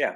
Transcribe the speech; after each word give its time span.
Yeah. 0.00 0.14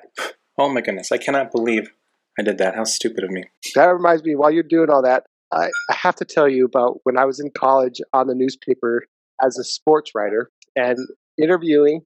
Oh 0.58 0.72
my 0.72 0.80
goodness. 0.80 1.12
I 1.12 1.18
cannot 1.18 1.52
believe 1.52 1.90
I 2.38 2.42
did 2.42 2.56
that. 2.56 2.74
How 2.74 2.84
stupid 2.84 3.22
of 3.22 3.30
me. 3.30 3.44
That 3.74 3.84
reminds 3.86 4.24
me, 4.24 4.34
while 4.34 4.50
you're 4.50 4.62
doing 4.62 4.88
all 4.88 5.02
that, 5.02 5.24
I, 5.52 5.66
I 5.90 5.94
have 5.94 6.16
to 6.16 6.24
tell 6.24 6.48
you 6.48 6.64
about 6.64 7.00
when 7.02 7.18
I 7.18 7.26
was 7.26 7.38
in 7.38 7.50
college 7.50 8.00
on 8.14 8.26
the 8.26 8.34
newspaper 8.34 9.04
as 9.44 9.58
a 9.58 9.64
sports 9.64 10.12
writer 10.14 10.50
and 10.74 10.96
interviewing 11.38 12.00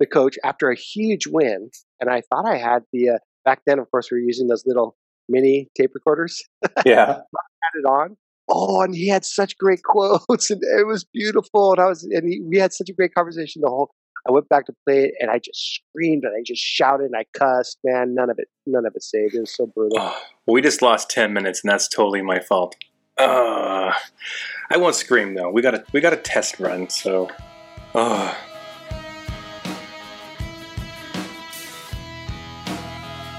the 0.00 0.06
coach 0.06 0.38
after 0.42 0.70
a 0.70 0.76
huge 0.76 1.28
win. 1.28 1.70
And 2.00 2.10
I 2.10 2.22
thought 2.22 2.46
I 2.46 2.56
had 2.56 2.82
the, 2.92 3.10
uh, 3.10 3.18
back 3.44 3.60
then, 3.64 3.78
of 3.78 3.88
course, 3.92 4.10
we 4.10 4.16
were 4.16 4.26
using 4.26 4.48
those 4.48 4.64
little 4.66 4.96
mini 5.28 5.68
tape 5.76 5.92
recorders. 5.94 6.42
Yeah. 6.84 7.06
had 7.06 7.78
it 7.78 7.86
on. 7.86 8.16
Oh, 8.48 8.80
and 8.80 8.92
he 8.92 9.06
had 9.06 9.24
such 9.24 9.56
great 9.56 9.82
quotes, 9.84 10.50
and 10.50 10.60
it 10.62 10.86
was 10.86 11.04
beautiful. 11.04 11.72
And 11.72 11.80
I 11.80 11.86
was, 11.86 12.02
and 12.02 12.28
he, 12.28 12.40
we 12.40 12.58
had 12.58 12.72
such 12.72 12.88
a 12.88 12.92
great 12.92 13.14
conversation. 13.14 13.62
The 13.62 13.68
whole, 13.68 13.92
I 14.28 14.32
went 14.32 14.48
back 14.50 14.66
to 14.66 14.74
play 14.84 15.04
it, 15.04 15.14
and 15.18 15.30
I 15.30 15.38
just 15.38 15.80
screamed 15.80 16.24
and 16.24 16.34
I 16.36 16.42
just 16.44 16.60
shouted 16.62 17.06
and 17.06 17.16
I 17.16 17.24
cussed. 17.32 17.78
Man, 17.84 18.14
none 18.14 18.28
of 18.28 18.38
it, 18.38 18.48
none 18.66 18.84
of 18.84 18.94
it 18.94 19.02
saved. 19.02 19.34
It 19.34 19.40
was 19.40 19.54
so 19.54 19.66
brutal. 19.66 19.98
Oh, 20.48 20.52
we 20.52 20.62
just 20.62 20.82
lost 20.82 21.10
10 21.10 21.32
minutes, 21.32 21.62
and 21.62 21.70
that's 21.70 21.86
totally 21.86 22.22
my 22.22 22.40
fault. 22.40 22.74
Uh, 23.16 23.92
I 24.68 24.76
won't 24.78 24.96
scream 24.96 25.34
though. 25.34 25.48
We 25.48 25.62
got 25.62 25.76
a 25.76 25.84
we 25.92 26.00
got 26.00 26.12
a 26.12 26.16
test 26.16 26.58
run, 26.58 26.88
so. 26.88 27.30
Uh. 27.94 28.34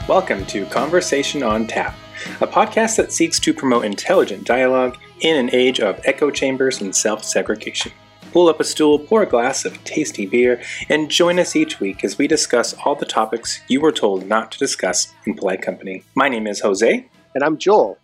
Welcome 0.08 0.46
to 0.46 0.66
Conversation 0.68 1.44
on 1.44 1.68
Tap, 1.68 1.96
a 2.40 2.48
podcast 2.48 2.96
that 2.96 3.12
seeks 3.12 3.40
to 3.40 3.54
promote 3.54 3.84
intelligent 3.84 4.46
dialogue 4.46 4.98
in 5.20 5.36
an 5.36 5.54
age 5.54 5.82
of 5.82 6.00
echo 6.06 6.32
chambers 6.32 6.80
and 6.80 6.96
self 6.96 7.26
segregation. 7.26 7.92
Pull 8.32 8.48
up 8.48 8.62
a 8.62 8.64
stool, 8.64 8.98
pour 8.98 9.24
a 9.24 9.26
glass 9.26 9.66
of 9.66 9.84
tasty 9.84 10.26
beer, 10.26 10.62
and 10.88 11.12
join 11.12 11.38
us 11.38 11.54
each 11.54 11.82
week 11.82 12.02
as 12.06 12.18
we 12.18 12.28
discuss 12.28 12.74
all 12.86 12.96
the 12.96 13.06
topics 13.06 13.60
you 13.68 13.82
were 13.82 13.92
told 13.92 14.26
not 14.26 14.54
to 14.54 14.58
discuss 14.58 15.14
in 15.26 15.34
polite 15.34 15.62
company. 15.62 16.06
My 16.16 16.30
name 16.30 16.48
is 16.48 16.62
Jose. 16.62 17.06
And 17.36 17.44
I'm 17.44 17.58
Joel. 17.58 17.98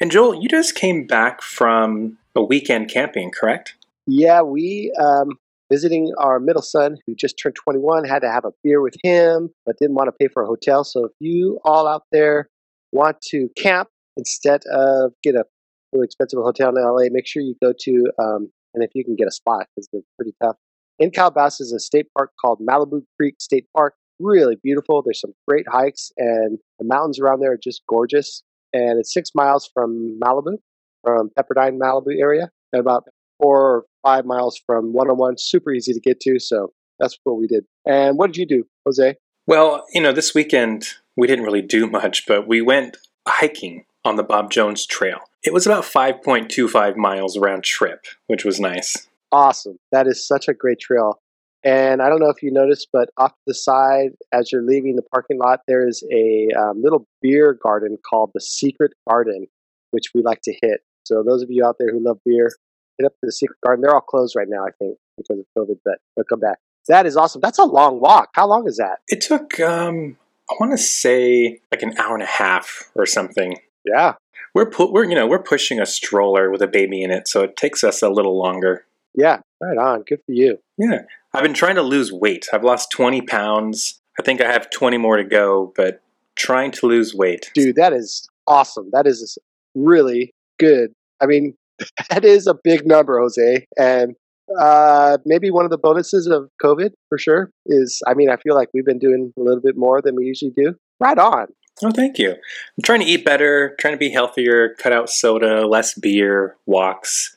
And 0.00 0.10
Joel, 0.10 0.40
you 0.42 0.48
just 0.48 0.76
came 0.76 1.06
back 1.06 1.42
from 1.42 2.16
a 2.34 2.42
weekend 2.42 2.88
camping, 2.88 3.30
correct? 3.30 3.74
Yeah, 4.06 4.40
we 4.40 4.94
um, 4.98 5.32
visiting 5.70 6.10
our 6.16 6.40
middle 6.40 6.62
son 6.62 6.96
who 7.06 7.14
just 7.14 7.38
turned 7.38 7.56
21 7.56 8.04
had 8.04 8.20
to 8.20 8.30
have 8.30 8.46
a 8.46 8.52
beer 8.64 8.80
with 8.80 8.94
him, 9.02 9.50
but 9.66 9.76
didn't 9.78 9.96
want 9.96 10.08
to 10.08 10.12
pay 10.12 10.28
for 10.32 10.42
a 10.42 10.46
hotel. 10.46 10.84
So 10.84 11.04
if 11.04 11.12
you 11.20 11.60
all 11.64 11.86
out 11.86 12.04
there 12.12 12.48
want 12.92 13.20
to 13.28 13.50
camp 13.58 13.88
instead 14.16 14.62
of 14.72 15.12
get 15.22 15.34
a 15.34 15.44
really 15.92 16.06
expensive 16.06 16.38
hotel 16.38 16.74
in 16.74 16.82
LA, 16.82 17.10
make 17.10 17.26
sure 17.26 17.42
you 17.42 17.56
go 17.62 17.74
to 17.80 18.12
um, 18.18 18.50
and 18.76 18.84
if 18.84 18.90
you 18.94 19.04
can 19.04 19.16
get 19.16 19.26
a 19.26 19.32
spot 19.32 19.66
because 19.74 19.88
they're 19.92 20.02
pretty 20.16 20.34
tough. 20.40 20.56
In 21.00 21.10
Calabasas 21.10 21.60
is 21.60 21.72
a 21.72 21.80
state 21.80 22.06
park 22.16 22.30
called 22.40 22.60
Malibu 22.60 23.02
Creek 23.18 23.34
State 23.40 23.66
Park. 23.76 23.94
Really 24.20 24.56
beautiful. 24.62 25.02
There's 25.02 25.20
some 25.20 25.34
great 25.48 25.66
hikes, 25.68 26.12
and 26.16 26.58
the 26.78 26.86
mountains 26.86 27.18
around 27.18 27.40
there 27.40 27.52
are 27.52 27.58
just 27.62 27.82
gorgeous 27.88 28.44
and 28.72 28.98
it's 28.98 29.12
six 29.12 29.30
miles 29.34 29.68
from 29.72 30.18
Malibu, 30.22 30.58
from 31.02 31.30
Pepperdine, 31.38 31.78
Malibu 31.78 32.18
area, 32.18 32.50
and 32.72 32.80
about 32.80 33.04
four 33.40 33.58
or 33.58 33.84
five 34.02 34.24
miles 34.24 34.60
from 34.66 34.92
101. 34.92 35.36
Super 35.38 35.72
easy 35.72 35.92
to 35.92 36.00
get 36.00 36.20
to, 36.20 36.38
so 36.38 36.72
that's 36.98 37.18
what 37.24 37.38
we 37.38 37.46
did. 37.46 37.64
And 37.86 38.18
what 38.18 38.32
did 38.32 38.36
you 38.38 38.46
do, 38.46 38.64
Jose? 38.84 39.16
Well, 39.46 39.84
you 39.92 40.00
know, 40.00 40.12
this 40.12 40.34
weekend 40.34 40.86
we 41.16 41.26
didn't 41.26 41.44
really 41.44 41.62
do 41.62 41.88
much, 41.88 42.26
but 42.26 42.46
we 42.46 42.60
went 42.60 42.96
hiking 43.26 43.84
on 44.06 44.16
the 44.16 44.22
Bob 44.22 44.50
Jones 44.50 44.86
Trail. 44.86 45.18
It 45.44 45.52
was 45.52 45.66
about 45.66 45.84
5.25 45.84 46.96
miles 46.96 47.38
round 47.38 47.64
trip, 47.64 48.06
which 48.26 48.44
was 48.44 48.58
nice. 48.58 49.08
Awesome. 49.32 49.78
That 49.92 50.06
is 50.06 50.26
such 50.26 50.48
a 50.48 50.54
great 50.54 50.80
trail. 50.80 51.20
And 51.64 52.00
I 52.00 52.08
don't 52.08 52.20
know 52.20 52.30
if 52.30 52.42
you 52.42 52.52
noticed, 52.52 52.88
but 52.92 53.10
off 53.16 53.32
to 53.32 53.38
the 53.48 53.54
side, 53.54 54.10
as 54.32 54.52
you're 54.52 54.62
leaving 54.62 54.94
the 54.94 55.02
parking 55.02 55.38
lot, 55.38 55.60
there 55.66 55.86
is 55.86 56.04
a 56.12 56.48
um, 56.56 56.80
little 56.80 57.06
beer 57.20 57.58
garden 57.60 57.98
called 58.08 58.30
the 58.34 58.40
Secret 58.40 58.92
Garden, 59.08 59.48
which 59.90 60.06
we 60.14 60.22
like 60.22 60.42
to 60.42 60.54
hit. 60.62 60.80
So 61.04 61.24
those 61.26 61.42
of 61.42 61.50
you 61.50 61.64
out 61.64 61.76
there 61.78 61.90
who 61.90 61.98
love 62.04 62.18
beer, 62.24 62.52
hit 62.98 63.06
up 63.06 63.12
to 63.12 63.26
the 63.26 63.32
Secret 63.32 63.58
Garden. 63.64 63.82
They're 63.82 63.94
all 63.94 64.00
closed 64.00 64.36
right 64.36 64.48
now, 64.48 64.64
I 64.64 64.70
think, 64.78 64.96
because 65.16 65.40
of 65.40 65.46
COVID, 65.58 65.78
but 65.84 65.98
they'll 66.14 66.24
come 66.24 66.40
back. 66.40 66.58
That 66.88 67.06
is 67.06 67.16
awesome. 67.16 67.40
That's 67.40 67.58
a 67.58 67.64
long 67.64 68.00
walk. 68.00 68.30
How 68.34 68.46
long 68.46 68.68
is 68.68 68.76
that? 68.76 68.98
It 69.08 69.20
took, 69.20 69.58
um, 69.58 70.16
I 70.48 70.54
want 70.60 70.72
to 70.72 70.78
say, 70.78 71.60
like 71.72 71.82
an 71.82 71.98
hour 71.98 72.14
and 72.14 72.22
a 72.22 72.26
half 72.26 72.90
or 72.94 73.06
something. 73.06 73.56
Yeah, 73.86 74.14
we're 74.54 74.70
pu- 74.70 74.92
we're 74.92 75.04
you 75.04 75.14
know 75.14 75.26
we're 75.26 75.42
pushing 75.42 75.80
a 75.80 75.86
stroller 75.86 76.50
with 76.50 76.62
a 76.62 76.66
baby 76.66 77.02
in 77.02 77.10
it, 77.10 77.28
so 77.28 77.42
it 77.42 77.56
takes 77.56 77.84
us 77.84 78.02
a 78.02 78.08
little 78.08 78.38
longer. 78.38 78.86
Yeah, 79.14 79.40
right 79.60 79.78
on. 79.78 80.02
Good 80.02 80.20
for 80.26 80.32
you. 80.32 80.58
Yeah, 80.76 81.02
I've 81.32 81.42
been 81.42 81.54
trying 81.54 81.76
to 81.76 81.82
lose 81.82 82.12
weight. 82.12 82.46
I've 82.52 82.64
lost 82.64 82.90
20 82.90 83.22
pounds. 83.22 84.00
I 84.18 84.22
think 84.22 84.40
I 84.40 84.50
have 84.50 84.70
20 84.70 84.98
more 84.98 85.16
to 85.16 85.24
go, 85.24 85.72
but 85.74 86.02
trying 86.36 86.70
to 86.72 86.86
lose 86.86 87.14
weight. 87.14 87.50
Dude, 87.54 87.76
that 87.76 87.92
is 87.92 88.28
awesome. 88.46 88.90
That 88.92 89.06
is 89.06 89.38
really 89.74 90.32
good. 90.58 90.92
I 91.20 91.26
mean, 91.26 91.54
that 92.10 92.24
is 92.24 92.46
a 92.46 92.54
big 92.62 92.86
number, 92.86 93.18
Jose. 93.18 93.66
And 93.78 94.14
uh, 94.58 95.18
maybe 95.24 95.50
one 95.50 95.64
of 95.64 95.70
the 95.70 95.78
bonuses 95.78 96.26
of 96.26 96.48
COVID 96.62 96.90
for 97.08 97.18
sure 97.18 97.50
is, 97.66 98.02
I 98.06 98.14
mean, 98.14 98.30
I 98.30 98.36
feel 98.36 98.54
like 98.54 98.68
we've 98.72 98.84
been 98.84 98.98
doing 98.98 99.32
a 99.36 99.42
little 99.42 99.60
bit 99.60 99.76
more 99.76 100.00
than 100.00 100.14
we 100.14 100.24
usually 100.24 100.52
do. 100.56 100.74
Right 101.00 101.18
on. 101.18 101.48
Oh, 101.82 101.90
thank 101.90 102.18
you. 102.18 102.30
I'm 102.30 102.82
trying 102.82 103.00
to 103.00 103.06
eat 103.06 103.24
better, 103.24 103.76
trying 103.78 103.94
to 103.94 103.98
be 103.98 104.10
healthier, 104.10 104.74
cut 104.78 104.92
out 104.92 105.10
soda, 105.10 105.66
less 105.66 105.94
beer, 105.94 106.56
walks. 106.64 107.36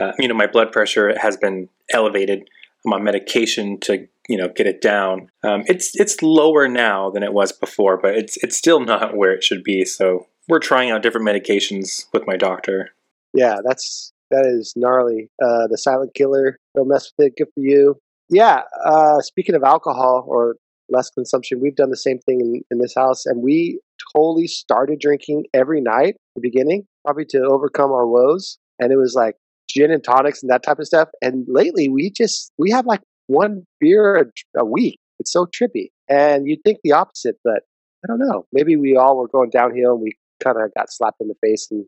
Uh, 0.00 0.12
you 0.18 0.28
know, 0.28 0.34
my 0.34 0.46
blood 0.46 0.70
pressure 0.70 1.18
has 1.18 1.36
been 1.36 1.68
elevated 1.92 2.48
I'm 2.84 2.92
on 2.92 3.04
medication 3.04 3.78
to 3.80 4.06
you 4.28 4.36
know 4.36 4.48
get 4.48 4.66
it 4.66 4.80
down. 4.80 5.30
Um, 5.42 5.64
it's 5.66 5.98
it's 5.98 6.22
lower 6.22 6.68
now 6.68 7.10
than 7.10 7.22
it 7.22 7.32
was 7.32 7.52
before, 7.52 7.96
but 7.96 8.14
it's 8.14 8.36
it's 8.42 8.56
still 8.56 8.80
not 8.84 9.16
where 9.16 9.32
it 9.32 9.44
should 9.44 9.62
be. 9.62 9.84
So 9.84 10.26
we're 10.48 10.58
trying 10.58 10.90
out 10.90 11.02
different 11.02 11.26
medications 11.26 12.06
with 12.12 12.26
my 12.26 12.36
doctor. 12.36 12.90
Yeah, 13.34 13.58
that's 13.64 14.12
that 14.30 14.46
is 14.46 14.72
gnarly. 14.76 15.30
Uh, 15.42 15.66
the 15.68 15.78
silent 15.78 16.14
killer. 16.14 16.58
Don't 16.74 16.88
mess 16.88 17.12
with 17.16 17.28
it. 17.28 17.36
Good 17.36 17.48
for 17.54 17.60
you. 17.60 17.96
Yeah. 18.28 18.62
Uh, 18.84 19.20
speaking 19.20 19.56
of 19.56 19.64
alcohol 19.64 20.24
or 20.26 20.56
less 20.90 21.10
consumption, 21.10 21.60
we've 21.60 21.76
done 21.76 21.90
the 21.90 21.96
same 21.96 22.18
thing 22.18 22.40
in, 22.40 22.62
in 22.70 22.78
this 22.78 22.94
house, 22.94 23.26
and 23.26 23.42
we 23.42 23.80
totally 24.14 24.46
started 24.46 24.98
drinking 25.00 25.44
every 25.54 25.80
night 25.80 26.16
the 26.34 26.40
beginning, 26.40 26.86
probably 27.04 27.24
to 27.26 27.42
overcome 27.42 27.92
our 27.92 28.06
woes. 28.06 28.58
And 28.78 28.92
it 28.92 28.96
was 28.96 29.14
like 29.14 29.36
gin 29.68 29.90
and 29.90 30.02
tonics 30.02 30.42
and 30.42 30.50
that 30.50 30.62
type 30.62 30.78
of 30.78 30.86
stuff. 30.86 31.08
And 31.22 31.46
lately, 31.48 31.88
we 31.88 32.10
just 32.10 32.52
we 32.58 32.70
have 32.70 32.86
like 32.86 33.00
one 33.26 33.64
beer 33.78 34.16
a, 34.16 34.60
a 34.60 34.64
week. 34.64 34.98
It's 35.18 35.32
so 35.32 35.46
trippy, 35.46 35.88
and 36.08 36.48
you'd 36.48 36.62
think 36.64 36.78
the 36.82 36.92
opposite, 36.92 37.36
but 37.44 37.62
I 38.04 38.08
don't 38.08 38.18
know. 38.18 38.46
Maybe 38.52 38.76
we 38.76 38.96
all 38.96 39.18
were 39.18 39.28
going 39.28 39.50
downhill, 39.50 39.92
and 39.92 40.02
we 40.02 40.12
kind 40.42 40.56
of 40.56 40.72
got 40.74 40.90
slapped 40.90 41.20
in 41.20 41.28
the 41.28 41.34
face 41.42 41.68
and 41.70 41.84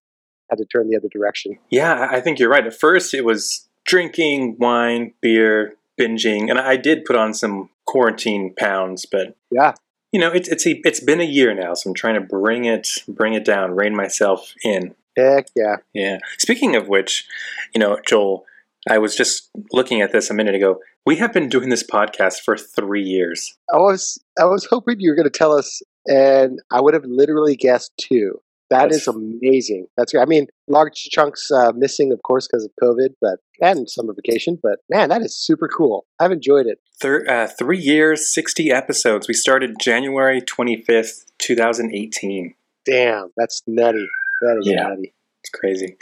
had 0.50 0.58
to 0.58 0.66
turn 0.66 0.88
the 0.90 0.96
other 0.96 1.08
direction. 1.10 1.56
Yeah, 1.70 2.08
I 2.10 2.20
think 2.20 2.38
you're 2.38 2.50
right. 2.50 2.66
At 2.66 2.78
first, 2.78 3.14
it 3.14 3.24
was 3.24 3.66
drinking 3.86 4.56
wine, 4.58 5.14
beer, 5.22 5.76
binging, 6.00 6.50
and 6.50 6.58
I 6.58 6.76
did 6.76 7.04
put 7.04 7.16
on 7.16 7.34
some 7.34 7.70
quarantine 7.86 8.54
pounds, 8.56 9.06
but 9.06 9.36
yeah, 9.50 9.74
you 10.12 10.20
know, 10.20 10.30
it's 10.30 10.48
it's 10.48 10.66
a, 10.66 10.80
it's 10.84 11.00
been 11.00 11.20
a 11.20 11.24
year 11.24 11.54
now, 11.54 11.74
so 11.74 11.90
I'm 11.90 11.94
trying 11.94 12.14
to 12.14 12.20
bring 12.20 12.64
it 12.64 12.88
bring 13.08 13.34
it 13.34 13.44
down, 13.44 13.72
rein 13.72 13.96
myself 13.96 14.54
in. 14.62 14.94
Heck 15.16 15.48
yeah. 15.54 15.76
Yeah. 15.92 16.18
Speaking 16.38 16.76
of 16.76 16.88
which, 16.88 17.26
you 17.74 17.78
know, 17.78 17.98
Joel, 18.06 18.44
I 18.88 18.98
was 18.98 19.16
just 19.16 19.50
looking 19.72 20.00
at 20.00 20.12
this 20.12 20.30
a 20.30 20.34
minute 20.34 20.54
ago. 20.54 20.80
We 21.04 21.16
have 21.16 21.32
been 21.32 21.48
doing 21.48 21.68
this 21.68 21.82
podcast 21.82 22.40
for 22.40 22.56
three 22.56 23.02
years. 23.02 23.56
I 23.72 23.78
was 23.78 24.22
I 24.40 24.44
was 24.44 24.66
hoping 24.66 25.00
you 25.00 25.10
were 25.10 25.16
going 25.16 25.30
to 25.30 25.38
tell 25.38 25.52
us, 25.52 25.82
and 26.06 26.60
I 26.70 26.80
would 26.80 26.94
have 26.94 27.04
literally 27.04 27.56
guessed 27.56 27.92
two. 27.98 28.40
That 28.72 28.90
is 28.90 29.06
amazing. 29.06 29.86
That's 29.96 30.12
great. 30.12 30.22
I 30.22 30.26
mean, 30.26 30.46
large 30.66 30.94
chunks 30.94 31.50
uh, 31.50 31.72
missing, 31.74 32.12
of 32.12 32.22
course, 32.22 32.48
because 32.48 32.64
of 32.64 32.70
COVID, 32.82 33.14
but 33.20 33.38
and 33.60 33.88
summer 33.88 34.14
vacation. 34.14 34.58
But 34.62 34.80
man, 34.88 35.08
that 35.10 35.22
is 35.22 35.36
super 35.36 35.68
cool. 35.68 36.06
I've 36.18 36.32
enjoyed 36.32 36.66
it. 36.66 36.78
Thir- 37.00 37.28
uh, 37.28 37.48
three 37.48 37.78
years, 37.78 38.28
sixty 38.28 38.70
episodes. 38.70 39.28
We 39.28 39.34
started 39.34 39.76
January 39.80 40.40
twenty 40.40 40.82
fifth, 40.82 41.26
two 41.38 41.54
thousand 41.54 41.94
eighteen. 41.94 42.54
Damn, 42.86 43.30
that's 43.36 43.62
nutty. 43.66 44.08
That 44.40 44.58
is 44.60 44.66
yeah, 44.66 44.88
nutty. 44.88 45.12
It's 45.42 45.50
crazy. 45.50 45.96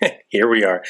Here 0.28 0.48
we 0.48 0.64
are. 0.64 0.82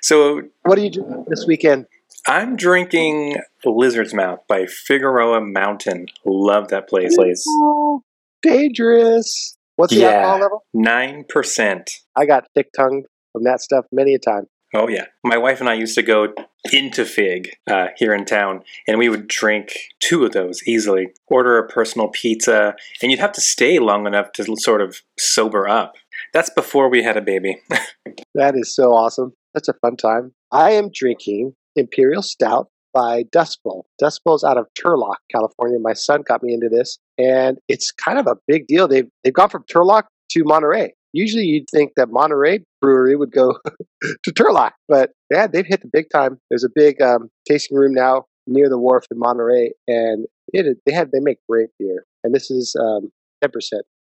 So, 0.00 0.42
what 0.62 0.78
are 0.78 0.82
you 0.82 0.90
doing 0.90 1.24
this 1.28 1.44
weekend? 1.46 1.86
I'm 2.26 2.56
drinking 2.56 3.36
Lizard's 3.64 4.14
Mouth 4.14 4.40
by 4.48 4.66
Figueroa 4.66 5.40
Mountain. 5.40 6.06
Love 6.24 6.68
that 6.68 6.88
place. 6.88 7.16
Oh, 7.48 8.02
dangerous. 8.42 9.57
What's 9.78 9.94
the 9.94 10.00
yeah, 10.00 10.08
alcohol 10.08 10.40
level? 10.40 10.64
Nine 10.74 11.24
percent. 11.28 11.88
I 12.16 12.26
got 12.26 12.48
thick 12.52 12.70
tongue 12.76 13.04
from 13.32 13.44
that 13.44 13.60
stuff 13.60 13.84
many 13.92 14.12
a 14.12 14.18
time. 14.18 14.46
Oh 14.74 14.88
yeah, 14.88 15.04
my 15.22 15.38
wife 15.38 15.60
and 15.60 15.68
I 15.68 15.74
used 15.74 15.94
to 15.94 16.02
go 16.02 16.34
into 16.72 17.04
Fig 17.04 17.50
uh, 17.70 17.86
here 17.96 18.12
in 18.12 18.24
town, 18.24 18.64
and 18.88 18.98
we 18.98 19.08
would 19.08 19.28
drink 19.28 19.70
two 20.00 20.24
of 20.24 20.32
those 20.32 20.66
easily. 20.66 21.10
Order 21.28 21.58
a 21.58 21.68
personal 21.68 22.08
pizza, 22.08 22.74
and 23.00 23.12
you'd 23.12 23.20
have 23.20 23.30
to 23.32 23.40
stay 23.40 23.78
long 23.78 24.04
enough 24.04 24.32
to 24.32 24.56
sort 24.56 24.82
of 24.82 25.00
sober 25.16 25.68
up. 25.68 25.94
That's 26.32 26.50
before 26.50 26.90
we 26.90 27.04
had 27.04 27.16
a 27.16 27.22
baby. 27.22 27.60
that 28.34 28.56
is 28.56 28.74
so 28.74 28.92
awesome. 28.92 29.32
That's 29.54 29.68
a 29.68 29.74
fun 29.74 29.96
time. 29.96 30.34
I 30.50 30.72
am 30.72 30.90
drinking 30.92 31.54
Imperial 31.76 32.22
Stout 32.22 32.68
by 32.92 33.24
Dust 33.30 33.60
Bowl. 33.64 33.86
Dust 33.98 34.22
Bowl's 34.24 34.44
out 34.44 34.58
of 34.58 34.66
Turlock, 34.78 35.16
California. 35.30 35.78
My 35.78 35.92
son 35.92 36.22
got 36.22 36.42
me 36.42 36.54
into 36.54 36.68
this, 36.68 36.98
and 37.16 37.58
it's 37.68 37.92
kind 37.92 38.18
of 38.18 38.26
a 38.26 38.36
big 38.46 38.66
deal. 38.66 38.88
They've 38.88 39.08
they've 39.24 39.32
gone 39.32 39.50
from 39.50 39.64
Turlock 39.64 40.04
to 40.30 40.44
Monterey. 40.44 40.94
Usually, 41.12 41.44
you'd 41.44 41.70
think 41.70 41.92
that 41.96 42.10
Monterey 42.10 42.64
Brewery 42.82 43.16
would 43.16 43.32
go 43.32 43.58
to 44.02 44.32
Turlock, 44.32 44.72
but 44.88 45.10
yeah, 45.30 45.46
they've 45.46 45.66
hit 45.66 45.82
the 45.82 45.90
big 45.92 46.10
time. 46.10 46.38
There's 46.50 46.64
a 46.64 46.70
big 46.74 47.00
um, 47.00 47.30
tasting 47.46 47.76
room 47.76 47.94
now 47.94 48.26
near 48.46 48.68
the 48.68 48.78
wharf 48.78 49.04
in 49.10 49.18
Monterey, 49.18 49.72
and 49.86 50.26
it, 50.52 50.78
they 50.86 50.92
have 50.92 51.10
they 51.10 51.20
make 51.20 51.38
great 51.48 51.70
beer. 51.78 52.04
And 52.24 52.34
this 52.34 52.50
is 52.50 52.74
um, 52.80 53.10
10%. 53.44 53.50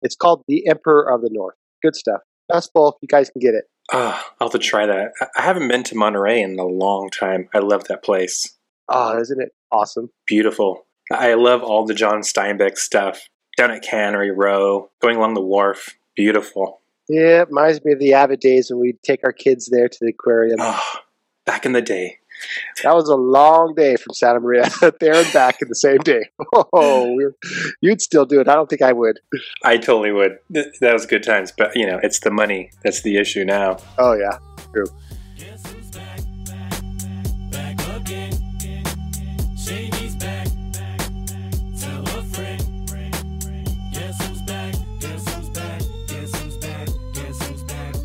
It's 0.03 0.15
called 0.15 0.43
the 0.47 0.69
Emperor 0.69 1.13
of 1.13 1.23
the 1.23 1.31
North. 1.33 1.57
Good 1.83 1.97
stuff. 1.97 2.21
Dust 2.51 2.73
Bowl, 2.73 2.99
you 3.01 3.09
guys 3.09 3.31
can 3.31 3.41
get 3.41 3.55
it. 3.55 3.65
Oh, 3.93 4.21
I'll 4.41 4.49
have 4.49 4.53
to 4.53 4.59
try 4.59 4.87
that. 4.87 5.13
I 5.37 5.43
haven't 5.43 5.69
been 5.69 5.83
to 5.85 5.97
Monterey 5.97 6.41
in 6.41 6.59
a 6.59 6.65
long 6.65 7.11
time. 7.11 7.49
I 7.55 7.59
love 7.59 7.85
that 7.89 8.03
place. 8.03 8.57
Oh, 8.89 9.19
isn't 9.19 9.41
it 9.41 9.53
awesome? 9.73 10.11
Beautiful. 10.27 10.87
I 11.13 11.35
love 11.35 11.63
all 11.63 11.85
the 11.85 11.95
John 11.95 12.21
Steinbeck 12.21 12.77
stuff 12.79 13.29
down 13.57 13.71
at 13.71 13.83
Cannery 13.83 14.31
Row, 14.31 14.91
going 15.01 15.17
along 15.17 15.35
the 15.35 15.41
wharf. 15.41 15.97
Beautiful. 16.17 16.81
Yeah, 17.09 17.43
it 17.43 17.49
reminds 17.49 17.85
me 17.85 17.93
of 17.93 17.99
the 17.99 18.15
Avid 18.15 18.41
days 18.41 18.71
when 18.71 18.81
we'd 18.81 19.03
take 19.03 19.21
our 19.25 19.33
kids 19.33 19.69
there 19.71 19.89
to 19.89 19.99
the 20.01 20.09
aquarium. 20.11 20.59
Oh, 20.61 20.83
back 21.45 21.67
in 21.67 21.73
the 21.73 21.83
day. 21.83 22.19
That 22.83 22.95
was 22.95 23.09
a 23.09 23.15
long 23.17 23.75
day 23.77 23.97
from 23.97 24.15
Santa 24.15 24.41
Maria 24.41 24.69
there 25.01 25.15
and 25.15 25.33
back 25.33 25.63
in 25.63 25.69
the 25.69 25.75
same 25.75 25.99
day. 25.99 26.31
Oh, 26.77 27.19
you'd 27.81 28.01
still 28.01 28.27
do 28.27 28.41
it. 28.41 28.49
I 28.49 28.55
don't 28.55 28.69
think 28.69 28.83
I 28.83 28.93
would. 28.93 29.21
I 29.65 29.77
totally 29.77 30.13
would. 30.13 30.39
That 30.51 30.93
was 30.93 31.07
good 31.07 31.23
times, 31.23 31.53
but 31.57 31.75
you 31.77 31.87
know, 31.87 32.01
it's 32.03 32.21
the 32.21 32.31
money 32.31 32.71
that's 32.83 33.03
the 33.03 33.17
issue 33.17 33.45
now. 33.45 33.79
Oh 33.99 34.15
yeah, 34.15 34.39
true. 34.73 34.87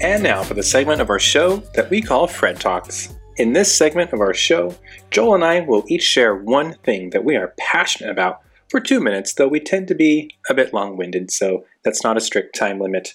And 0.01 0.23
now 0.23 0.43
for 0.43 0.53
the 0.53 0.63
segment 0.63 1.01
of 1.01 1.09
our 1.09 1.19
show 1.19 1.57
that 1.75 1.89
we 1.89 2.01
call 2.01 2.25
Fred 2.25 2.57
Talks. 2.57 3.13
In 3.35 3.51
this 3.51 3.75
segment 3.75 4.13
of 4.13 4.21
our 4.21 4.33
show, 4.33 4.73
Joel 5.11 5.35
and 5.35 5.43
I 5.43 5.59
will 5.59 5.83
each 5.89 6.03
share 6.03 6.35
one 6.35 6.75
thing 6.85 7.09
that 7.09 7.25
we 7.25 7.35
are 7.35 7.53
passionate 7.57 8.09
about 8.09 8.39
for 8.69 8.79
two 8.79 9.01
minutes, 9.01 9.33
though 9.33 9.49
we 9.49 9.59
tend 9.59 9.89
to 9.89 9.95
be 9.95 10.31
a 10.49 10.53
bit 10.53 10.73
long 10.73 10.95
winded, 10.95 11.31
so 11.31 11.65
that's 11.83 12.01
not 12.01 12.15
a 12.15 12.21
strict 12.21 12.57
time 12.57 12.79
limit. 12.79 13.13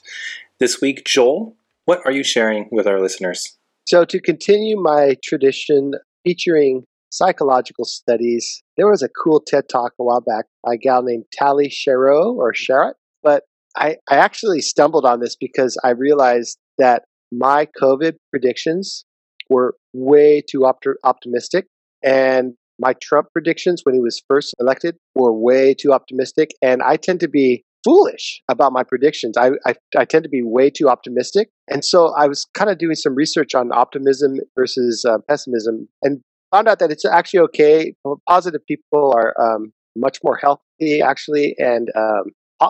This 0.61 0.83
week, 0.83 1.07
Joel, 1.07 1.57
what 1.87 2.03
are 2.05 2.13
you 2.13 2.23
sharing 2.23 2.69
with 2.71 2.87
our 2.87 3.01
listeners? 3.01 3.57
So, 3.87 4.05
to 4.05 4.21
continue 4.21 4.79
my 4.79 5.17
tradition 5.23 5.95
featuring 6.23 6.85
psychological 7.09 7.87
studies, 7.87 8.63
there 8.77 8.91
was 8.91 9.03
a 9.03 9.09
cool 9.09 9.41
TED 9.41 9.71
talk 9.71 9.93
a 9.99 10.05
while 10.05 10.21
back 10.21 10.47
by 10.63 10.75
a 10.75 10.79
gal 10.79 11.03
named 11.03 11.25
Tali 11.33 11.69
Sharot 11.69 12.35
or 12.35 12.53
but 12.69 12.97
I, 13.77 13.97
I 14.09 14.17
actually 14.17 14.61
stumbled 14.61 15.05
on 15.05 15.21
this 15.21 15.37
because 15.37 15.77
I 15.85 15.91
realized 15.91 16.59
that 16.79 17.05
my 17.33 17.67
COVID 17.81 18.15
predictions 18.31 19.05
were 19.51 19.75
way 19.93 20.43
too 20.49 20.65
opt- 20.65 20.87
optimistic. 21.05 21.67
And 22.03 22.55
my 22.79 22.95
Trump 23.03 23.29
predictions 23.33 23.83
when 23.85 23.95
he 23.95 24.01
was 24.01 24.23
first 24.29 24.55
elected 24.59 24.97
were 25.15 25.33
way 25.33 25.75
too 25.75 25.93
optimistic. 25.93 26.51
And 26.63 26.83
I 26.83 26.97
tend 26.97 27.21
to 27.21 27.29
be 27.29 27.65
foolish 27.85 28.41
about 28.49 28.73
my 28.73 28.83
predictions. 28.83 29.37
I, 29.37 29.51
I, 29.67 29.75
I 29.97 30.05
tend 30.05 30.25
to 30.25 30.31
be 30.31 30.43
way 30.43 30.71
too 30.71 30.89
optimistic. 30.89 31.51
And 31.69 31.85
so 31.85 32.15
I 32.17 32.27
was 32.27 32.47
kind 32.55 32.71
of 32.71 32.79
doing 32.79 32.95
some 32.95 33.15
research 33.15 33.55
on 33.55 33.71
optimism 33.73 34.37
versus 34.57 35.05
uh, 35.05 35.19
pessimism 35.29 35.89
and 36.03 36.21
found 36.51 36.69
out 36.69 36.79
that 36.79 36.91
it's 36.91 37.05
actually 37.05 37.41
okay. 37.41 37.95
Positive 38.29 38.61
people 38.67 39.13
are 39.15 39.35
um, 39.41 39.73
much 39.97 40.19
more 40.25 40.37
healthy, 40.37 41.03
actually. 41.03 41.55
And 41.59 41.91
um, 41.97 42.25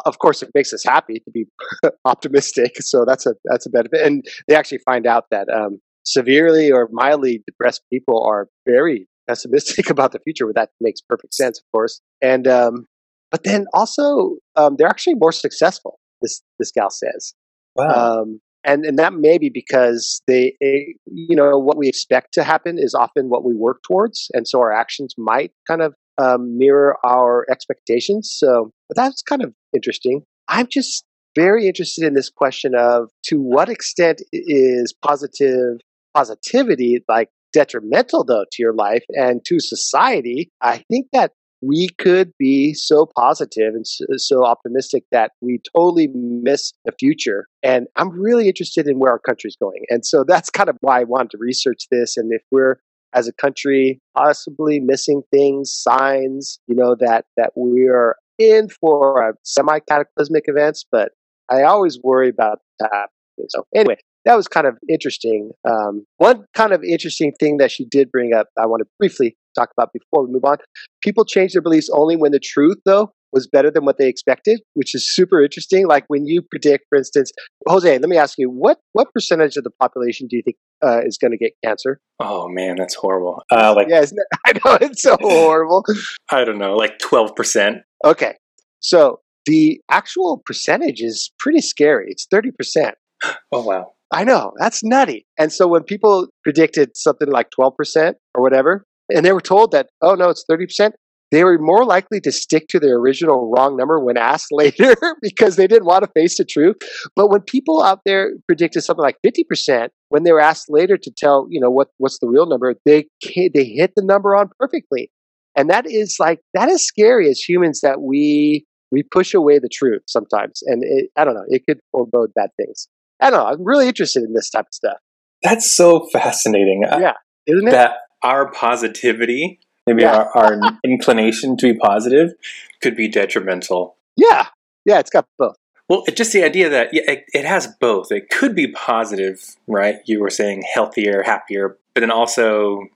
of 0.04 0.18
course, 0.18 0.42
it 0.42 0.50
makes 0.54 0.72
us 0.72 0.84
happy 0.84 1.20
to 1.20 1.30
be 1.30 1.46
optimistic. 2.04 2.76
So 2.80 3.04
that's 3.06 3.26
a 3.26 3.34
that's 3.44 3.66
a 3.66 3.70
benefit. 3.70 4.00
And 4.02 4.24
they 4.48 4.54
actually 4.54 4.78
find 4.84 5.06
out 5.06 5.24
that 5.30 5.48
um, 5.48 5.80
severely 6.04 6.70
or 6.70 6.88
mildly 6.92 7.42
depressed 7.46 7.82
people 7.92 8.24
are 8.24 8.48
very 8.66 9.08
pessimistic 9.28 9.90
about 9.90 10.12
the 10.12 10.20
future. 10.20 10.46
But 10.46 10.56
that 10.56 10.70
makes 10.80 11.00
perfect 11.00 11.34
sense, 11.34 11.58
of 11.58 11.64
course. 11.72 12.00
And 12.22 12.46
um, 12.46 12.86
but 13.30 13.44
then 13.44 13.66
also 13.72 14.36
um, 14.56 14.76
they're 14.78 14.88
actually 14.88 15.14
more 15.16 15.32
successful. 15.32 15.98
This 16.22 16.42
this 16.58 16.70
gal 16.70 16.90
says. 16.90 17.34
Wow. 17.76 18.20
Um, 18.22 18.40
and 18.64 18.84
and 18.84 18.98
that 18.98 19.12
may 19.12 19.38
be 19.38 19.50
because 19.50 20.22
they, 20.26 20.56
eh, 20.62 20.94
you 21.06 21.36
know, 21.36 21.58
what 21.58 21.76
we 21.76 21.88
expect 21.88 22.32
to 22.34 22.44
happen 22.44 22.76
is 22.78 22.94
often 22.94 23.28
what 23.28 23.44
we 23.44 23.54
work 23.54 23.82
towards, 23.86 24.28
and 24.32 24.48
so 24.48 24.60
our 24.60 24.72
actions 24.72 25.14
might 25.18 25.52
kind 25.66 25.82
of 25.82 25.94
um, 26.18 26.56
mirror 26.56 26.96
our 27.04 27.44
expectations. 27.50 28.32
So, 28.34 28.70
but 28.88 28.96
that's 28.96 29.22
kind 29.22 29.42
of 29.42 29.52
interesting. 29.74 30.22
I'm 30.48 30.66
just 30.70 31.04
very 31.34 31.66
interested 31.66 32.04
in 32.04 32.14
this 32.14 32.30
question 32.30 32.74
of 32.76 33.10
to 33.24 33.36
what 33.36 33.68
extent 33.68 34.22
is 34.32 34.94
positive 35.04 35.80
positivity 36.14 37.00
like 37.08 37.28
detrimental 37.52 38.24
though 38.24 38.44
to 38.52 38.62
your 38.62 38.74
life 38.74 39.04
and 39.10 39.44
to 39.46 39.58
society. 39.58 40.50
I 40.60 40.84
think 40.90 41.08
that 41.12 41.32
we 41.62 41.88
could 41.98 42.32
be 42.38 42.74
so 42.74 43.08
positive 43.16 43.74
and 43.74 43.86
so 44.20 44.44
optimistic 44.44 45.04
that 45.12 45.32
we 45.40 45.60
totally 45.74 46.08
miss 46.12 46.72
the 46.84 46.92
future. 46.98 47.46
And 47.62 47.86
i'm 47.96 48.10
really 48.10 48.48
interested 48.48 48.86
in 48.86 48.98
where 48.98 49.12
our 49.12 49.18
country's 49.18 49.56
going. 49.56 49.82
And 49.88 50.04
so 50.04 50.24
that's 50.26 50.50
kind 50.50 50.68
of 50.68 50.76
why 50.80 51.00
i 51.00 51.04
wanted 51.04 51.30
to 51.32 51.38
research 51.38 51.86
this 51.90 52.16
and 52.16 52.32
if 52.32 52.42
we're 52.50 52.76
as 53.14 53.28
a 53.28 53.32
country 53.32 54.00
possibly 54.16 54.80
missing 54.80 55.22
things 55.30 55.72
signs 55.72 56.58
you 56.66 56.74
know 56.74 56.96
that 56.98 57.24
that 57.36 57.52
we 57.56 57.88
are 57.88 58.16
in 58.38 58.68
for 58.68 59.36
semi 59.42 59.78
cataclysmic 59.80 60.44
events 60.46 60.84
but 60.90 61.12
i 61.50 61.62
always 61.62 61.98
worry 62.02 62.28
about 62.28 62.58
that 62.78 63.08
so 63.48 63.64
anyway 63.74 63.96
that 64.24 64.36
was 64.36 64.48
kind 64.48 64.66
of 64.66 64.76
interesting. 64.88 65.50
Um, 65.68 66.06
one 66.16 66.44
kind 66.54 66.72
of 66.72 66.82
interesting 66.82 67.32
thing 67.38 67.58
that 67.58 67.70
she 67.70 67.84
did 67.84 68.10
bring 68.10 68.32
up, 68.32 68.48
I 68.58 68.66
want 68.66 68.80
to 68.80 68.86
briefly 68.98 69.36
talk 69.54 69.70
about 69.76 69.92
before 69.92 70.26
we 70.26 70.32
move 70.32 70.44
on. 70.44 70.56
People 71.02 71.24
change 71.24 71.52
their 71.52 71.62
beliefs 71.62 71.90
only 71.92 72.16
when 72.16 72.32
the 72.32 72.40
truth, 72.40 72.78
though, 72.84 73.12
was 73.34 73.46
better 73.46 73.70
than 73.70 73.84
what 73.84 73.98
they 73.98 74.08
expected, 74.08 74.60
which 74.74 74.94
is 74.94 75.12
super 75.12 75.42
interesting. 75.42 75.86
Like 75.86 76.04
when 76.08 76.26
you 76.26 76.40
predict, 76.40 76.86
for 76.88 76.96
instance, 76.96 77.32
Jose, 77.68 77.98
let 77.98 78.08
me 78.08 78.16
ask 78.16 78.38
you, 78.38 78.48
what 78.48 78.78
what 78.92 79.12
percentage 79.12 79.56
of 79.56 79.64
the 79.64 79.70
population 79.70 80.28
do 80.28 80.36
you 80.36 80.42
think 80.42 80.56
uh, 80.82 81.00
is 81.04 81.18
going 81.18 81.32
to 81.32 81.36
get 81.36 81.52
cancer? 81.62 82.00
Oh 82.20 82.48
man, 82.48 82.76
that's 82.78 82.94
horrible. 82.94 83.42
Uh, 83.50 83.74
like, 83.74 83.88
yeah, 83.90 84.04
I 84.46 84.52
know 84.52 84.78
it's 84.80 85.02
so 85.02 85.16
horrible. 85.20 85.84
I 86.30 86.44
don't 86.44 86.58
know, 86.58 86.74
like 86.74 86.98
twelve 86.98 87.34
percent. 87.34 87.78
Okay, 88.04 88.36
so 88.80 89.20
the 89.46 89.80
actual 89.90 90.42
percentage 90.46 91.00
is 91.00 91.30
pretty 91.38 91.60
scary. 91.60 92.06
It's 92.08 92.26
thirty 92.30 92.50
percent. 92.50 92.94
Oh 93.52 93.64
wow. 93.64 93.92
I 94.12 94.22
know, 94.22 94.52
that's 94.60 94.84
nutty. 94.84 95.26
And 95.38 95.52
so 95.52 95.66
when 95.66 95.82
people 95.82 96.28
predicted 96.44 96.96
something 96.96 97.28
like 97.28 97.48
12% 97.58 98.14
or 98.34 98.42
whatever, 98.42 98.84
and 99.08 99.24
they 99.24 99.32
were 99.32 99.40
told 99.40 99.72
that, 99.72 99.88
oh 100.02 100.14
no, 100.14 100.28
it's 100.28 100.44
30%, 100.48 100.92
they 101.34 101.44
were 101.44 101.58
more 101.58 101.84
likely 101.84 102.20
to 102.20 102.30
stick 102.30 102.68
to 102.68 102.78
their 102.78 102.96
original 102.96 103.50
wrong 103.50 103.76
number 103.76 103.98
when 103.98 104.16
asked 104.16 104.48
later 104.52 104.94
because 105.20 105.56
they 105.56 105.66
didn't 105.66 105.86
want 105.86 106.04
to 106.04 106.10
face 106.12 106.38
the 106.38 106.44
truth. 106.44 106.76
But 107.16 107.28
when 107.28 107.40
people 107.40 107.82
out 107.82 108.00
there 108.06 108.32
predicted 108.46 108.84
something 108.84 109.02
like 109.02 109.16
50%, 109.26 109.88
when 110.10 110.22
they 110.22 110.32
were 110.32 110.40
asked 110.40 110.66
later 110.68 110.96
to 110.96 111.10
tell, 111.16 111.46
you 111.50 111.60
know, 111.60 111.70
what, 111.70 111.88
what's 111.98 112.18
the 112.20 112.28
real 112.28 112.46
number, 112.46 112.74
they, 112.84 113.06
they 113.24 113.64
hit 113.64 113.92
the 113.96 114.04
number 114.04 114.36
on 114.36 114.50
perfectly. 114.58 115.10
And 115.56 115.70
that 115.70 115.86
is 115.86 116.16
like, 116.18 116.40
that 116.54 116.68
is 116.68 116.86
scary 116.86 117.28
as 117.28 117.40
humans 117.40 117.80
that 117.82 118.00
we, 118.00 118.64
we 118.90 119.02
push 119.02 119.34
away 119.34 119.58
the 119.58 119.68
truth 119.72 120.02
sometimes. 120.06 120.62
And 120.66 120.82
it, 120.84 121.10
I 121.16 121.24
don't 121.24 121.34
know, 121.34 121.44
it 121.48 121.62
could 121.68 121.80
forebode 121.92 122.30
bad 122.34 122.50
things. 122.56 122.88
I 123.20 123.30
don't 123.30 123.40
know. 123.40 123.46
I'm 123.46 123.64
really 123.64 123.88
interested 123.88 124.22
in 124.24 124.34
this 124.34 124.50
type 124.50 124.66
of 124.66 124.74
stuff. 124.74 124.98
That's 125.42 125.74
so 125.74 126.08
fascinating. 126.12 126.82
Yeah, 126.84 127.12
isn't 127.46 127.68
it? 127.68 127.70
That 127.70 127.92
our 128.22 128.50
positivity, 128.50 129.60
maybe 129.86 130.02
yeah. 130.02 130.26
our, 130.34 130.36
our 130.36 130.78
inclination 130.84 131.56
to 131.58 131.72
be 131.72 131.78
positive, 131.78 132.32
could 132.80 132.96
be 132.96 133.08
detrimental. 133.08 133.96
Yeah, 134.16 134.46
yeah, 134.84 134.98
it's 134.98 135.10
got 135.10 135.26
both. 135.38 135.56
Well, 135.88 136.04
just 136.14 136.32
the 136.32 136.42
idea 136.42 136.70
that 136.70 136.90
yeah, 136.92 137.02
it, 137.06 137.24
it 137.34 137.44
has 137.44 137.66
both. 137.80 138.10
It 138.10 138.30
could 138.30 138.54
be 138.54 138.68
positive, 138.68 139.56
right? 139.66 139.96
You 140.06 140.20
were 140.20 140.30
saying 140.30 140.62
healthier, 140.72 141.22
happier, 141.22 141.78
but 141.94 142.00
then 142.00 142.10
also 142.10 142.88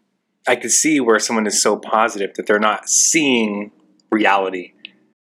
I 0.46 0.56
could 0.56 0.70
see 0.70 0.98
where 0.98 1.18
someone 1.18 1.46
is 1.46 1.60
so 1.60 1.76
positive 1.76 2.34
that 2.34 2.46
they're 2.46 2.58
not 2.58 2.88
seeing 2.88 3.70
reality 4.10 4.72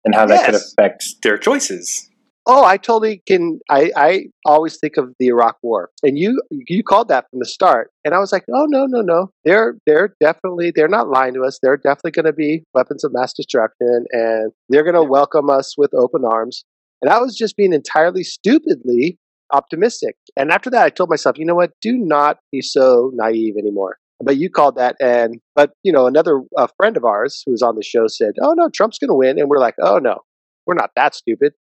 and 0.05 0.15
how 0.15 0.27
that 0.27 0.35
yes. 0.35 0.47
could 0.47 0.55
affect 0.55 1.23
their 1.23 1.39
choices. 1.39 2.11
Oh, 2.47 2.63
I 2.63 2.77
totally 2.77 3.23
can. 3.27 3.61
I, 3.71 3.91
I 3.97 4.25
always 4.45 4.77
think 4.77 4.99
of 4.99 5.15
the 5.19 5.29
Iraq 5.29 5.57
War, 5.63 5.91
and 6.03 6.19
you 6.19 6.43
you 6.51 6.83
called 6.83 7.09
that 7.09 7.25
from 7.31 7.39
the 7.39 7.47
start, 7.47 7.91
and 8.05 8.15
I 8.15 8.19
was 8.19 8.33
like, 8.33 8.45
oh 8.55 8.67
no 8.69 8.85
no 8.85 9.01
no, 9.01 9.31
they're 9.45 9.77
they're 9.87 10.15
definitely 10.21 10.71
they're 10.75 10.89
not 10.89 11.09
lying 11.09 11.33
to 11.35 11.43
us. 11.43 11.59
They're 11.63 11.79
definitely 11.79 12.11
going 12.11 12.27
to 12.27 12.35
be 12.35 12.65
weapons 12.75 13.03
of 13.03 13.13
mass 13.15 13.33
destruction, 13.33 14.05
and 14.11 14.53
they're 14.69 14.83
going 14.83 14.95
to 14.95 15.03
yeah. 15.03 15.09
welcome 15.09 15.49
us 15.49 15.79
with 15.79 15.95
open 15.95 16.25
arms. 16.27 16.65
And 17.01 17.11
I 17.11 17.19
was 17.19 17.35
just 17.35 17.57
being 17.57 17.73
entirely 17.73 18.23
stupidly 18.23 19.19
optimistic. 19.53 20.17
And 20.37 20.51
after 20.51 20.69
that, 20.71 20.85
I 20.85 20.91
told 20.91 21.09
myself, 21.09 21.39
you 21.39 21.47
know 21.47 21.55
what? 21.55 21.73
Do 21.81 21.93
not 21.97 22.39
be 22.53 22.61
so 22.61 23.11
naive 23.15 23.55
anymore. 23.59 23.97
But 24.23 24.37
you 24.37 24.51
called 24.51 24.77
that, 24.77 24.97
and 25.01 25.41
but 25.55 25.73
you 25.83 25.93
know 25.93 26.07
another 26.07 26.43
friend 26.77 26.99
of 26.99 27.05
ours 27.07 27.43
who 27.47 27.53
was 27.53 27.63
on 27.63 27.77
the 27.77 27.83
show 27.83 28.07
said, 28.07 28.35
"Oh 28.43 28.53
no, 28.53 28.69
Trump's 28.69 28.99
going 28.99 29.09
to 29.09 29.15
win," 29.15 29.39
and 29.39 29.49
we're 29.49 29.59
like, 29.59 29.77
"Oh 29.81 29.99
no, 29.99 30.21
we're 30.67 30.75
not 30.75 30.91
that 30.95 31.15
stupid." 31.15 31.55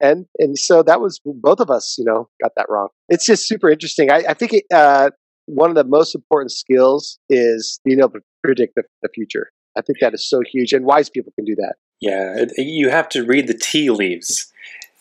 And 0.00 0.26
and 0.38 0.58
so 0.58 0.82
that 0.82 1.00
was 1.00 1.20
both 1.24 1.60
of 1.60 1.70
us, 1.70 1.96
you 1.98 2.04
know, 2.04 2.28
got 2.42 2.52
that 2.56 2.66
wrong. 2.68 2.88
It's 3.08 3.26
just 3.26 3.48
super 3.48 3.68
interesting. 3.68 4.10
I, 4.10 4.24
I 4.28 4.34
think 4.34 4.52
it, 4.52 4.64
uh, 4.72 5.10
one 5.46 5.70
of 5.70 5.76
the 5.76 5.84
most 5.84 6.14
important 6.14 6.52
skills 6.52 7.18
is 7.28 7.80
being 7.84 7.98
able 7.98 8.10
to 8.10 8.20
predict 8.44 8.74
the, 8.76 8.84
the 9.02 9.08
future. 9.14 9.50
I 9.76 9.80
think 9.80 9.98
that 10.00 10.14
is 10.14 10.28
so 10.28 10.40
huge, 10.52 10.72
and 10.72 10.84
wise 10.84 11.08
people 11.08 11.32
can 11.34 11.44
do 11.44 11.54
that. 11.56 11.74
Yeah, 12.00 12.44
you 12.56 12.90
have 12.90 13.08
to 13.10 13.24
read 13.24 13.48
the 13.48 13.54
tea 13.54 13.90
leaves. 13.90 14.52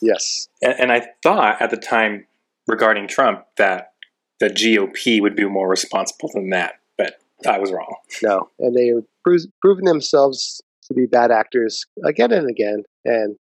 Yes. 0.01 0.47
And, 0.61 0.79
and 0.79 0.91
I 0.91 1.07
thought 1.23 1.61
at 1.61 1.69
the 1.69 1.77
time 1.77 2.25
regarding 2.67 3.07
Trump 3.07 3.45
that 3.57 3.93
the 4.39 4.49
GOP 4.49 5.21
would 5.21 5.35
be 5.35 5.45
more 5.45 5.67
responsible 5.67 6.29
than 6.33 6.49
that, 6.51 6.73
but 6.97 7.19
I 7.47 7.59
was 7.59 7.71
wrong. 7.71 7.95
No, 8.21 8.49
and 8.59 8.75
they 8.75 8.87
have 8.87 9.03
pro- 9.23 9.37
proven 9.61 9.85
themselves 9.85 10.61
to 10.83 10.93
be 10.93 11.05
bad 11.05 11.31
actors 11.31 11.85
again 12.05 12.31
and 12.31 12.49
again, 12.49 12.83
and 13.05 13.35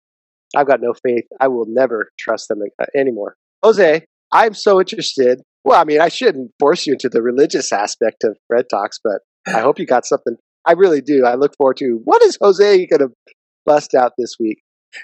I've 0.55 0.67
got 0.67 0.81
no 0.81 0.95
faith. 0.95 1.25
I 1.41 1.49
will 1.49 1.67
never 1.67 2.11
trust 2.19 2.49
them 2.49 2.61
anymore. 2.95 3.37
Jose, 3.63 4.05
I'm 4.33 4.55
so 4.55 4.81
interested. 4.81 5.43
Well, 5.65 5.81
I 5.81 5.85
mean, 5.85 6.01
I 6.01 6.09
shouldn't 6.09 6.53
force 6.59 6.87
you 6.87 6.93
into 6.93 7.09
the 7.09 7.23
religious 7.23 7.73
aspect 7.73 8.23
of 8.25 8.37
Red 8.49 8.67
Talks, 8.71 9.01
but 9.03 9.23
I 9.47 9.61
hope 9.61 9.79
you 9.79 9.87
got 9.87 10.07
something. 10.07 10.37
I 10.65 10.73
really 10.73 11.01
do. 11.01 11.25
I 11.25 11.35
look 11.35 11.57
forward 11.57 11.77
to 11.79 12.01
what 12.05 12.23
is 12.23 12.39
Jose 12.41 12.87
going 12.87 13.01
to 13.01 13.11
bust 13.65 13.95
out 13.95 14.13
this 14.17 14.37
week. 14.39 14.63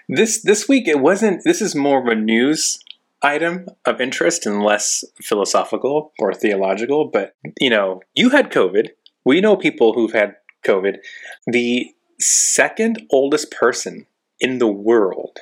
This 0.09 0.43
this 0.43 0.69
week 0.69 0.89
it 0.89 1.01
wasn't. 1.01 1.43
This 1.45 1.61
is 1.61 1.75
more 1.75 2.01
of 2.01 2.07
a 2.07 2.15
news 2.15 2.79
item 3.23 3.67
of 3.85 4.01
interest 4.01 4.47
and 4.47 4.63
less 4.63 5.05
philosophical 5.21 6.13
or 6.19 6.33
theological. 6.33 7.07
But 7.13 7.35
you 7.61 7.71
know, 7.71 8.01
you 8.15 8.31
had 8.31 8.51
COVID. 8.51 8.89
We 9.25 9.41
know 9.41 9.57
people 9.57 9.93
who've 9.93 10.13
had 10.13 10.37
COVID. 10.65 10.99
The 11.47 11.95
second 12.19 13.07
oldest 13.11 13.51
person 13.51 14.07
in 14.43 14.59
the 14.59 14.67
world 14.67 15.39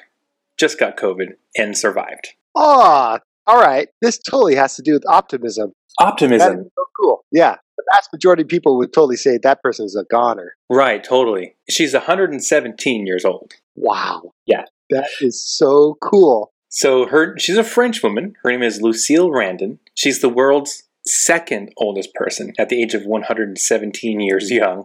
just 0.58 0.78
got 0.78 0.96
COVID 0.96 1.30
and 1.56 1.76
survived. 1.76 2.34
Oh, 2.54 3.18
all 3.46 3.60
right. 3.60 3.88
This 4.00 4.18
totally 4.18 4.54
has 4.54 4.76
to 4.76 4.82
do 4.82 4.92
with 4.92 5.02
optimism. 5.08 5.72
Optimism. 5.98 6.70
so 6.76 6.84
cool. 7.00 7.24
Yeah. 7.32 7.56
The 7.76 7.84
vast 7.92 8.10
majority 8.12 8.42
of 8.42 8.48
people 8.48 8.76
would 8.76 8.92
totally 8.92 9.16
say 9.16 9.38
that 9.38 9.62
person 9.62 9.86
is 9.86 9.96
a 9.96 10.04
goner. 10.04 10.54
Right, 10.68 11.02
totally. 11.02 11.56
She's 11.68 11.94
117 11.94 13.06
years 13.06 13.24
old. 13.24 13.54
Wow. 13.74 14.34
Yeah. 14.46 14.64
That 14.90 15.08
is 15.20 15.42
so 15.42 15.96
cool. 16.02 16.52
So 16.68 17.06
her 17.06 17.36
she's 17.38 17.56
a 17.56 17.64
French 17.64 18.02
woman. 18.02 18.36
Her 18.42 18.50
name 18.50 18.62
is 18.62 18.82
Lucille 18.82 19.30
Randon. 19.30 19.78
She's 19.94 20.20
the 20.20 20.28
world's 20.28 20.84
second 21.06 21.72
oldest 21.76 22.14
person 22.14 22.52
at 22.58 22.68
the 22.68 22.82
age 22.82 22.94
of 22.94 23.06
117 23.06 24.20
years 24.20 24.50
young. 24.50 24.84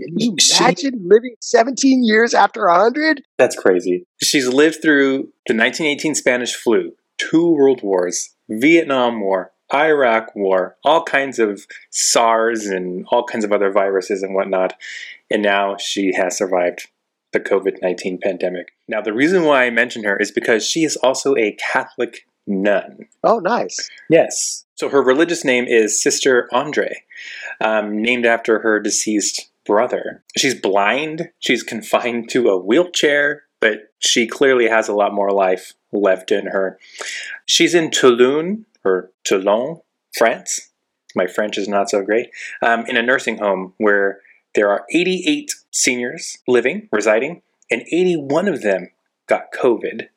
Can 0.00 0.18
you 0.18 0.36
imagine 0.60 1.08
living 1.08 1.36
17 1.40 2.04
years 2.04 2.34
after 2.34 2.66
100? 2.66 3.22
That's 3.38 3.56
crazy. 3.56 4.06
She's 4.22 4.48
lived 4.48 4.82
through 4.82 5.32
the 5.46 5.54
1918 5.54 6.14
Spanish 6.14 6.54
flu, 6.54 6.92
two 7.18 7.50
world 7.50 7.82
wars, 7.82 8.34
Vietnam 8.48 9.20
War, 9.20 9.52
Iraq 9.72 10.34
War, 10.34 10.76
all 10.84 11.02
kinds 11.02 11.38
of 11.38 11.66
SARS 11.90 12.66
and 12.66 13.06
all 13.10 13.24
kinds 13.24 13.44
of 13.44 13.52
other 13.52 13.70
viruses 13.70 14.22
and 14.22 14.34
whatnot. 14.34 14.74
And 15.30 15.42
now 15.42 15.76
she 15.78 16.14
has 16.14 16.36
survived 16.36 16.88
the 17.32 17.40
COVID 17.40 17.82
19 17.82 18.18
pandemic. 18.22 18.72
Now, 18.88 19.00
the 19.00 19.12
reason 19.12 19.44
why 19.44 19.64
I 19.64 19.70
mention 19.70 20.04
her 20.04 20.16
is 20.16 20.30
because 20.30 20.64
she 20.64 20.84
is 20.84 20.96
also 20.96 21.36
a 21.36 21.52
Catholic 21.52 22.26
nun. 22.46 23.08
Oh, 23.24 23.40
nice. 23.40 23.76
Yes. 24.08 24.64
So 24.76 24.88
her 24.88 25.02
religious 25.02 25.44
name 25.44 25.64
is 25.64 26.00
Sister 26.00 26.48
Andre, 26.52 27.02
um, 27.60 28.00
named 28.00 28.26
after 28.26 28.60
her 28.60 28.78
deceased 28.78 29.48
brother. 29.66 30.22
She's 30.36 30.54
blind, 30.54 31.30
she's 31.38 31.62
confined 31.62 32.30
to 32.30 32.48
a 32.48 32.58
wheelchair, 32.58 33.44
but 33.60 33.92
she 33.98 34.26
clearly 34.26 34.68
has 34.68 34.88
a 34.88 34.94
lot 34.94 35.14
more 35.14 35.30
life 35.30 35.74
left 35.92 36.30
in 36.30 36.46
her. 36.46 36.78
She's 37.46 37.74
in 37.74 37.90
Toulon, 37.90 38.66
or 38.84 39.10
Toulon, 39.24 39.80
France. 40.16 40.70
My 41.14 41.26
French 41.26 41.58
is 41.58 41.68
not 41.68 41.90
so 41.90 42.02
great. 42.02 42.28
Um, 42.62 42.84
in 42.86 42.96
a 42.96 43.02
nursing 43.02 43.38
home 43.38 43.74
where 43.78 44.20
there 44.54 44.70
are 44.70 44.84
88 44.92 45.54
seniors 45.70 46.38
living, 46.46 46.88
residing, 46.92 47.42
and 47.70 47.82
81 47.82 48.48
of 48.48 48.62
them 48.62 48.88
got 49.26 49.52
COVID. 49.52 50.08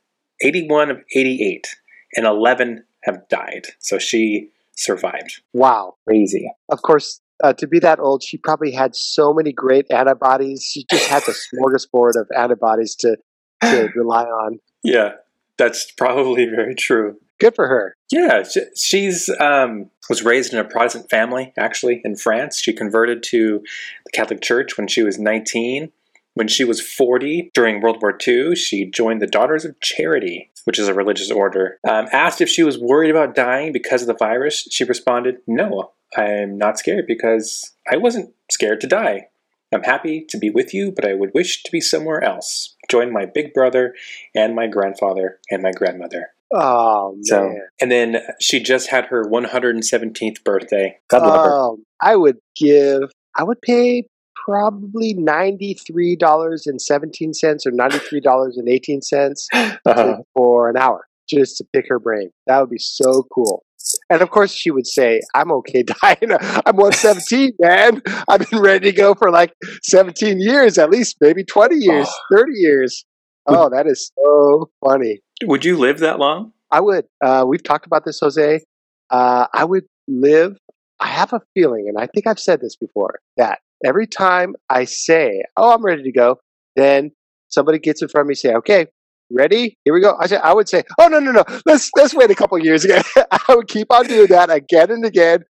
81 0.42 0.92
of 0.92 1.04
88, 1.14 1.76
and 2.16 2.26
11 2.26 2.84
have 3.04 3.28
died. 3.30 3.68
So 3.80 4.00
she 4.00 4.50
survived. 4.76 5.42
Wow. 5.54 5.96
Crazy. 6.08 6.50
Of 6.70 6.82
course, 6.82 7.22
uh, 7.44 7.54
to 7.54 7.68
be 7.68 7.80
that 7.80 8.00
old, 8.00 8.24
she 8.24 8.38
probably 8.38 8.72
had 8.72 8.96
so 8.96 9.34
many 9.34 9.52
great 9.52 9.86
antibodies. 9.92 10.64
She 10.64 10.86
just 10.90 11.08
had 11.08 11.24
the 11.26 11.34
smorgasbord 11.34 12.20
of 12.20 12.28
antibodies 12.38 12.96
to, 12.96 13.18
to 13.64 13.90
rely 13.96 14.24
on. 14.24 14.60
Yeah, 14.84 15.14
that's 15.58 15.92
probably 15.92 16.46
very 16.46 16.76
true. 16.76 17.18
Good 17.40 17.56
for 17.56 17.68
her. 17.68 17.96
Yeah, 18.12 18.44
she's 18.76 19.30
um, 19.40 19.90
was 20.10 20.24
raised 20.24 20.54
in 20.54 20.60
a 20.60 20.66
Protestant 20.66 21.10
family, 21.10 21.54
actually, 21.58 22.02
in 22.04 22.18
France. 22.18 22.60
She 22.60 22.74
converted 22.74 23.24
to 23.24 23.64
the 24.06 24.12
Catholic 24.12 24.42
Church 24.42 24.78
when 24.78 24.88
she 24.88 25.04
was 25.04 25.18
19. 25.18 25.92
When 26.34 26.48
she 26.48 26.64
was 26.64 26.82
40 26.82 27.52
during 27.54 27.82
World 27.82 28.02
War 28.02 28.18
II, 28.26 28.56
she 28.56 28.90
joined 28.90 29.22
the 29.22 29.28
Daughters 29.28 29.66
of 29.66 29.80
Charity, 29.82 30.52
which 30.66 30.80
is 30.80 30.88
a 30.88 30.94
religious 30.94 31.32
order. 31.32 31.80
Um, 31.88 32.08
asked 32.12 32.40
if 32.40 32.50
she 32.50 32.64
was 32.64 32.78
worried 32.78 33.10
about 33.10 33.36
dying 33.36 33.72
because 33.72 34.02
of 34.02 34.08
the 34.08 34.14
virus, 34.14 34.68
she 34.72 34.84
responded, 34.84 35.38
No, 35.48 35.92
I'm 36.16 36.58
not 36.58 36.80
scared 36.80 37.06
because 37.08 37.74
I 37.90 37.98
wasn't 37.98 38.34
scared 38.50 38.82
to 38.82 38.88
die. 38.88 39.28
I'm 39.74 39.84
happy 39.84 40.26
to 40.30 40.38
be 40.38 40.50
with 40.50 40.74
you, 40.74 40.92
but 40.92 41.06
I 41.06 41.14
would 41.14 41.32
wish 41.34 41.62
to 41.64 41.72
be 41.72 41.80
somewhere 41.80 42.24
else. 42.24 42.76
Join 42.90 43.14
my 43.14 43.26
big 43.26 43.54
brother 43.54 43.94
and 44.34 44.56
my 44.56 44.68
grandfather 44.68 45.40
and 45.52 45.62
my 45.62 45.72
grandmother. 45.72 46.30
Oh 46.52 47.12
man! 47.12 47.24
So, 47.26 47.56
and 47.80 47.92
then 47.92 48.18
she 48.42 48.60
just 48.60 48.90
had 48.90 49.06
her 49.06 49.24
117th 49.24 50.44
birthday. 50.44 50.98
God 51.08 51.22
love 51.22 51.46
her. 51.46 51.54
Um, 51.54 51.84
I 52.02 52.16
would 52.16 52.38
give. 52.56 53.12
I 53.36 53.44
would 53.44 53.62
pay 53.62 54.06
probably 54.44 55.14
ninety 55.14 55.76
three 55.76 56.16
dollars 56.16 56.66
and 56.66 56.82
seventeen 56.82 57.36
cents 57.36 57.68
or 57.68 57.72
ninety 57.72 58.00
three 58.00 58.20
dollars 58.20 58.58
and 58.58 58.68
eighteen 58.68 59.04
cents 59.04 59.48
uh-huh. 59.54 60.18
for 60.34 60.70
an 60.70 60.78
hour 60.78 61.08
just 61.30 61.58
to 61.58 61.66
pick 61.72 61.86
her 61.90 62.00
brain. 62.00 62.32
That 62.48 62.60
would 62.60 62.72
be 62.72 62.80
so 62.80 63.28
cool. 63.32 63.64
And 64.10 64.22
of 64.22 64.30
course, 64.32 64.52
she 64.52 64.72
would 64.72 64.88
say, 64.88 65.22
I'm 65.36 65.52
okay 65.52 65.84
dying. 66.02 66.32
I'm 66.32 66.76
117, 66.76 67.54
man. 67.60 68.02
I've 68.28 68.50
been 68.50 68.60
ready 68.60 68.92
to 68.92 68.98
go 68.98 69.14
for 69.14 69.32
like 69.32 69.54
17 69.84 70.40
years, 70.40 70.78
at 70.78 70.90
least 70.90 71.18
maybe 71.22 71.44
20 71.44 71.76
years, 71.76 72.08
oh. 72.10 72.38
30 72.38 72.52
years. 72.56 73.06
Oh, 73.46 73.70
that 73.70 73.88
is 73.88 74.12
so 74.16 74.70
funny. 74.86 75.22
Would 75.44 75.66
you 75.66 75.78
live 75.78 76.00
that 76.00 76.20
long? 76.20 76.54
I 76.72 76.82
would. 76.82 77.06
Uh, 77.24 77.46
we've 77.48 77.64
talked 77.64 77.88
about 77.88 78.06
this, 78.06 78.20
Jose. 78.22 78.62
Uh, 79.10 79.48
I 79.52 79.66
would 79.66 79.86
live. 80.08 80.58
I 81.00 81.08
have 81.08 81.34
a 81.34 81.42
feeling, 81.54 81.86
and 81.88 81.98
I 81.98 82.08
think 82.08 82.28
I've 82.28 82.40
said 82.40 82.62
this 82.62 82.76
before, 82.76 83.20
that 83.38 83.60
every 83.84 84.06
time 84.06 84.56
I 84.70 84.84
say, 84.84 85.44
Oh, 85.58 85.74
I'm 85.74 85.84
ready 85.84 86.04
to 86.04 86.12
go, 86.12 86.40
then 86.76 87.12
somebody 87.48 87.80
gets 87.80 88.02
in 88.02 88.10
front 88.10 88.26
of 88.26 88.28
me 88.28 88.34
and 88.34 88.38
say, 88.38 88.54
Okay, 88.56 88.88
ready? 89.32 89.78
Here 89.84 89.94
we 89.94 90.02
go. 90.02 90.16
I 90.20 90.28
said, 90.28 90.42
I 90.44 90.54
would 90.54 90.70
say, 90.70 90.84
oh 91.00 91.08
no, 91.08 91.20
no, 91.20 91.32
no. 91.32 91.44
Let's 91.66 91.90
let's 91.96 92.14
wait 92.14 92.32
a 92.32 92.36
couple 92.36 92.58
years 92.60 92.86
again. 92.86 93.04
I 93.32 93.56
would 93.56 93.68
keep 93.68 93.92
on 93.92 94.08
doing 94.08 94.28
that 94.28 94.50
again 94.50 94.92
and 94.92 95.06
again. 95.06 95.44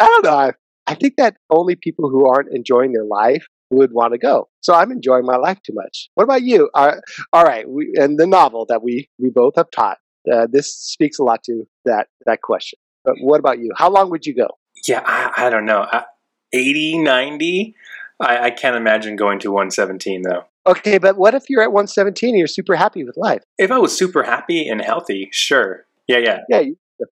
I 0.00 0.06
don't 0.06 0.24
know. 0.24 0.36
I, 0.36 0.52
I 0.86 0.94
think 0.94 1.14
that 1.18 1.36
only 1.50 1.76
people 1.76 2.10
who 2.10 2.28
aren't 2.28 2.54
enjoying 2.54 2.92
their 2.92 3.04
life 3.04 3.46
would 3.70 3.92
want 3.92 4.12
to 4.12 4.18
go. 4.18 4.48
So 4.60 4.74
I'm 4.74 4.90
enjoying 4.90 5.24
my 5.24 5.36
life 5.36 5.58
too 5.62 5.74
much. 5.74 6.08
What 6.14 6.24
about 6.24 6.42
you? 6.42 6.70
Uh, 6.74 6.96
all 7.32 7.44
right, 7.44 7.68
we, 7.68 7.92
and 7.96 8.18
the 8.18 8.26
novel 8.26 8.66
that 8.68 8.82
we 8.82 9.08
we 9.18 9.30
both 9.30 9.54
have 9.56 9.70
taught. 9.70 9.98
Uh, 10.30 10.46
this 10.50 10.74
speaks 10.74 11.18
a 11.18 11.22
lot 11.22 11.42
to 11.44 11.64
that 11.84 12.08
that 12.26 12.42
question. 12.42 12.78
But 13.04 13.14
what 13.20 13.40
about 13.40 13.58
you? 13.58 13.70
How 13.76 13.90
long 13.90 14.10
would 14.10 14.26
you 14.26 14.34
go? 14.34 14.48
Yeah, 14.86 15.02
I, 15.04 15.46
I 15.46 15.50
don't 15.50 15.64
know. 15.64 15.86
I, 15.90 16.04
80, 16.52 16.98
90? 16.98 17.74
I, 18.20 18.38
I 18.46 18.50
can't 18.50 18.76
imagine 18.76 19.16
going 19.16 19.38
to 19.40 19.50
117 19.50 20.22
though. 20.22 20.44
Okay, 20.66 20.98
but 20.98 21.16
what 21.16 21.34
if 21.34 21.48
you're 21.48 21.62
at 21.62 21.72
117 21.72 22.30
and 22.30 22.38
you're 22.38 22.46
super 22.46 22.76
happy 22.76 23.04
with 23.04 23.16
life? 23.16 23.42
If 23.58 23.70
I 23.70 23.78
was 23.78 23.96
super 23.96 24.22
happy 24.22 24.68
and 24.68 24.80
healthy, 24.80 25.28
sure. 25.32 25.86
Yeah, 26.06 26.18
yeah. 26.18 26.38
Yeah, 26.48 26.62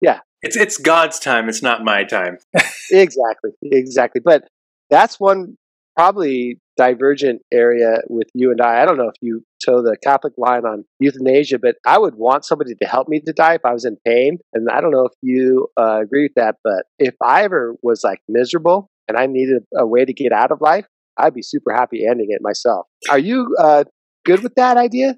yeah. 0.01 0.19
It's 0.41 0.57
it's 0.57 0.77
God's 0.77 1.19
time, 1.19 1.50
it's 1.50 1.62
not 1.62 1.83
my 1.83 2.03
time. 2.03 2.38
exactly. 2.91 3.51
Exactly. 3.63 4.21
But 4.23 4.47
that's 4.89 5.19
one 5.19 5.57
probably 5.95 6.59
divergent 6.75 7.41
area 7.51 7.97
with 8.09 8.27
you 8.33 8.51
and 8.51 8.59
I. 8.62 8.81
I 8.81 8.85
don't 8.85 8.97
know 8.97 9.07
if 9.07 9.15
you 9.21 9.43
toe 9.63 9.81
the 9.81 9.95
Catholic 10.03 10.33
line 10.38 10.65
on 10.65 10.85
euthanasia, 11.00 11.59
but 11.59 11.75
I 11.85 11.97
would 11.97 12.15
want 12.15 12.45
somebody 12.45 12.73
to 12.75 12.88
help 12.88 13.07
me 13.07 13.19
to 13.21 13.33
die 13.33 13.55
if 13.55 13.62
I 13.63 13.73
was 13.73 13.85
in 13.85 13.97
pain. 14.05 14.39
And 14.53 14.67
I 14.69 14.81
don't 14.81 14.91
know 14.91 15.05
if 15.05 15.13
you 15.21 15.67
uh, 15.79 16.01
agree 16.01 16.23
with 16.23 16.35
that, 16.35 16.55
but 16.63 16.85
if 16.97 17.15
I 17.21 17.43
ever 17.43 17.75
was 17.83 18.03
like 18.03 18.19
miserable 18.27 18.89
and 19.07 19.17
I 19.17 19.27
needed 19.27 19.63
a 19.75 19.85
way 19.85 20.03
to 20.03 20.13
get 20.13 20.31
out 20.31 20.51
of 20.51 20.62
life, 20.62 20.85
I'd 21.17 21.34
be 21.34 21.41
super 21.41 21.74
happy 21.74 22.05
ending 22.05 22.27
it 22.29 22.41
myself. 22.41 22.88
Are 23.10 23.20
you 23.20 23.55
uh, 23.60 23.84
good 24.25 24.43
with 24.43 24.55
that 24.55 24.77
idea? 24.77 25.17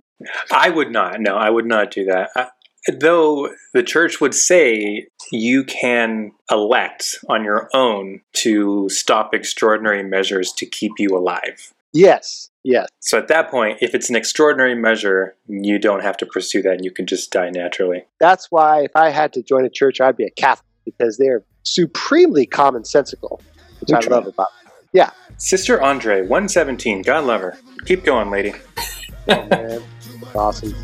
I 0.52 0.70
would 0.70 0.92
not. 0.92 1.20
No, 1.20 1.36
I 1.36 1.50
would 1.50 1.66
not 1.66 1.92
do 1.92 2.06
that. 2.06 2.30
I, 2.36 2.48
Though 3.00 3.50
the 3.74 3.82
church 3.82 4.22
would 4.22 4.36
say 4.36 5.08
you 5.32 5.64
can 5.64 6.34
elect 6.52 7.16
on 7.28 7.44
your 7.44 7.68
own 7.74 8.22
to 8.34 8.88
stop 8.90 9.34
extraordinary 9.34 10.04
measures 10.04 10.52
to 10.58 10.68
keep 10.68 10.92
you 11.00 11.18
alive. 11.18 11.74
Yes, 11.94 12.50
yes. 12.64 12.88
So 13.00 13.18
at 13.18 13.28
that 13.30 13.50
point, 13.50 13.80
if 13.82 13.96
it's 13.96 14.10
an 14.10 14.16
extraordinary 14.16 14.76
measure, 14.76 15.36
you 15.48 15.80
don't 15.80 16.04
have 16.04 16.18
to 16.18 16.26
pursue 16.26 16.62
that 16.62 16.74
and 16.74 16.86
you 16.86 16.92
can 16.92 17.08
just 17.08 17.32
die 17.32 17.50
naturally. 17.50 18.06
That's 18.20 18.52
why 18.52 18.84
if 18.84 18.92
I 18.96 19.10
had 19.10 19.34
to 19.34 19.42
join 19.42 19.66
a 19.66 19.70
church, 19.70 20.00
I'd 20.00 20.18
be 20.18 20.26
a 20.26 20.32
Catholic 20.32 20.66
because 20.84 21.18
they're 21.18 21.44
supremely 21.64 22.46
commonsensical, 22.46 23.42
which 23.80 23.92
I 23.94 24.00
love 24.08 24.28
about 24.28 24.50
them. 24.64 24.65
Yeah. 24.96 25.10
Sister 25.36 25.82
Andre, 25.82 26.22
117. 26.22 27.02
God 27.02 27.26
love 27.26 27.42
her. 27.42 27.58
Keep 27.86 28.06
going, 28.06 28.32
lady. 28.32 28.54
Oh, 29.28 29.44
man. 29.48 29.82
Awesome. 30.36 30.76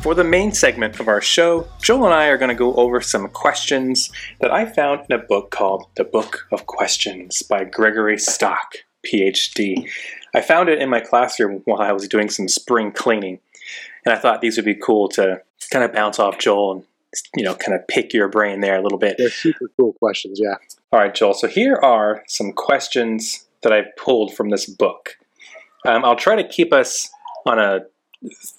For 0.00 0.14
the 0.14 0.22
main 0.22 0.52
segment 0.52 1.00
of 1.00 1.08
our 1.08 1.20
show, 1.20 1.66
Joel 1.82 2.06
and 2.06 2.14
I 2.14 2.26
are 2.28 2.38
going 2.38 2.50
to 2.50 2.54
go 2.54 2.72
over 2.76 3.00
some 3.00 3.28
questions 3.28 4.10
that 4.40 4.52
I 4.52 4.64
found 4.64 5.04
in 5.10 5.18
a 5.18 5.22
book 5.22 5.50
called 5.50 5.86
The 5.96 6.04
Book 6.04 6.46
of 6.52 6.66
Questions 6.66 7.42
by 7.42 7.64
Gregory 7.64 8.16
Stock, 8.16 8.76
PhD. 9.04 9.90
I 10.32 10.40
found 10.40 10.68
it 10.68 10.80
in 10.80 10.88
my 10.88 11.00
classroom 11.00 11.62
while 11.64 11.80
I 11.80 11.90
was 11.90 12.06
doing 12.06 12.30
some 12.30 12.46
spring 12.46 12.92
cleaning, 12.92 13.40
and 14.06 14.14
I 14.14 14.18
thought 14.18 14.40
these 14.40 14.56
would 14.56 14.64
be 14.64 14.76
cool 14.76 15.08
to 15.10 15.42
kind 15.72 15.84
of 15.84 15.92
bounce 15.92 16.20
off 16.20 16.38
Joel 16.38 16.72
and 16.72 16.84
you 17.34 17.42
know 17.42 17.56
kind 17.56 17.76
of 17.76 17.86
pick 17.88 18.14
your 18.14 18.28
brain 18.28 18.60
there 18.60 18.78
a 18.78 18.82
little 18.82 18.98
bit. 18.98 19.16
They're 19.18 19.30
super 19.30 19.68
cool 19.76 19.94
questions, 19.94 20.38
yeah. 20.40 20.54
All 20.92 21.00
right, 21.00 21.14
Joel. 21.14 21.34
So 21.34 21.48
here 21.48 21.74
are 21.74 22.22
some 22.28 22.52
questions 22.52 23.46
that 23.62 23.72
I've 23.72 23.94
pulled 23.96 24.32
from 24.32 24.50
this 24.50 24.66
book. 24.66 25.18
Um, 25.84 26.04
I'll 26.04 26.16
try 26.16 26.36
to 26.36 26.46
keep 26.46 26.72
us 26.72 27.10
on 27.44 27.58
a 27.58 27.80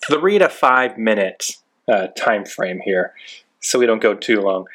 three 0.07 0.39
to 0.39 0.49
five 0.49 0.97
minute 0.97 1.51
uh, 1.91 2.07
time 2.17 2.45
frame 2.45 2.81
here, 2.83 3.13
so 3.59 3.79
we 3.79 3.85
don't 3.85 4.01
go 4.01 4.13
too 4.13 4.41
long. 4.41 4.65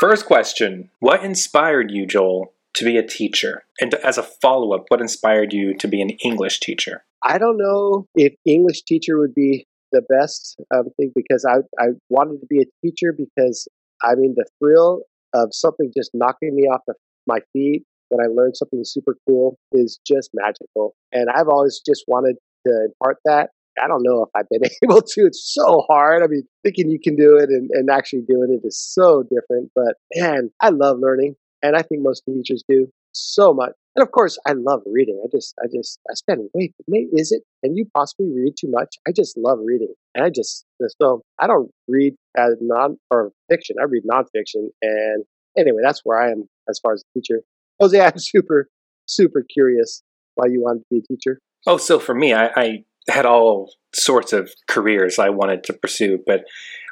First 0.00 0.26
question: 0.26 0.90
What 1.00 1.24
inspired 1.24 1.90
you, 1.90 2.06
Joel, 2.06 2.52
to 2.74 2.84
be 2.84 2.96
a 2.96 3.06
teacher? 3.06 3.64
And 3.80 3.94
as 3.94 4.18
a 4.18 4.22
follow 4.22 4.74
up, 4.74 4.84
what 4.88 5.00
inspired 5.00 5.52
you 5.52 5.74
to 5.74 5.88
be 5.88 6.00
an 6.00 6.10
English 6.10 6.60
teacher? 6.60 7.04
I 7.22 7.38
don't 7.38 7.56
know 7.56 8.06
if 8.14 8.34
English 8.44 8.82
teacher 8.82 9.18
would 9.18 9.34
be 9.34 9.66
the 9.92 10.02
best 10.08 10.60
um, 10.74 10.88
thing 10.96 11.12
because 11.14 11.44
I, 11.44 11.58
I 11.80 11.90
wanted 12.08 12.40
to 12.40 12.46
be 12.46 12.62
a 12.62 12.66
teacher 12.84 13.12
because 13.12 13.68
I 14.02 14.14
mean 14.14 14.34
the 14.36 14.46
thrill 14.58 15.02
of 15.34 15.50
something 15.52 15.92
just 15.96 16.10
knocking 16.14 16.54
me 16.54 16.62
off 16.62 16.80
my 17.26 17.38
feet 17.52 17.84
when 18.08 18.24
I 18.24 18.28
learned 18.28 18.56
something 18.56 18.82
super 18.84 19.16
cool 19.26 19.56
is 19.72 19.98
just 20.06 20.30
magical. 20.34 20.94
And 21.12 21.28
I've 21.30 21.48
always 21.48 21.80
just 21.86 22.04
wanted 22.06 22.36
to 22.66 22.86
impart 22.86 23.18
that. 23.24 23.50
I 23.82 23.88
don't 23.88 24.02
know 24.02 24.24
if 24.24 24.30
I've 24.34 24.48
been 24.48 24.68
able 24.84 25.02
to. 25.02 25.26
It's 25.26 25.52
so 25.54 25.84
hard. 25.88 26.22
I 26.22 26.26
mean, 26.26 26.42
thinking 26.64 26.90
you 26.90 26.98
can 27.02 27.16
do 27.16 27.36
it 27.36 27.48
and, 27.50 27.70
and 27.72 27.90
actually 27.90 28.22
doing 28.28 28.48
it 28.50 28.66
is 28.66 28.80
so 28.80 29.22
different. 29.22 29.70
But 29.74 29.94
man, 30.14 30.50
I 30.60 30.70
love 30.70 30.98
learning. 31.00 31.36
And 31.62 31.76
I 31.76 31.82
think 31.82 32.02
most 32.02 32.24
teachers 32.26 32.64
do 32.68 32.88
so 33.12 33.54
much. 33.54 33.72
And 33.94 34.02
of 34.02 34.10
course, 34.10 34.38
I 34.46 34.52
love 34.52 34.80
reading. 34.86 35.22
I 35.22 35.28
just, 35.30 35.54
I 35.62 35.66
just, 35.72 36.00
I 36.10 36.14
spend 36.14 36.48
way. 36.54 36.72
Is 37.12 37.30
it? 37.30 37.42
Can 37.62 37.76
you 37.76 37.86
possibly 37.94 38.30
read 38.34 38.54
too 38.58 38.70
much? 38.70 38.96
I 39.06 39.12
just 39.12 39.36
love 39.36 39.58
reading, 39.64 39.92
and 40.14 40.24
I 40.24 40.30
just 40.30 40.64
so 41.00 41.22
I 41.38 41.46
don't 41.46 41.70
read 41.88 42.14
as 42.36 42.56
non 42.60 42.96
or 43.10 43.32
fiction. 43.50 43.76
I 43.80 43.84
read 43.84 44.04
nonfiction, 44.10 44.68
and 44.80 45.24
anyway, 45.58 45.82
that's 45.84 46.00
where 46.04 46.20
I 46.20 46.30
am 46.30 46.48
as 46.68 46.80
far 46.82 46.94
as 46.94 47.02
a 47.02 47.18
teacher. 47.18 47.42
Jose, 47.80 48.00
I'm 48.00 48.12
super, 48.16 48.68
super 49.06 49.44
curious 49.52 50.02
why 50.36 50.46
you 50.46 50.62
wanted 50.62 50.80
to 50.80 50.86
be 50.90 50.98
a 50.98 51.02
teacher. 51.02 51.38
Oh, 51.66 51.76
so 51.76 51.98
for 51.98 52.14
me, 52.14 52.32
I, 52.32 52.46
I 52.56 52.84
had 53.08 53.26
all 53.26 53.72
sorts 53.94 54.32
of 54.32 54.52
careers 54.68 55.18
I 55.18 55.30
wanted 55.30 55.64
to 55.64 55.72
pursue, 55.72 56.18
but 56.26 56.44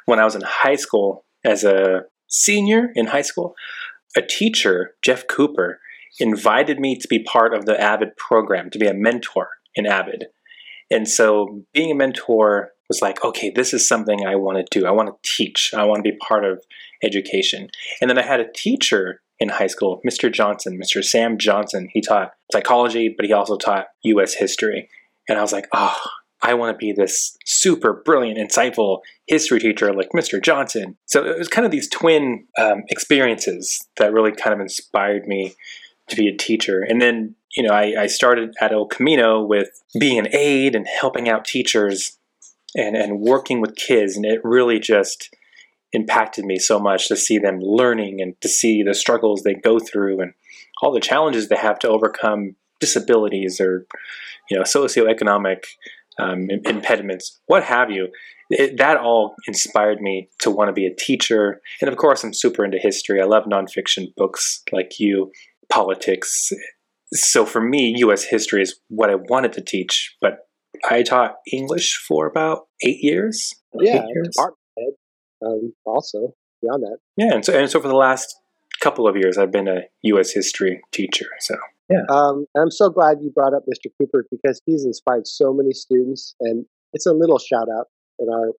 when 0.05 0.19
I 0.19 0.25
was 0.25 0.35
in 0.35 0.41
high 0.45 0.75
school, 0.75 1.25
as 1.43 1.63
a 1.63 2.03
senior 2.27 2.91
in 2.95 3.07
high 3.07 3.21
school, 3.21 3.55
a 4.15 4.21
teacher, 4.21 4.95
Jeff 5.03 5.27
Cooper, 5.27 5.79
invited 6.19 6.79
me 6.79 6.97
to 6.97 7.07
be 7.07 7.23
part 7.23 7.53
of 7.53 7.65
the 7.65 7.79
Avid 7.79 8.15
program, 8.17 8.69
to 8.71 8.79
be 8.79 8.87
a 8.87 8.93
mentor 8.93 9.49
in 9.75 9.85
Avid. 9.85 10.25
And 10.89 11.07
so 11.07 11.63
being 11.73 11.91
a 11.91 11.95
mentor 11.95 12.71
was 12.89 13.01
like, 13.01 13.23
okay, 13.23 13.49
this 13.49 13.73
is 13.73 13.87
something 13.87 14.25
I 14.25 14.35
want 14.35 14.57
to 14.57 14.79
do. 14.79 14.85
I 14.85 14.91
want 14.91 15.07
to 15.07 15.29
teach. 15.29 15.73
I 15.73 15.85
want 15.85 16.03
to 16.03 16.11
be 16.11 16.17
part 16.17 16.43
of 16.43 16.61
education. 17.01 17.69
And 18.01 18.09
then 18.09 18.17
I 18.17 18.23
had 18.23 18.41
a 18.41 18.51
teacher 18.51 19.21
in 19.39 19.49
high 19.49 19.67
school, 19.67 20.01
Mr. 20.05 20.31
Johnson, 20.31 20.79
Mr. 20.79 21.03
Sam 21.03 21.37
Johnson. 21.37 21.87
He 21.93 22.01
taught 22.01 22.33
psychology, 22.51 23.13
but 23.15 23.25
he 23.25 23.33
also 23.33 23.57
taught 23.57 23.87
US 24.03 24.33
history. 24.33 24.89
And 25.31 25.39
I 25.39 25.43
was 25.43 25.53
like, 25.53 25.69
oh, 25.73 25.97
I 26.41 26.55
want 26.55 26.73
to 26.73 26.77
be 26.77 26.91
this 26.91 27.37
super 27.45 27.93
brilliant, 27.93 28.37
insightful 28.37 28.99
history 29.27 29.59
teacher 29.59 29.93
like 29.93 30.09
Mr. 30.09 30.43
Johnson. 30.43 30.97
So 31.05 31.23
it 31.23 31.37
was 31.37 31.47
kind 31.47 31.65
of 31.65 31.71
these 31.71 31.87
twin 31.87 32.47
um, 32.57 32.83
experiences 32.89 33.87
that 33.95 34.11
really 34.11 34.33
kind 34.33 34.53
of 34.53 34.59
inspired 34.59 35.27
me 35.27 35.55
to 36.09 36.17
be 36.17 36.27
a 36.27 36.35
teacher. 36.35 36.81
And 36.81 37.01
then, 37.01 37.35
you 37.55 37.63
know, 37.63 37.73
I, 37.73 38.01
I 38.01 38.07
started 38.07 38.55
at 38.59 38.73
El 38.73 38.87
Camino 38.87 39.41
with 39.41 39.69
being 39.97 40.19
an 40.19 40.27
aide 40.33 40.75
and 40.75 40.85
helping 40.85 41.29
out 41.29 41.45
teachers 41.45 42.17
and, 42.75 42.97
and 42.97 43.21
working 43.21 43.61
with 43.61 43.77
kids. 43.77 44.17
And 44.17 44.25
it 44.25 44.41
really 44.43 44.79
just 44.79 45.33
impacted 45.93 46.43
me 46.43 46.59
so 46.59 46.77
much 46.77 47.07
to 47.07 47.15
see 47.15 47.37
them 47.37 47.61
learning 47.61 48.21
and 48.21 48.39
to 48.41 48.49
see 48.49 48.83
the 48.83 48.93
struggles 48.93 49.43
they 49.43 49.53
go 49.53 49.79
through 49.79 50.19
and 50.19 50.33
all 50.81 50.91
the 50.91 50.99
challenges 50.99 51.47
they 51.47 51.55
have 51.55 51.79
to 51.79 51.87
overcome 51.87 52.55
disabilities 52.81 53.61
or, 53.61 53.85
you 54.49 54.57
know, 54.57 54.63
socioeconomic 54.63 55.63
um, 56.19 56.47
impediments, 56.65 57.39
what 57.45 57.63
have 57.63 57.89
you. 57.89 58.09
It, 58.49 58.77
that 58.79 58.97
all 58.97 59.35
inspired 59.47 60.01
me 60.01 60.27
to 60.41 60.51
want 60.51 60.67
to 60.67 60.73
be 60.73 60.85
a 60.85 60.93
teacher. 60.93 61.61
And 61.81 61.89
of 61.89 61.95
course, 61.95 62.21
I'm 62.25 62.33
super 62.33 62.65
into 62.65 62.77
history. 62.79 63.21
I 63.21 63.25
love 63.25 63.45
nonfiction 63.45 64.13
books 64.17 64.61
like 64.73 64.99
you 64.99 65.31
politics. 65.69 66.51
So 67.13 67.45
for 67.45 67.61
me, 67.61 67.93
U.S. 67.99 68.23
history 68.25 68.61
is 68.61 68.77
what 68.89 69.09
I 69.09 69.15
wanted 69.15 69.53
to 69.53 69.61
teach, 69.61 70.15
but 70.19 70.39
I 70.89 71.01
taught 71.03 71.35
English 71.51 71.95
for 72.07 72.25
about 72.25 72.67
eight 72.85 73.01
years. 73.01 73.53
Yeah, 73.73 73.99
Eight 74.03 74.09
years. 74.13 74.35
head. 74.77 74.93
Um, 75.45 75.73
also 75.85 76.33
beyond 76.61 76.83
that, 76.83 76.97
Yeah, 77.17 77.33
and 77.33 77.43
so 77.45 77.57
and 77.57 77.69
so 77.69 77.79
for 77.81 77.87
the 77.87 77.95
last 77.95 78.35
couple 78.81 79.07
of 79.07 79.15
years, 79.15 79.37
I've 79.37 79.51
been 79.51 79.67
a 79.67 79.81
U.S. 80.03 80.31
history 80.31 80.81
teacher. 80.91 81.27
So 81.39 81.55
um, 82.09 82.45
and 82.53 82.63
I'm 82.63 82.71
so 82.71 82.89
glad 82.89 83.17
you 83.21 83.31
brought 83.31 83.53
up 83.53 83.63
Mr. 83.63 83.89
Cooper 83.99 84.25
because 84.31 84.61
he's 84.65 84.85
inspired 84.85 85.27
so 85.27 85.53
many 85.53 85.71
students, 85.73 86.35
and 86.39 86.65
it's 86.93 87.05
a 87.05 87.13
little 87.13 87.39
shout 87.39 87.67
out 87.69 87.87
in 88.19 88.27
our 88.29 88.51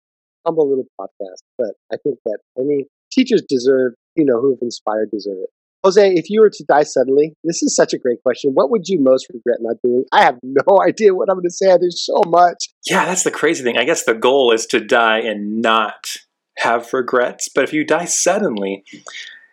humble 0.46 0.70
little 0.70 0.86
podcast. 1.00 1.44
But 1.58 1.72
I 1.92 1.98
think 2.04 2.20
that 2.26 2.40
any 2.58 2.88
teachers 3.12 3.44
deserve, 3.48 3.94
you 4.16 4.26
know, 4.26 4.40
who 4.40 4.52
have 4.52 4.60
inspired 4.62 5.12
deserve 5.12 5.38
it. 5.44 5.50
Jose, 5.84 6.14
if 6.14 6.30
you 6.30 6.42
were 6.42 6.50
to 6.50 6.64
die 6.68 6.84
suddenly, 6.84 7.34
this 7.44 7.64
is 7.64 7.76
such 7.76 7.94
a 7.94 7.98
great 7.98 8.22
question. 8.22 8.52
What 8.54 8.70
would 8.70 8.88
you 8.88 9.00
most 9.00 9.28
regret 9.34 9.58
not 9.62 9.78
doing? 9.84 10.06
I 10.12 10.24
have 10.24 10.38
no 10.44 10.80
idea 10.88 11.16
what 11.16 11.30
I'm 11.30 11.38
going 11.38 11.46
to 11.46 11.50
say. 11.50 11.76
There's 11.80 12.06
so 12.06 12.22
much. 12.28 12.70
yeah, 12.86 13.06
that's 13.06 13.24
the 13.24 13.32
crazy 13.32 13.64
thing. 13.64 13.78
I 13.78 13.86
guess 13.86 14.06
the 14.06 14.14
goal 14.14 14.52
is 14.52 14.66
to 14.68 14.80
die 14.80 15.20
and 15.20 15.62
not 15.62 16.18
have 16.58 16.94
regrets. 16.94 17.50
But 17.54 17.64
if 17.64 17.74
you 17.74 17.84
die 17.84 18.06
suddenly, 18.06 18.84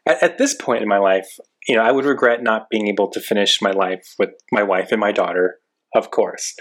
at, 0.07 0.23
at 0.23 0.39
this 0.39 0.55
point 0.55 0.83
in 0.83 0.89
my 0.89 0.99
life, 0.99 1.39
you 1.69 1.77
know, 1.77 1.83
I 1.83 1.93
would 1.93 2.07
regret 2.07 2.43
not 2.43 2.71
being 2.71 2.89
able 2.89 3.09
to 3.09 3.21
finish 3.21 3.61
my 3.61 3.71
life 3.71 4.15
with 4.19 4.31
my 4.51 4.63
wife 4.63 4.91
and 4.91 5.01
my 5.01 5.13
daughter, 5.13 5.61
of 5.95 6.11
course. 6.11 6.57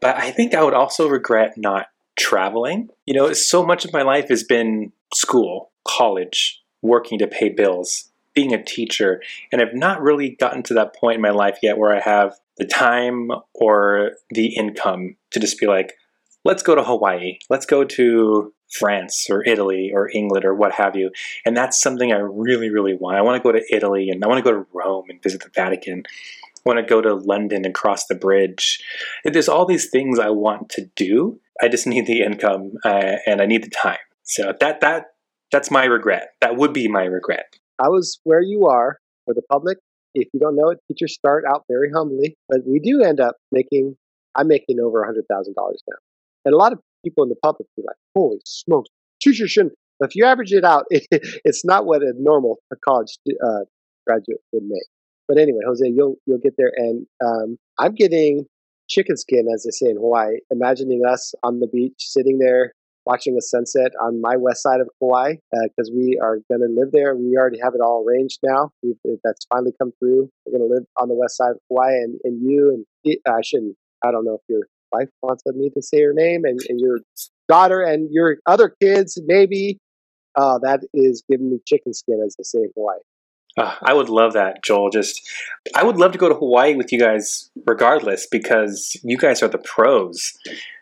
But 0.00 0.16
I 0.16 0.30
think 0.30 0.54
I 0.54 0.62
would 0.62 0.74
also 0.74 1.08
regret 1.08 1.54
not 1.56 1.86
traveling. 2.18 2.90
You 3.06 3.14
know, 3.14 3.32
so 3.32 3.64
much 3.64 3.86
of 3.86 3.92
my 3.94 4.02
life 4.02 4.28
has 4.28 4.44
been 4.44 4.92
school, 5.14 5.70
college, 5.88 6.62
working 6.82 7.18
to 7.20 7.26
pay 7.26 7.48
bills, 7.48 8.10
being 8.34 8.52
a 8.52 8.62
teacher, 8.62 9.22
and 9.50 9.62
I've 9.62 9.74
not 9.74 10.02
really 10.02 10.36
gotten 10.38 10.62
to 10.64 10.74
that 10.74 10.94
point 10.94 11.16
in 11.16 11.22
my 11.22 11.30
life 11.30 11.58
yet 11.62 11.78
where 11.78 11.96
I 11.96 12.00
have 12.00 12.34
the 12.58 12.66
time 12.66 13.30
or 13.54 14.12
the 14.30 14.54
income 14.54 15.16
to 15.30 15.40
just 15.40 15.58
be 15.58 15.66
like, 15.66 15.94
let's 16.44 16.62
go 16.62 16.74
to 16.74 16.84
Hawaii, 16.84 17.38
let's 17.48 17.66
go 17.66 17.84
to 17.84 18.52
France 18.70 19.26
or 19.30 19.44
Italy 19.46 19.90
or 19.92 20.10
England 20.12 20.44
or 20.44 20.54
what 20.54 20.72
have 20.72 20.96
you. 20.96 21.10
And 21.44 21.56
that's 21.56 21.80
something 21.80 22.12
I 22.12 22.16
really, 22.18 22.70
really 22.70 22.94
want. 22.94 23.16
I 23.16 23.22
want 23.22 23.42
to 23.42 23.42
go 23.42 23.52
to 23.52 23.64
Italy 23.74 24.10
and 24.10 24.22
I 24.24 24.28
want 24.28 24.44
to 24.44 24.50
go 24.50 24.56
to 24.56 24.66
Rome 24.72 25.06
and 25.08 25.22
visit 25.22 25.42
the 25.42 25.50
Vatican. 25.54 26.02
I 26.06 26.68
want 26.68 26.78
to 26.78 26.84
go 26.84 27.00
to 27.00 27.14
London 27.14 27.64
and 27.64 27.74
cross 27.74 28.06
the 28.06 28.14
bridge. 28.14 28.80
There's 29.24 29.48
all 29.48 29.66
these 29.66 29.88
things 29.88 30.18
I 30.18 30.30
want 30.30 30.68
to 30.70 30.86
do. 30.96 31.40
I 31.62 31.68
just 31.68 31.86
need 31.86 32.06
the 32.06 32.22
income 32.22 32.72
uh, 32.84 33.16
and 33.26 33.40
I 33.40 33.46
need 33.46 33.64
the 33.64 33.70
time. 33.70 33.98
So 34.24 34.52
that 34.60 34.80
that 34.80 35.04
that's 35.52 35.70
my 35.70 35.84
regret. 35.84 36.30
That 36.40 36.56
would 36.56 36.72
be 36.72 36.88
my 36.88 37.04
regret. 37.04 37.54
I 37.78 37.88
was 37.88 38.18
where 38.24 38.42
you 38.42 38.66
are 38.66 38.98
for 39.24 39.34
the 39.34 39.42
public. 39.50 39.78
If 40.14 40.28
you 40.32 40.40
don't 40.40 40.56
know 40.56 40.70
it, 40.70 40.78
teachers 40.88 41.14
start 41.14 41.44
out 41.48 41.64
very 41.68 41.90
humbly, 41.94 42.36
but 42.48 42.60
we 42.66 42.80
do 42.80 43.02
end 43.02 43.20
up 43.20 43.36
making. 43.52 43.96
I'm 44.34 44.48
making 44.48 44.80
over 44.80 45.02
a 45.02 45.06
hundred 45.06 45.24
thousand 45.30 45.54
dollars 45.54 45.82
now, 45.88 45.96
and 46.44 46.54
a 46.54 46.58
lot 46.58 46.72
of 46.72 46.80
people 47.04 47.24
in 47.24 47.30
the 47.30 47.36
public 47.42 47.68
be 47.76 47.82
like, 47.86 47.96
"Holy 48.14 48.40
smokes, 48.44 48.90
teacher 49.20 49.48
shouldn't. 49.48 49.74
If 50.00 50.14
you 50.14 50.24
average 50.24 50.52
it 50.52 50.64
out, 50.64 50.84
it's 50.90 51.64
not 51.64 51.86
what 51.86 52.02
a 52.02 52.12
normal 52.18 52.58
college 52.84 53.18
uh, 53.28 53.64
graduate 54.06 54.40
would 54.52 54.64
make. 54.64 54.86
But 55.28 55.38
anyway, 55.38 55.60
Jose, 55.66 55.86
you'll 55.88 56.16
you'll 56.26 56.38
get 56.38 56.54
there, 56.56 56.72
and 56.76 57.06
um, 57.24 57.58
I'm 57.78 57.94
getting 57.94 58.46
chicken 58.88 59.16
skin, 59.16 59.46
as 59.52 59.64
they 59.64 59.70
say 59.70 59.90
in 59.90 59.96
Hawaii. 59.96 60.36
Imagining 60.50 61.02
us 61.04 61.34
on 61.42 61.60
the 61.60 61.66
beach, 61.66 61.94
sitting 61.98 62.38
there 62.38 62.72
watching 63.04 63.36
a 63.38 63.40
sunset 63.40 63.92
on 64.02 64.20
my 64.20 64.36
west 64.36 64.62
side 64.62 64.80
of 64.80 64.88
Kauai 65.00 65.34
because 65.52 65.88
uh, 65.90 65.94
we 65.94 66.18
are 66.20 66.38
going 66.50 66.60
to 66.60 66.68
live 66.68 66.90
there. 66.92 67.14
We 67.14 67.36
already 67.38 67.58
have 67.62 67.74
it 67.74 67.80
all 67.80 68.04
arranged 68.06 68.40
now. 68.42 68.70
We've, 68.82 68.96
that's 69.24 69.46
finally 69.48 69.72
come 69.80 69.92
through. 69.98 70.28
We're 70.44 70.58
going 70.58 70.68
to 70.68 70.74
live 70.74 70.84
on 70.96 71.08
the 71.08 71.14
west 71.14 71.36
side 71.36 71.52
of 71.52 71.58
Hawaii, 71.68 71.94
and, 71.94 72.18
and 72.24 72.42
you 72.42 72.84
and 73.04 73.16
I 73.26 73.40
shouldn't. 73.42 73.76
I 74.04 74.10
don't 74.10 74.24
know 74.24 74.34
if 74.34 74.40
your 74.48 74.66
wife 74.96 75.08
wants 75.22 75.42
me 75.46 75.70
to 75.70 75.82
say 75.82 76.02
her 76.02 76.12
name, 76.12 76.44
and, 76.44 76.58
and 76.68 76.80
your 76.80 77.00
daughter 77.48 77.82
and 77.82 78.08
your 78.10 78.36
other 78.46 78.74
kids, 78.80 79.18
maybe. 79.26 79.78
Uh, 80.34 80.58
that 80.58 80.80
is 80.92 81.24
giving 81.30 81.50
me 81.50 81.58
chicken 81.66 81.94
skin, 81.94 82.22
as 82.24 82.36
they 82.36 82.42
say 82.42 82.58
in 82.58 82.70
Hawaii. 82.76 82.98
Uh, 83.56 83.74
I 83.82 83.94
would 83.94 84.10
love 84.10 84.34
that, 84.34 84.62
Joel. 84.62 84.90
Just, 84.90 85.22
I 85.74 85.82
would 85.82 85.96
love 85.96 86.12
to 86.12 86.18
go 86.18 86.28
to 86.28 86.34
Hawaii 86.34 86.74
with 86.74 86.92
you 86.92 86.98
guys, 86.98 87.50
regardless, 87.66 88.26
because 88.30 89.00
you 89.02 89.16
guys 89.16 89.42
are 89.42 89.48
the 89.48 89.56
pros. 89.58 90.34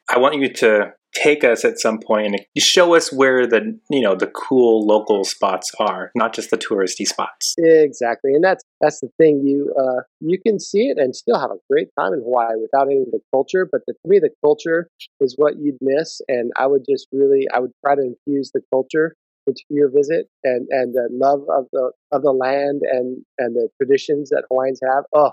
I 0.08 0.18
want 0.18 0.34
you 0.34 0.52
to 0.54 0.92
take 1.14 1.44
us 1.44 1.64
at 1.64 1.78
some 1.78 1.98
point 1.98 2.26
and 2.26 2.62
show 2.62 2.94
us 2.94 3.12
where 3.12 3.46
the 3.46 3.78
you 3.90 4.00
know 4.00 4.14
the 4.14 4.26
cool 4.26 4.86
local 4.86 5.24
spots 5.24 5.72
are, 5.78 6.10
not 6.14 6.34
just 6.34 6.50
the 6.50 6.58
touristy 6.58 7.06
spots. 7.06 7.54
Exactly, 7.58 8.32
and 8.34 8.44
that's 8.44 8.64
that's 8.80 9.00
the 9.00 9.08
thing. 9.18 9.42
You 9.44 9.72
uh, 9.78 10.02
you 10.20 10.38
can 10.44 10.58
see 10.58 10.88
it 10.88 10.98
and 10.98 11.14
still 11.14 11.38
have 11.38 11.50
a 11.50 11.58
great 11.70 11.88
time 11.98 12.12
in 12.12 12.20
Hawaii 12.20 12.56
without 12.60 12.88
any 12.88 13.02
of 13.02 13.10
the 13.10 13.20
culture. 13.32 13.66
But 13.70 13.82
the, 13.86 13.94
to 13.94 14.08
me, 14.08 14.18
the 14.18 14.30
culture 14.44 14.88
is 15.20 15.34
what 15.36 15.54
you'd 15.58 15.78
miss, 15.80 16.20
and 16.28 16.50
I 16.56 16.66
would 16.66 16.84
just 16.88 17.06
really 17.12 17.46
I 17.54 17.60
would 17.60 17.72
try 17.84 17.94
to 17.94 18.02
infuse 18.02 18.50
the 18.52 18.60
culture 18.72 19.14
into 19.46 19.62
your 19.70 19.90
visit 19.90 20.26
and 20.42 20.66
and 20.70 20.94
the 20.94 21.08
love 21.10 21.42
of 21.50 21.66
the 21.72 21.92
of 22.12 22.22
the 22.22 22.32
land 22.32 22.82
and 22.90 23.24
and 23.38 23.54
the 23.54 23.68
traditions 23.80 24.30
that 24.30 24.44
Hawaiians 24.50 24.80
have. 24.84 25.04
Oh, 25.14 25.32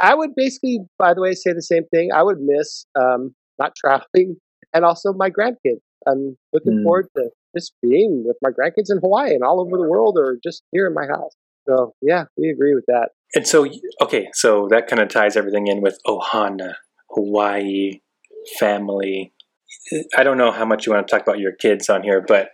I 0.00 0.14
would 0.14 0.34
basically, 0.34 0.80
by 0.98 1.14
the 1.14 1.20
way, 1.20 1.34
say 1.34 1.52
the 1.52 1.62
same 1.62 1.84
thing. 1.86 2.10
I 2.12 2.22
would 2.22 2.40
miss 2.40 2.86
um, 2.98 3.34
not 3.58 3.74
traveling 3.76 4.36
and 4.72 4.84
also 4.84 5.12
my 5.12 5.30
grandkids. 5.30 5.80
I'm 6.06 6.36
looking 6.52 6.78
mm. 6.78 6.82
forward 6.82 7.08
to 7.16 7.30
just 7.56 7.74
being 7.82 8.24
with 8.26 8.36
my 8.42 8.50
grandkids 8.50 8.90
in 8.90 8.98
Hawaii 8.98 9.34
and 9.34 9.42
all 9.42 9.60
over 9.60 9.76
the 9.76 9.88
world 9.88 10.16
or 10.18 10.38
just 10.42 10.62
here 10.72 10.86
in 10.86 10.94
my 10.94 11.06
house. 11.06 11.32
So 11.68 11.94
yeah, 12.02 12.24
we 12.36 12.48
agree 12.48 12.74
with 12.74 12.84
that. 12.88 13.10
And 13.34 13.46
so 13.46 13.66
okay, 14.00 14.28
so 14.32 14.68
that 14.70 14.88
kind 14.88 15.00
of 15.00 15.08
ties 15.08 15.36
everything 15.36 15.68
in 15.68 15.80
with 15.80 15.98
Ohana, 16.06 16.74
Hawaii, 17.10 18.00
family. 18.58 19.32
I 20.16 20.22
don't 20.22 20.38
know 20.38 20.52
how 20.52 20.64
much 20.64 20.86
you 20.86 20.92
want 20.92 21.06
to 21.06 21.10
talk 21.10 21.26
about 21.26 21.38
your 21.38 21.52
kids 21.52 21.88
on 21.88 22.02
here, 22.02 22.24
but 22.26 22.50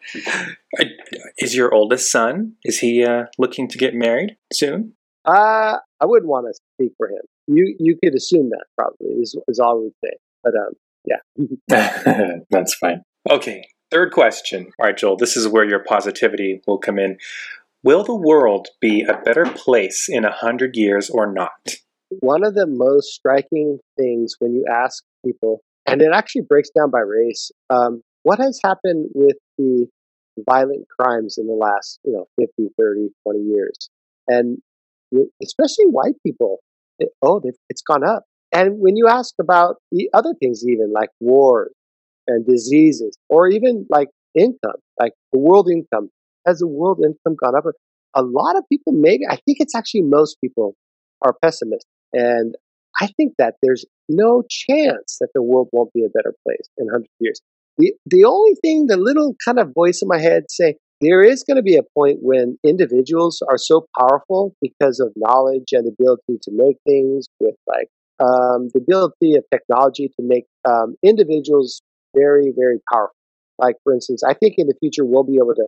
is 1.38 1.54
your 1.54 1.74
oldest 1.74 2.11
son 2.11 2.54
is 2.64 2.78
he 2.78 3.04
uh, 3.04 3.24
looking 3.38 3.68
to 3.68 3.78
get 3.78 3.94
married 3.94 4.37
soon? 4.52 4.94
Uh, 5.24 5.78
I 6.00 6.07
wouldn't 6.07 6.28
want 6.28 6.46
to 6.46 6.59
speak 6.74 6.92
for 6.96 7.09
him. 7.09 7.22
You 7.46 7.74
you 7.78 7.96
could 8.02 8.14
assume 8.14 8.50
that 8.50 8.64
probably 8.76 9.09
is, 9.20 9.37
is 9.48 9.59
all 9.59 9.78
I 9.78 9.83
would 9.85 9.92
say. 10.04 10.16
But 10.42 10.54
um, 10.54 10.72
yeah. 11.05 12.35
That's 12.51 12.75
fine. 12.75 13.03
Okay. 13.29 13.63
Third 13.91 14.13
question. 14.13 14.71
All 14.79 14.87
right, 14.87 14.97
Joel, 14.97 15.17
this 15.17 15.37
is 15.37 15.49
where 15.49 15.67
your 15.67 15.83
positivity 15.83 16.61
will 16.67 16.79
come 16.79 16.99
in. 16.99 17.17
Will 17.83 18.05
the 18.05 18.15
world 18.15 18.69
be 18.81 19.03
a 19.03 19.17
better 19.17 19.47
place 19.47 20.09
in 20.09 20.25
a 20.25 20.33
hundred 20.33 20.77
years 20.77 21.09
or 21.09 21.33
not? 21.33 21.77
One 22.21 22.45
of 22.45 22.55
the 22.55 22.67
most 22.67 23.15
striking 23.15 23.79
things 23.97 24.35
when 24.39 24.55
you 24.55 24.67
ask 24.71 25.05
people, 25.25 25.63
and 25.87 26.03
it 26.03 26.11
actually 26.13 26.43
breaks 26.43 26.71
down 26.71 26.91
by 26.91 27.01
race, 27.01 27.51
um, 27.71 28.03
what 28.25 28.41
has 28.41 28.61
happened 28.63 29.11
with 29.15 29.37
the 29.57 29.87
violent 30.49 30.87
crimes 30.99 31.37
in 31.39 31.47
the 31.47 31.55
last, 31.55 31.99
you 32.05 32.13
know, 32.13 32.27
50, 32.39 32.69
30, 32.79 33.09
20 33.25 33.39
years? 33.41 33.91
And 34.27 34.59
especially 35.43 35.87
white 35.87 36.17
people, 36.27 36.59
it, 36.99 37.11
oh, 37.23 37.41
it's 37.71 37.83
gone 37.83 38.05
up. 38.05 38.25
And 38.53 38.79
when 38.79 38.97
you 38.97 39.07
ask 39.09 39.35
about 39.41 39.77
the 39.93 40.09
other 40.15 40.35
things, 40.41 40.65
even 40.67 40.93
like 40.93 41.11
wars 41.21 41.73
and 42.27 42.47
diseases, 42.47 43.17
or 43.29 43.49
even 43.49 43.87
like 43.91 44.09
income, 44.35 44.81
like 44.99 45.13
the 45.33 45.39
world 45.39 45.69
income, 45.71 46.11
has 46.47 46.59
the 46.59 46.67
world 46.67 47.01
income 47.05 47.37
gone 47.43 47.57
up? 47.57 47.65
A 48.15 48.23
lot 48.23 48.57
of 48.57 48.65
people, 48.71 48.93
maybe, 48.93 49.25
I 49.29 49.37
think 49.37 49.59
it's 49.61 49.75
actually 49.75 50.03
most 50.03 50.39
people 50.41 50.75
are 51.23 51.35
pessimists. 51.43 51.87
And 52.13 52.55
I 53.01 53.09
think 53.17 53.35
that 53.39 53.55
there's 53.63 53.85
no 54.09 54.43
chance 54.49 55.19
that 55.21 55.29
the 55.35 55.43
world 55.43 55.69
won't 55.73 55.93
be 55.93 56.05
a 56.05 56.09
better 56.09 56.35
place 56.45 56.69
in 56.79 56.87
100 56.87 57.07
years. 57.21 57.41
The, 57.77 57.93
the 58.07 58.25
only 58.25 58.55
thing, 58.63 58.87
the 58.87 58.97
little 58.97 59.35
kind 59.45 59.59
of 59.59 59.73
voice 59.75 60.01
in 60.03 60.09
my 60.09 60.19
head 60.19 60.45
say, 60.49 60.77
there 61.01 61.23
is 61.23 61.45
going 61.45 61.57
to 61.57 61.63
be 61.63 61.77
a 61.77 61.83
point 61.95 62.19
when 62.23 62.59
individuals 62.65 63.41
are 63.49 63.59
so 63.59 63.87
powerful 63.97 64.55
because 64.61 64.99
of 64.99 65.13
knowledge 65.15 65.69
and 65.73 65.87
ability 65.87 66.39
to 66.43 66.51
make 66.53 66.77
things 66.85 67.29
with 67.39 67.55
like 67.69 67.89
um, 68.20 68.68
the 68.74 68.81
ability 68.81 69.35
of 69.35 69.44
technology 69.52 70.09
to 70.09 70.22
make 70.22 70.44
um, 70.68 70.96
individuals 71.02 71.83
very, 72.16 72.52
very 72.57 72.78
powerful. 72.92 73.14
Like, 73.59 73.76
for 73.85 73.92
instance, 73.92 74.22
I 74.22 74.35
think 74.35 74.54
in 74.59 74.66
the 74.66 74.74
future 74.81 75.04
we'll 75.04 75.24
be 75.24 75.37
able 75.37 75.54
to 75.54 75.66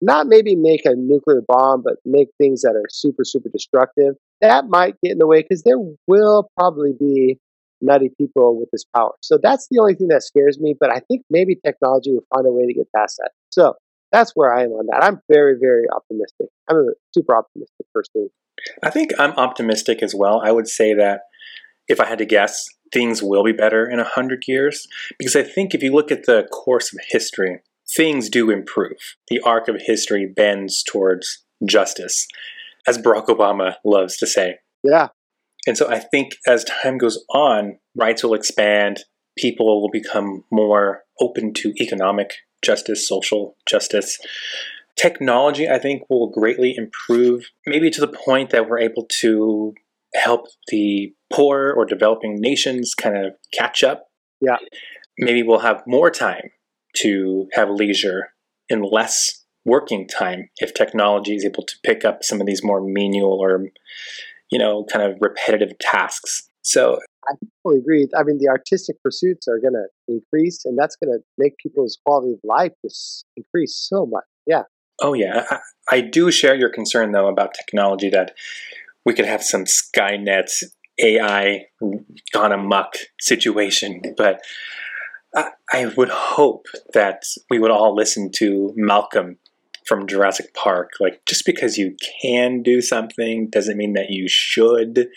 not 0.00 0.26
maybe 0.26 0.54
make 0.54 0.84
a 0.84 0.94
nuclear 0.94 1.42
bomb, 1.46 1.82
but 1.82 1.94
make 2.04 2.28
things 2.38 2.62
that 2.62 2.76
are 2.76 2.86
super, 2.88 3.24
super 3.24 3.48
destructive. 3.48 4.14
That 4.40 4.66
might 4.68 4.94
get 5.02 5.12
in 5.12 5.18
the 5.18 5.26
way 5.26 5.42
because 5.42 5.62
there 5.64 5.78
will 6.06 6.50
probably 6.56 6.92
be 6.98 7.38
nutty 7.80 8.10
people 8.18 8.58
with 8.58 8.68
this 8.72 8.84
power. 8.94 9.12
So 9.22 9.38
that's 9.42 9.66
the 9.70 9.78
only 9.80 9.94
thing 9.94 10.08
that 10.08 10.22
scares 10.22 10.58
me. 10.60 10.74
But 10.78 10.90
I 10.90 11.00
think 11.08 11.22
maybe 11.30 11.56
technology 11.64 12.12
will 12.12 12.26
find 12.34 12.46
a 12.46 12.52
way 12.52 12.66
to 12.66 12.74
get 12.74 12.86
past 12.94 13.16
that. 13.18 13.30
So 13.50 13.74
that's 14.12 14.32
where 14.34 14.54
I 14.54 14.64
am 14.64 14.70
on 14.70 14.86
that. 14.86 15.02
I'm 15.02 15.20
very, 15.30 15.56
very 15.60 15.84
optimistic. 15.90 16.48
I'm 16.68 16.76
a 16.76 16.92
super 17.14 17.36
optimistic 17.36 17.86
person. 17.92 18.30
I 18.82 18.90
think 18.90 19.12
I'm 19.18 19.32
optimistic 19.32 20.02
as 20.02 20.14
well. 20.14 20.40
I 20.44 20.50
would 20.50 20.68
say 20.68 20.94
that 20.94 21.22
if 21.88 22.00
I 22.00 22.06
had 22.06 22.18
to 22.18 22.26
guess, 22.26 22.66
things 22.92 23.22
will 23.22 23.44
be 23.44 23.52
better 23.52 23.88
in 23.88 23.98
a 23.98 24.04
hundred 24.04 24.44
years. 24.46 24.86
Because 25.18 25.36
I 25.36 25.42
think 25.42 25.74
if 25.74 25.82
you 25.82 25.92
look 25.92 26.10
at 26.10 26.26
the 26.26 26.48
course 26.52 26.92
of 26.92 27.00
history, 27.08 27.60
things 27.96 28.28
do 28.28 28.50
improve. 28.50 29.16
The 29.28 29.40
arc 29.40 29.68
of 29.68 29.76
history 29.80 30.26
bends 30.26 30.82
towards 30.82 31.44
justice, 31.64 32.26
as 32.86 32.98
Barack 32.98 33.26
Obama 33.26 33.74
loves 33.84 34.16
to 34.18 34.26
say. 34.26 34.58
Yeah. 34.82 35.08
And 35.66 35.76
so 35.76 35.88
I 35.88 35.98
think 35.98 36.36
as 36.46 36.64
time 36.64 36.98
goes 36.98 37.24
on, 37.34 37.78
rights 37.94 38.22
will 38.22 38.34
expand, 38.34 39.00
people 39.36 39.80
will 39.80 39.90
become 39.90 40.44
more 40.50 41.02
open 41.20 41.52
to 41.54 41.72
economic 41.80 42.34
justice, 42.62 43.06
social 43.06 43.56
justice. 43.66 44.18
Technology, 44.96 45.68
I 45.68 45.78
think, 45.78 46.02
will 46.08 46.28
greatly 46.28 46.74
improve, 46.76 47.50
maybe 47.66 47.90
to 47.90 48.00
the 48.00 48.08
point 48.08 48.50
that 48.50 48.68
we're 48.68 48.80
able 48.80 49.06
to 49.20 49.74
help 50.14 50.46
the 50.68 51.12
poor 51.32 51.72
or 51.76 51.84
developing 51.84 52.36
nations 52.40 52.94
kind 52.94 53.16
of 53.16 53.32
catch 53.52 53.82
up. 53.82 54.06
Yeah. 54.40 54.56
Maybe 55.18 55.42
we'll 55.42 55.60
have 55.60 55.82
more 55.86 56.10
time 56.10 56.50
to 56.96 57.46
have 57.54 57.68
leisure 57.70 58.28
and 58.70 58.84
less 58.84 59.44
working 59.64 60.06
time 60.08 60.48
if 60.58 60.72
technology 60.74 61.34
is 61.34 61.44
able 61.44 61.64
to 61.64 61.74
pick 61.84 62.04
up 62.04 62.24
some 62.24 62.40
of 62.40 62.46
these 62.46 62.64
more 62.64 62.80
menial 62.80 63.38
or 63.40 63.66
you 64.50 64.58
know 64.58 64.84
kind 64.90 65.04
of 65.04 65.18
repetitive 65.20 65.78
tasks. 65.78 66.48
So 66.62 66.98
i 67.28 67.34
totally 67.62 67.80
agree. 67.80 68.08
I 68.16 68.22
mean 68.22 68.38
the 68.38 68.48
artistic 68.48 68.96
pursuits 69.02 69.46
are 69.48 69.58
going 69.58 69.74
to 69.74 69.86
increase 70.08 70.64
and 70.64 70.78
that's 70.78 70.96
going 70.96 71.16
to 71.16 71.22
make 71.36 71.56
people's 71.58 71.98
quality 72.04 72.32
of 72.32 72.40
life 72.44 72.72
just 72.84 73.26
increase 73.36 73.74
so 73.74 74.06
much. 74.06 74.24
Yeah. 74.46 74.62
Oh 75.00 75.12
yeah. 75.12 75.44
I, 75.50 75.58
I 75.90 76.00
do 76.00 76.30
share 76.30 76.54
your 76.54 76.70
concern 76.70 77.12
though 77.12 77.28
about 77.28 77.54
technology 77.54 78.08
that 78.10 78.34
we 79.08 79.14
could 79.14 79.24
have 79.24 79.42
some 79.42 79.64
Skynet 79.64 80.50
AI 81.02 81.64
gone 82.34 82.52
amok 82.52 82.92
situation. 83.18 84.02
But 84.18 84.42
I, 85.34 85.52
I 85.72 85.86
would 85.96 86.10
hope 86.10 86.66
that 86.92 87.22
we 87.48 87.58
would 87.58 87.70
all 87.70 87.96
listen 87.96 88.30
to 88.32 88.74
Malcolm 88.76 89.38
from 89.86 90.06
Jurassic 90.06 90.52
Park. 90.52 90.90
Like, 91.00 91.22
just 91.24 91.46
because 91.46 91.78
you 91.78 91.96
can 92.20 92.62
do 92.62 92.82
something 92.82 93.48
doesn't 93.48 93.78
mean 93.78 93.94
that 93.94 94.10
you 94.10 94.28
should 94.28 95.08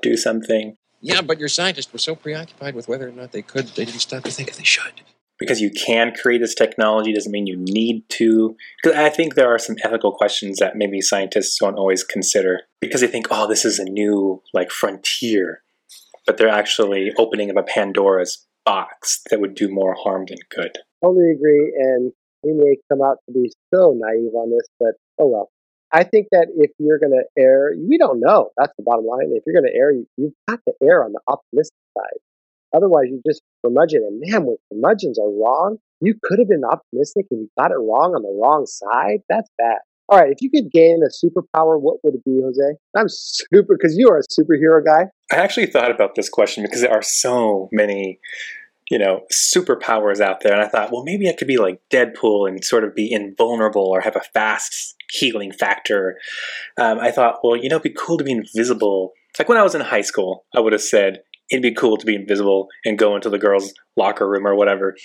do 0.00 0.16
something. 0.16 0.78
Yeah, 1.02 1.20
but 1.20 1.38
your 1.38 1.50
scientists 1.50 1.92
were 1.92 1.98
so 1.98 2.14
preoccupied 2.14 2.74
with 2.74 2.88
whether 2.88 3.06
or 3.06 3.12
not 3.12 3.32
they 3.32 3.42
could, 3.42 3.66
they 3.66 3.84
didn't 3.84 4.00
stop 4.00 4.24
to 4.24 4.30
think 4.30 4.48
if 4.48 4.56
they 4.56 4.64
should 4.64 5.02
because 5.44 5.60
you 5.60 5.70
can 5.70 6.14
create 6.14 6.40
this 6.40 6.54
technology 6.54 7.12
doesn't 7.12 7.30
mean 7.30 7.46
you 7.46 7.58
need 7.58 8.08
to. 8.08 8.56
Because 8.82 8.98
I 8.98 9.10
think 9.10 9.34
there 9.34 9.54
are 9.54 9.58
some 9.58 9.76
ethical 9.84 10.12
questions 10.12 10.58
that 10.58 10.74
maybe 10.74 11.02
scientists 11.02 11.58
don't 11.58 11.76
always 11.76 12.02
consider 12.02 12.62
because 12.80 13.02
they 13.02 13.06
think, 13.06 13.26
oh, 13.30 13.46
this 13.46 13.64
is 13.64 13.78
a 13.78 13.84
new 13.84 14.42
like 14.54 14.70
frontier, 14.70 15.62
but 16.26 16.38
they're 16.38 16.48
actually 16.48 17.12
opening 17.18 17.50
up 17.50 17.56
a 17.56 17.62
Pandora's 17.62 18.46
box 18.64 19.20
that 19.30 19.40
would 19.40 19.54
do 19.54 19.68
more 19.68 19.94
harm 20.02 20.24
than 20.26 20.38
good. 20.54 20.78
Totally 21.02 21.32
agree, 21.32 21.74
and 21.76 22.12
we 22.42 22.52
may 22.54 22.76
come 22.90 23.02
out 23.02 23.18
to 23.26 23.34
be 23.34 23.52
so 23.72 23.94
naive 23.94 24.34
on 24.34 24.50
this, 24.50 24.66
but 24.80 24.94
oh 25.18 25.28
well. 25.28 25.50
I 25.92 26.02
think 26.02 26.26
that 26.32 26.48
if 26.56 26.72
you're 26.78 26.98
going 26.98 27.12
to 27.12 27.40
err, 27.40 27.70
we 27.78 27.98
don't 27.98 28.18
know. 28.18 28.50
That's 28.56 28.72
the 28.76 28.82
bottom 28.82 29.06
line. 29.06 29.30
If 29.30 29.44
you're 29.46 29.54
going 29.54 29.70
to 29.70 29.78
err, 29.78 29.92
you, 29.92 30.06
you've 30.16 30.32
got 30.48 30.58
to 30.66 30.74
err 30.82 31.04
on 31.04 31.12
the 31.12 31.20
optimistic 31.28 31.76
side 31.96 32.18
Otherwise, 32.74 33.06
you 33.08 33.22
just 33.26 33.42
curmudgeon. 33.64 34.02
And 34.02 34.20
man, 34.24 34.44
when 34.44 34.56
curmudgeons 34.72 35.18
are 35.18 35.30
wrong, 35.30 35.78
you 36.00 36.14
could 36.22 36.38
have 36.38 36.48
been 36.48 36.64
optimistic 36.64 37.26
and 37.30 37.40
you 37.40 37.50
got 37.58 37.70
it 37.70 37.78
wrong 37.78 38.14
on 38.14 38.22
the 38.22 38.38
wrong 38.40 38.66
side. 38.66 39.20
That's 39.28 39.48
bad. 39.58 39.78
All 40.08 40.18
right, 40.18 40.30
if 40.30 40.42
you 40.42 40.50
could 40.50 40.70
gain 40.70 41.00
a 41.02 41.08
superpower, 41.08 41.80
what 41.80 41.96
would 42.04 42.14
it 42.14 42.24
be, 42.24 42.40
Jose? 42.42 42.76
I'm 42.94 43.08
super 43.08 43.74
because 43.76 43.96
you 43.96 44.08
are 44.10 44.18
a 44.18 44.22
superhero 44.22 44.84
guy. 44.84 45.06
I 45.32 45.36
actually 45.36 45.66
thought 45.66 45.90
about 45.90 46.14
this 46.14 46.28
question 46.28 46.62
because 46.62 46.82
there 46.82 46.92
are 46.92 47.02
so 47.02 47.70
many, 47.72 48.18
you 48.90 48.98
know, 48.98 49.22
superpowers 49.32 50.20
out 50.20 50.42
there. 50.42 50.52
And 50.52 50.60
I 50.60 50.68
thought, 50.68 50.92
well, 50.92 51.04
maybe 51.04 51.26
I 51.26 51.32
could 51.32 51.48
be 51.48 51.56
like 51.56 51.80
Deadpool 51.90 52.46
and 52.46 52.62
sort 52.62 52.84
of 52.84 52.94
be 52.94 53.10
invulnerable 53.10 53.86
or 53.86 54.02
have 54.02 54.16
a 54.16 54.20
fast 54.34 54.94
healing 55.10 55.52
factor. 55.52 56.18
Um, 56.78 56.98
I 56.98 57.10
thought, 57.10 57.38
well, 57.42 57.56
you 57.56 57.70
know, 57.70 57.76
it'd 57.76 57.94
be 57.94 57.98
cool 57.98 58.18
to 58.18 58.24
be 58.24 58.32
invisible. 58.32 59.12
Like 59.38 59.48
when 59.48 59.58
I 59.58 59.62
was 59.62 59.74
in 59.74 59.80
high 59.80 60.02
school, 60.02 60.44
I 60.54 60.60
would 60.60 60.74
have 60.74 60.82
said, 60.82 61.22
it'd 61.50 61.62
be 61.62 61.74
cool 61.74 61.96
to 61.96 62.06
be 62.06 62.14
invisible 62.14 62.68
and 62.84 62.98
go 62.98 63.14
into 63.14 63.30
the 63.30 63.38
girls' 63.38 63.72
locker 63.96 64.28
room 64.28 64.46
or 64.46 64.54
whatever. 64.54 64.96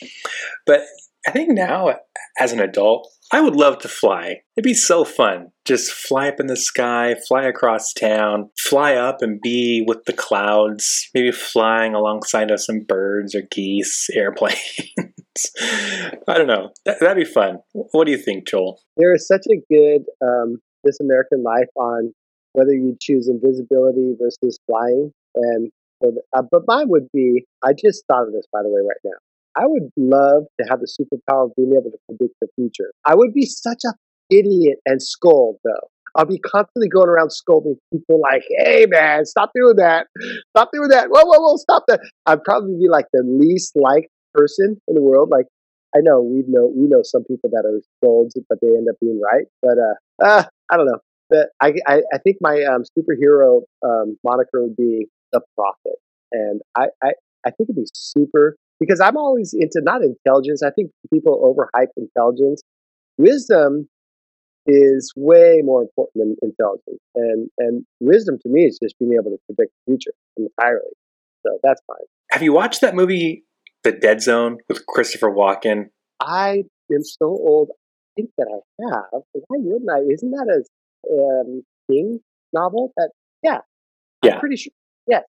But 0.66 0.82
I 1.28 1.32
think 1.32 1.50
now, 1.52 1.96
as 2.40 2.54
an 2.54 2.60
adult, 2.60 3.10
I 3.32 3.42
would 3.42 3.56
love 3.56 3.80
to 3.80 3.88
fly. 3.88 4.42
It'd 4.56 4.64
be 4.64 4.74
so 4.74 5.04
fun. 5.04 5.52
Just 5.66 5.92
fly 5.92 6.30
up 6.30 6.40
in 6.40 6.48
the 6.48 6.56
sky, 6.56 7.16
fly 7.28 7.44
across 7.44 7.94
town, 7.94 8.50
fly 8.58 8.96
up 8.96 9.22
and 9.22 9.40
be 9.42 9.84
with 9.86 10.06
the 10.06 10.14
clouds, 10.14 11.10
maybe 11.14 11.32
flying 11.32 11.94
alongside 11.94 12.50
of 12.50 12.62
some 12.62 12.80
birds 12.80 13.36
or 13.36 13.42
geese, 13.52 14.08
airplanes. 14.16 14.58
I 16.28 16.38
don't 16.38 16.48
know. 16.48 16.72
That, 16.86 16.98
would 17.02 17.16
be 17.16 17.26
fun. 17.26 17.60
What 17.74 18.06
do 18.06 18.12
you 18.12 18.18
think, 18.18 18.48
Joel? 18.48 18.80
There 18.98 19.14
is 19.14 19.28
such 19.28 19.46
a 19.48 19.62
good 19.72 20.06
um, 20.22 20.58
This 20.84 21.00
American 21.00 21.44
Life 21.44 21.70
on 21.76 22.14
whether 22.54 22.72
you 22.72 22.98
choose 23.00 23.30
invisibility 23.30 24.16
versus 24.20 24.58
flying. 24.66 25.14
And 25.36 25.72
uh, 26.04 26.42
but 26.52 26.62
mine 26.68 26.90
would 26.90 27.08
be 27.14 27.46
I 27.64 27.74
just 27.74 28.04
thought 28.08 28.28
of 28.28 28.34
this, 28.34 28.46
by 28.52 28.62
the 28.64 28.70
way, 28.70 28.82
right 28.82 29.00
now. 29.04 29.18
I 29.56 29.66
would 29.66 29.92
love 29.98 30.44
to 30.60 30.68
have 30.70 30.80
the 30.80 30.88
superpower 30.88 31.46
of 31.46 31.56
being 31.56 31.74
able 31.74 31.92
to 31.92 31.98
predict 32.08 32.36
the 32.40 32.48
future. 32.56 32.92
I 33.06 33.16
would 33.16 33.34
be 33.34 33.46
such 33.46 33.82
a 33.86 33.94
idiot 34.30 34.78
and 34.86 35.02
scold 35.02 35.58
though. 35.64 35.90
I'll 36.16 36.26
be 36.26 36.40
constantly 36.40 36.90
going 36.90 37.08
around 37.08 37.32
scolding 37.32 37.76
people 37.92 38.20
like, 38.20 38.44
"Hey 38.58 38.86
man, 38.88 39.26
stop 39.26 39.52
doing 39.54 39.76
that! 39.78 40.08
Stop 40.56 40.70
doing 40.74 40.90
that! 40.90 41.08
Whoa, 41.10 41.24
whoa, 41.24 41.40
whoa, 41.40 41.56
stop 41.58 41.84
that!" 41.88 42.00
I'd 42.26 42.44
probably 42.44 42.76
be 42.80 42.90
like 42.90 43.06
the 43.14 43.24
least 43.26 43.74
liked 43.76 44.10
person 44.34 44.80
in 44.88 44.96
the 44.96 45.02
world. 45.02 45.30
Like, 45.32 45.46
I 45.96 46.00
know 46.02 46.22
we 46.22 46.44
know 46.48 46.72
we 46.76 46.88
know 46.88 47.02
some 47.04 47.24
people 47.24 47.50
that 47.52 47.64
are 47.66 47.80
scolds, 47.98 48.36
but 48.50 48.60
they 48.62 48.70
end 48.70 48.88
up 48.90 48.96
being 49.02 49.22
right. 49.22 49.46
But 49.62 49.78
uh, 49.78 50.26
uh 50.26 50.44
I 50.72 50.78
don't 50.78 50.88
know. 50.88 51.00
But 51.30 51.50
I, 51.62 51.74
I, 51.88 52.02
I 52.12 52.18
think 52.18 52.38
my 52.42 52.64
um, 52.64 52.84
superhero 52.98 53.62
um, 53.86 54.18
moniker 54.24 54.64
would 54.64 54.76
be 54.76 55.08
the 55.32 55.42
prophet, 55.56 55.98
and 56.32 56.62
I, 56.76 56.88
I, 57.04 57.12
I 57.46 57.52
think 57.52 57.70
it'd 57.70 57.76
be 57.76 57.86
super 57.94 58.56
because 58.80 59.00
I'm 59.00 59.18
always 59.18 59.54
into 59.54 59.82
not 59.84 60.02
intelligence. 60.02 60.64
I 60.64 60.72
think 60.72 60.92
people 61.14 61.40
overhype 61.44 61.90
intelligence. 61.98 62.62
Wisdom 63.18 63.90
is 64.66 65.12
way 65.16 65.62
more 65.64 65.82
important 65.82 66.16
than 66.16 66.36
intelligence, 66.42 67.00
and 67.16 67.50
and 67.58 67.86
wisdom 68.00 68.38
to 68.44 68.50
me 68.50 68.66
is 68.66 68.80
just 68.82 68.98
being 69.00 69.14
able 69.14 69.32
to 69.32 69.38
predict 69.48 69.74
the 69.86 69.92
future 69.92 70.14
entirely. 70.38 70.94
So 71.46 71.60
that's 71.64 71.82
fine. 71.88 71.98
Have 72.32 72.44
you 72.44 72.54
watched 72.54 72.82
that 72.82 72.96
movie, 72.96 73.44
The 73.84 73.92
Dead 73.92 74.22
Zone, 74.22 74.58
with 74.68 74.86
Christopher 74.86 75.32
Walken? 75.32 75.86
I 76.22 76.64
am 76.92 77.04
so 77.04 77.26
old. 77.26 77.70
I 77.72 78.22
think 78.22 78.30
that 78.38 78.48
I 78.52 78.84
have. 78.92 79.22
Why 79.48 79.58
wouldn't 79.60 79.90
I? 79.90 80.02
Isn't 80.12 80.32
that 80.32 80.64
a 81.10 81.12
um, 81.14 81.64
King 81.90 82.20
novel? 82.54 82.92
That 82.98 83.12
yeah, 83.42 83.60
yeah, 84.24 84.34
I'm 84.34 84.40
pretty 84.40 84.58
sure. 84.58 84.74
Yeah, 85.10 85.22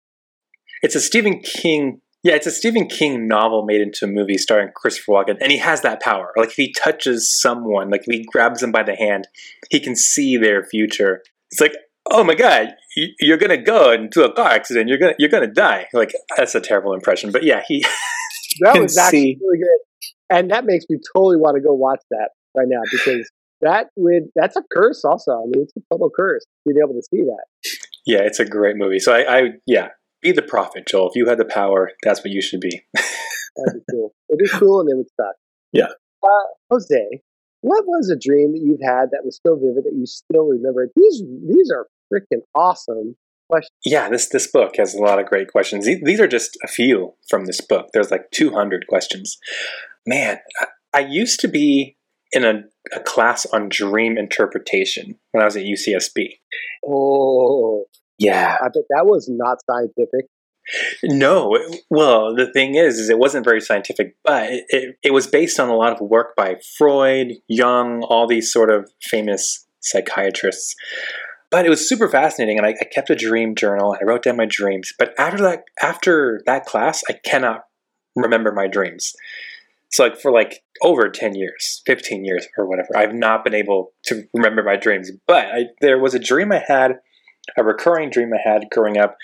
it's 0.83 0.95
a 0.95 1.01
Stephen 1.01 1.41
King 1.41 2.01
yeah, 2.25 2.35
it's 2.35 2.47
a 2.47 2.51
Stephen 2.51 2.88
King 2.88 3.29
novel 3.29 3.64
made 3.64 3.81
into 3.81 4.05
a 4.05 4.09
movie 4.09 4.38
starring 4.38 4.71
Christopher 4.75 5.12
Walken, 5.12 5.38
and 5.41 5.53
he 5.53 5.59
has 5.59 5.83
that 5.83 6.03
power. 6.03 6.33
Like 6.37 6.49
if 6.49 6.57
he 6.57 6.73
touches 6.73 7.33
someone, 7.41 7.91
like 7.91 8.03
if 8.07 8.12
he 8.12 8.25
grabs 8.25 8.61
them 8.61 8.73
by 8.73 8.83
the 8.83 8.97
hand, 8.97 9.29
he 9.71 9.79
can 9.79 9.95
see 9.95 10.37
their 10.37 10.64
future. 10.64 11.23
It's 11.51 11.61
like, 11.61 11.75
oh 12.11 12.25
my 12.25 12.35
god, 12.35 12.75
you're 13.21 13.37
gonna 13.37 13.62
go 13.62 13.93
into 13.93 14.25
a 14.25 14.33
car 14.33 14.49
accident. 14.49 14.88
You're 14.88 14.99
gonna 14.99 15.14
you're 15.19 15.31
gonna 15.31 15.53
die. 15.53 15.87
Like 15.93 16.12
that's 16.37 16.57
a 16.57 16.61
terrible 16.61 16.93
impression, 16.93 17.31
but 17.31 17.45
yeah, 17.45 17.62
he. 17.67 17.85
that 18.61 18.79
was 18.81 18.99
actually 18.99 19.21
see. 19.21 19.38
really 19.41 19.59
good, 19.59 20.07
and 20.37 20.51
that 20.51 20.64
makes 20.64 20.87
me 20.91 20.99
totally 21.14 21.37
want 21.37 21.55
to 21.55 21.62
go 21.62 21.73
watch 21.73 22.01
that 22.11 22.31
right 22.57 22.67
now 22.69 22.81
because 22.91 23.31
that 23.61 23.91
would 23.95 24.25
that's 24.35 24.57
a 24.57 24.62
curse. 24.73 25.05
Also, 25.05 25.31
I 25.31 25.45
mean, 25.45 25.62
it's 25.62 25.73
a 25.77 25.81
total 25.93 26.11
curse 26.11 26.45
being 26.67 26.79
able 26.83 26.95
to 26.95 27.03
see 27.03 27.23
that. 27.23 27.45
Yeah, 28.06 28.20
it's 28.22 28.40
a 28.40 28.44
great 28.44 28.76
movie. 28.76 28.98
So 28.98 29.12
I, 29.12 29.38
I 29.38 29.42
yeah, 29.66 29.88
be 30.22 30.32
the 30.32 30.42
prophet, 30.42 30.87
Joel. 30.87 31.11
If 31.11 31.16
you 31.16 31.26
had 31.26 31.38
the 31.38 31.44
power, 31.44 31.92
that's 32.02 32.20
what 32.20 32.30
you 32.30 32.42
should 32.42 32.61
be. 32.61 32.82
That'd 32.94 33.74
be 33.74 33.92
cool. 33.92 34.14
It'd 34.28 34.38
be 34.38 34.58
cool 34.58 34.80
and 34.80 34.90
it 34.90 34.96
would 34.96 35.11
suck. 35.16 35.34
Yeah. 35.72 35.88
Uh, 36.22 36.46
Jose, 36.70 37.22
what 37.61 37.84
was 37.87 38.11
a 38.11 38.18
dream 38.18 38.52
that 38.52 38.61
you've 38.62 38.82
had 38.82 39.11
that 39.12 39.24
was 39.24 39.40
so 39.46 39.56
vivid 39.56 39.84
that 39.84 39.94
you 39.94 40.06
still 40.06 40.46
remember? 40.46 40.88
These 40.94 41.22
these 41.46 41.70
are 41.70 41.87
freaking 42.12 42.42
awesome 42.54 43.16
questions. 43.50 43.72
Yeah, 43.84 44.08
this 44.08 44.28
this 44.28 44.46
book 44.50 44.76
has 44.76 44.94
a 44.94 45.02
lot 45.02 45.18
of 45.18 45.26
great 45.26 45.50
questions. 45.50 45.87
These 45.87 46.20
are 46.20 46.28
just 46.28 46.56
a 46.62 46.68
few 46.68 47.14
from 47.28 47.46
this 47.46 47.61
book. 47.61 47.88
There's 47.92 48.11
like 48.11 48.30
200 48.32 48.87
questions. 48.87 49.38
Man, 50.06 50.38
I 50.92 51.00
used 51.00 51.40
to 51.40 51.48
be 51.48 51.96
in 52.33 52.45
a, 52.45 52.62
a 52.95 53.01
class 53.01 53.47
on 53.47 53.69
dream 53.69 54.19
interpretation 54.19 55.19
when 55.33 55.43
I 55.43 55.47
was 55.47 55.57
at 55.57 55.64
UCSB. 55.64 56.38
Oh, 56.87 57.85
yeah. 58.19 58.57
I 58.61 58.67
bet 58.67 58.85
that 58.91 59.07
was 59.07 59.29
not 59.29 59.59
scientific. 59.69 60.27
No, 61.03 61.59
well, 61.88 62.35
the 62.35 62.53
thing 62.53 62.75
is, 62.75 62.99
is 62.99 63.09
it 63.09 63.19
wasn't 63.19 63.45
very 63.45 63.61
scientific, 63.61 64.17
but 64.23 64.51
it, 64.51 64.64
it, 64.69 64.99
it, 65.03 65.12
was 65.12 65.27
based 65.27 65.59
on 65.59 65.71
a 65.71 65.75
lot 65.75 65.95
of 65.95 66.01
work 66.01 66.37
by 66.37 66.57
Freud, 66.77 67.38
Jung, 67.49 68.03
all 68.03 68.27
these 68.27 68.53
sort 68.53 68.69
of 68.69 68.91
famous 69.01 69.67
psychiatrists. 69.81 70.75
But 71.51 71.64
it 71.64 71.71
was 71.71 71.88
super 71.88 72.07
fascinating, 72.09 72.59
and 72.59 72.67
I, 72.67 72.75
I 72.79 72.85
kept 72.85 73.09
a 73.09 73.14
dream 73.14 73.55
journal. 73.55 73.97
I 73.99 74.05
wrote 74.05 74.25
down 74.25 74.37
my 74.37 74.45
dreams. 74.45 74.93
But 74.99 75.14
after 75.19 75.43
that, 75.43 75.64
after 75.83 76.43
that 76.45 76.67
class, 76.67 77.03
I 77.09 77.14
cannot 77.14 77.64
remember 78.14 78.53
my 78.53 78.67
dreams. 78.67 79.14
So, 79.90 80.05
like 80.05 80.20
for 80.20 80.31
like 80.31 80.62
over 80.83 81.09
ten 81.09 81.35
years, 81.35 81.83
fifteen 81.87 82.24
years, 82.24 82.46
or 82.57 82.66
whatever, 82.66 82.96
I've 82.96 83.14
not 83.14 83.44
been 83.44 83.55
able 83.55 83.92
to 84.05 84.24
remember 84.35 84.62
my 84.62 84.77
dreams. 84.77 85.11
But 85.27 85.46
I, 85.46 85.64
there 85.81 85.98
was 85.98 86.14
a 86.14 86.18
dream 86.18 86.53
I 86.53 86.62
had 86.66 86.98
a 87.57 87.64
recurring 87.64 88.11
dream 88.11 88.33
I 88.33 88.48
had 88.48 88.64
growing 88.70 88.98
up 88.98 89.16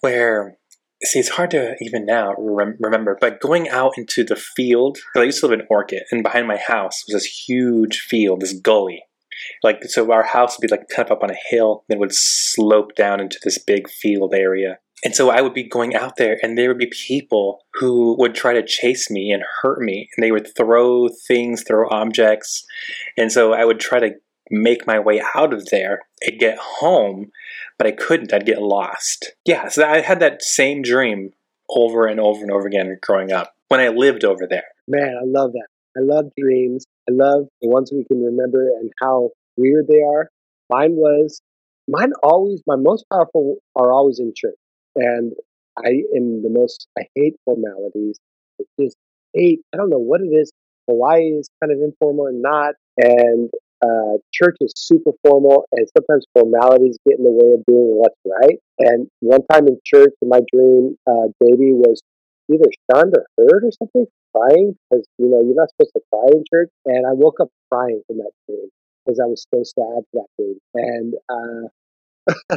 where 0.00 0.58
see 1.04 1.18
it's 1.18 1.28
hard 1.28 1.50
to 1.50 1.76
even 1.80 2.06
now 2.06 2.34
rem- 2.38 2.76
remember 2.80 3.16
but 3.20 3.40
going 3.40 3.68
out 3.68 3.92
into 3.98 4.24
the 4.24 4.36
field 4.36 4.98
i 5.14 5.22
used 5.22 5.40
to 5.40 5.46
live 5.46 5.60
in 5.60 5.66
Orcutt 5.68 6.04
and 6.10 6.22
behind 6.22 6.48
my 6.48 6.56
house 6.56 7.04
was 7.06 7.14
this 7.14 7.46
huge 7.46 8.00
field 8.00 8.40
this 8.40 8.54
gully 8.54 9.02
like 9.62 9.84
so 9.84 10.10
our 10.10 10.22
house 10.22 10.56
would 10.56 10.66
be 10.66 10.74
like 10.74 10.88
kind 10.88 11.06
of 11.06 11.16
up 11.16 11.22
on 11.22 11.30
a 11.30 11.36
hill 11.50 11.84
and 11.88 11.96
it 11.96 12.00
would 12.00 12.14
slope 12.14 12.94
down 12.94 13.20
into 13.20 13.38
this 13.42 13.58
big 13.58 13.88
field 13.90 14.32
area 14.34 14.78
and 15.04 15.14
so 15.14 15.30
i 15.30 15.40
would 15.40 15.54
be 15.54 15.62
going 15.62 15.94
out 15.94 16.16
there 16.16 16.38
and 16.42 16.56
there 16.56 16.68
would 16.68 16.78
be 16.78 16.90
people 17.06 17.60
who 17.74 18.16
would 18.18 18.34
try 18.34 18.52
to 18.52 18.64
chase 18.64 19.10
me 19.10 19.30
and 19.30 19.42
hurt 19.62 19.80
me 19.80 20.08
and 20.16 20.24
they 20.24 20.32
would 20.32 20.54
throw 20.56 21.08
things 21.26 21.62
throw 21.62 21.88
objects 21.90 22.64
and 23.16 23.30
so 23.30 23.52
i 23.52 23.64
would 23.64 23.80
try 23.80 23.98
to 23.98 24.10
make 24.50 24.86
my 24.86 24.98
way 24.98 25.22
out 25.34 25.52
of 25.52 25.66
there 25.66 26.02
and 26.22 26.38
get 26.38 26.58
home, 26.58 27.30
but 27.78 27.86
I 27.86 27.92
couldn't. 27.92 28.32
I'd 28.32 28.46
get 28.46 28.62
lost. 28.62 29.32
Yeah, 29.44 29.68
so 29.68 29.86
I 29.86 30.00
had 30.00 30.20
that 30.20 30.42
same 30.42 30.82
dream 30.82 31.30
over 31.68 32.06
and 32.06 32.20
over 32.20 32.42
and 32.42 32.50
over 32.50 32.66
again 32.66 32.96
growing 33.02 33.32
up 33.32 33.54
when 33.68 33.80
I 33.80 33.88
lived 33.88 34.24
over 34.24 34.46
there. 34.48 34.64
Man, 34.86 35.16
I 35.20 35.24
love 35.24 35.52
that. 35.52 35.66
I 35.96 36.00
love 36.02 36.26
dreams. 36.38 36.84
I 37.08 37.12
love 37.12 37.48
the 37.60 37.68
ones 37.68 37.90
we 37.92 38.04
can 38.04 38.22
remember 38.22 38.68
and 38.80 38.90
how 39.00 39.30
weird 39.56 39.86
they 39.88 40.02
are. 40.02 40.30
Mine 40.68 40.92
was, 40.92 41.40
mine 41.88 42.12
always, 42.22 42.62
my 42.66 42.76
most 42.76 43.04
powerful 43.12 43.56
are 43.74 43.92
always 43.92 44.18
in 44.18 44.32
church. 44.36 44.56
And 44.96 45.32
I 45.78 46.02
am 46.16 46.42
the 46.42 46.50
most, 46.50 46.88
I 46.98 47.02
hate 47.14 47.36
formalities. 47.44 48.18
I 48.60 48.64
just 48.80 48.96
hate, 49.34 49.60
I 49.74 49.76
don't 49.76 49.90
know 49.90 49.98
what 49.98 50.20
it 50.20 50.32
is. 50.32 50.52
Hawaii 50.88 51.36
is 51.38 51.48
kind 51.62 51.72
of 51.72 51.78
informal 51.82 52.26
and 52.26 52.40
not. 52.42 52.74
And 52.96 53.50
uh, 53.84 54.16
church 54.32 54.56
is 54.60 54.72
super 54.76 55.10
formal, 55.22 55.66
and 55.72 55.86
sometimes 55.96 56.24
formalities 56.32 56.98
get 57.06 57.18
in 57.18 57.24
the 57.24 57.30
way 57.30 57.52
of 57.52 57.64
doing 57.66 57.92
what's 58.00 58.16
right. 58.24 58.58
And 58.78 59.08
one 59.20 59.44
time 59.52 59.66
in 59.68 59.78
church, 59.84 60.12
in 60.22 60.28
my 60.28 60.40
dream, 60.52 60.96
uh, 61.06 61.28
baby 61.40 61.72
was 61.72 62.00
either 62.50 62.70
stunned 62.88 63.14
or 63.16 63.26
hurt 63.36 63.64
or 63.64 63.72
something, 63.72 64.06
crying 64.34 64.76
because 64.88 65.06
you 65.18 65.28
know 65.28 65.42
you're 65.42 65.54
not 65.56 65.68
supposed 65.70 65.92
to 65.94 66.00
cry 66.10 66.26
in 66.32 66.44
church. 66.52 66.70
And 66.86 67.06
I 67.06 67.12
woke 67.12 67.40
up 67.40 67.48
crying 67.70 68.00
from 68.06 68.18
that 68.18 68.32
dream 68.48 68.68
because 69.04 69.20
I 69.20 69.26
was 69.26 69.44
so 69.52 69.62
sad 69.62 70.02
for 70.10 70.24
that 70.24 70.28
baby. 70.38 70.58
And 70.74 71.14
uh, 71.28 71.68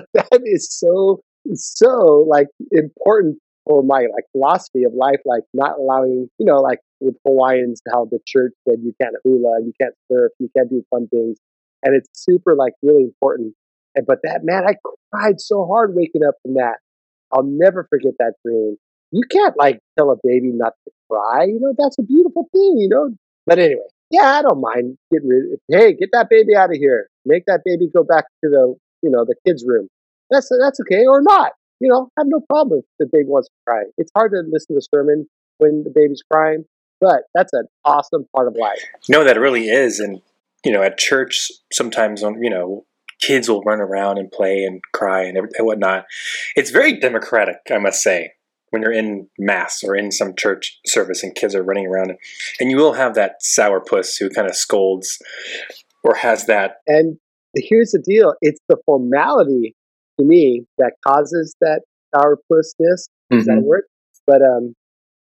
that 0.14 0.42
is 0.46 0.72
so 0.72 1.22
so 1.54 2.26
like 2.28 2.48
important 2.72 3.38
for 3.66 3.84
my 3.84 4.08
like 4.14 4.26
philosophy 4.32 4.84
of 4.84 4.94
life, 4.94 5.20
like 5.26 5.44
not 5.54 5.78
allowing, 5.78 6.30
you 6.40 6.46
know, 6.46 6.58
like 6.58 6.80
with 7.00 7.16
Hawaiians, 7.26 7.82
how 7.92 8.06
the 8.06 8.20
church 8.26 8.54
said 8.68 8.80
you 8.84 8.94
can't 9.02 9.16
hula, 9.24 9.62
you 9.62 9.74
can't 9.80 9.94
surf, 10.12 10.32
you 10.40 10.50
can't 10.56 10.70
do 10.70 10.84
fun 10.90 11.08
things, 11.10 11.38
and 11.84 11.96
it's 11.96 12.10
super 12.14 12.56
like 12.56 12.74
really 12.82 13.04
important. 13.04 13.54
And 13.96 14.06
but 14.06 14.20
that 14.24 14.42
man, 14.44 14.64
I 14.68 14.76
cried 15.14 15.40
so 15.40 15.66
hard 15.66 15.96
waking 15.96 16.24
up 16.28 16.36
from 16.44 16.56
that. 16.56 16.78
I'll 17.32 17.44
never 17.44 17.86
forget 17.90 18.14
that 18.20 18.34
dream. 18.46 18.78
you 19.12 19.24
can't 19.30 19.56
like 19.58 19.80
tell 19.98 20.12
a 20.12 20.16
baby 20.24 20.52
not 20.54 20.74
to 20.86 20.92
cry. 21.10 21.46
You 21.46 21.60
know, 21.60 21.74
that's 21.78 21.98
a 22.00 22.04
beautiful 22.04 22.50
thing. 22.52 22.78
You 22.78 22.90
know. 22.90 23.10
But 23.46 23.60
anyway, 23.60 23.88
yeah, 24.12 24.38
I 24.38 24.42
don't 24.42 24.62
mind 24.62 24.98
getting 25.12 25.30
rid. 25.30 25.60
Hey, 25.68 25.94
get 25.94 26.10
that 26.14 26.28
baby 26.30 26.56
out 26.56 26.70
of 26.72 26.78
here. 26.78 27.10
Make 27.26 27.46
that 27.48 27.62
baby 27.66 27.90
go 27.94 28.04
back 28.04 28.26
to 28.44 28.50
the 28.50 28.76
you 29.02 29.10
know 29.10 29.26
the 29.26 29.36
kids' 29.46 29.64
room. 29.66 29.88
That's 30.30 30.50
that's 30.62 30.80
okay 30.82 31.06
or 31.08 31.22
not. 31.22 31.54
You 31.80 31.90
know, 31.90 32.10
I 32.18 32.22
have 32.22 32.28
no 32.28 32.42
problem 32.50 32.80
if 32.80 32.86
the 33.00 33.06
baby 33.12 33.26
wants 33.28 33.48
to 33.48 33.54
cry. 33.66 33.84
It's 33.98 34.12
hard 34.16 34.32
to 34.32 34.44
listen 34.52 34.76
to 34.76 34.80
the 34.80 34.88
sermon 34.94 35.28
when 35.60 35.84
the 35.84 35.92
baby's 35.94 36.22
crying, 36.30 36.66
but 37.00 37.24
that's 37.34 37.54
an 37.54 37.68
awesome 37.86 38.26
part 38.36 38.48
of 38.48 38.56
life. 38.60 38.84
No, 39.08 39.24
that 39.24 39.40
really 39.40 39.70
is. 39.70 40.00
And, 40.00 40.22
you 40.66 40.72
know, 40.72 40.84
at 40.84 40.98
church, 40.98 41.52
sometimes, 41.72 42.22
you 42.22 42.50
know, 42.50 42.86
kids 43.22 43.50
will 43.50 43.62
run 43.64 43.80
around 43.80 44.18
and 44.18 44.32
play 44.32 44.64
and 44.64 44.82
cry 44.94 45.24
and, 45.24 45.38
and 45.38 45.50
whatnot. 45.60 46.06
It's 46.56 46.72
very 46.72 47.00
democratic, 47.00 47.58
I 47.72 47.78
must 47.78 48.02
say, 48.02 48.34
when 48.72 48.82
you're 48.82 48.92
in 48.92 49.28
mass 49.38 49.84
or 49.84 49.96
in 49.96 50.12
some 50.12 50.36
church 50.36 50.80
service 50.86 51.24
and 51.24 51.36
kids 51.36 51.56
are 51.56 51.64
running 51.64 51.88
around. 51.88 52.14
And 52.60 52.72
you 52.72 52.78
will 52.78 52.94
have 52.94 53.16
that 53.16 53.42
sourpuss 53.42 54.18
who 54.20 54.30
kind 54.30 54.48
of 54.48 54.56
scolds 54.56 55.18
or 56.04 56.16
has 56.16 56.46
that. 56.48 56.78
And 56.88 57.18
here's 57.56 57.92
the 57.92 58.04
deal: 58.06 58.36
it's 58.42 58.60
the 58.68 58.78
formality 58.86 59.76
to 60.20 60.26
me 60.26 60.66
that 60.78 60.94
causes 61.06 61.56
that 61.62 61.82
sourpussness. 62.16 63.08
Is 63.32 63.46
that 63.46 63.58
a 63.58 63.62
word? 63.62 63.84
But 64.26 64.42
um, 64.42 64.76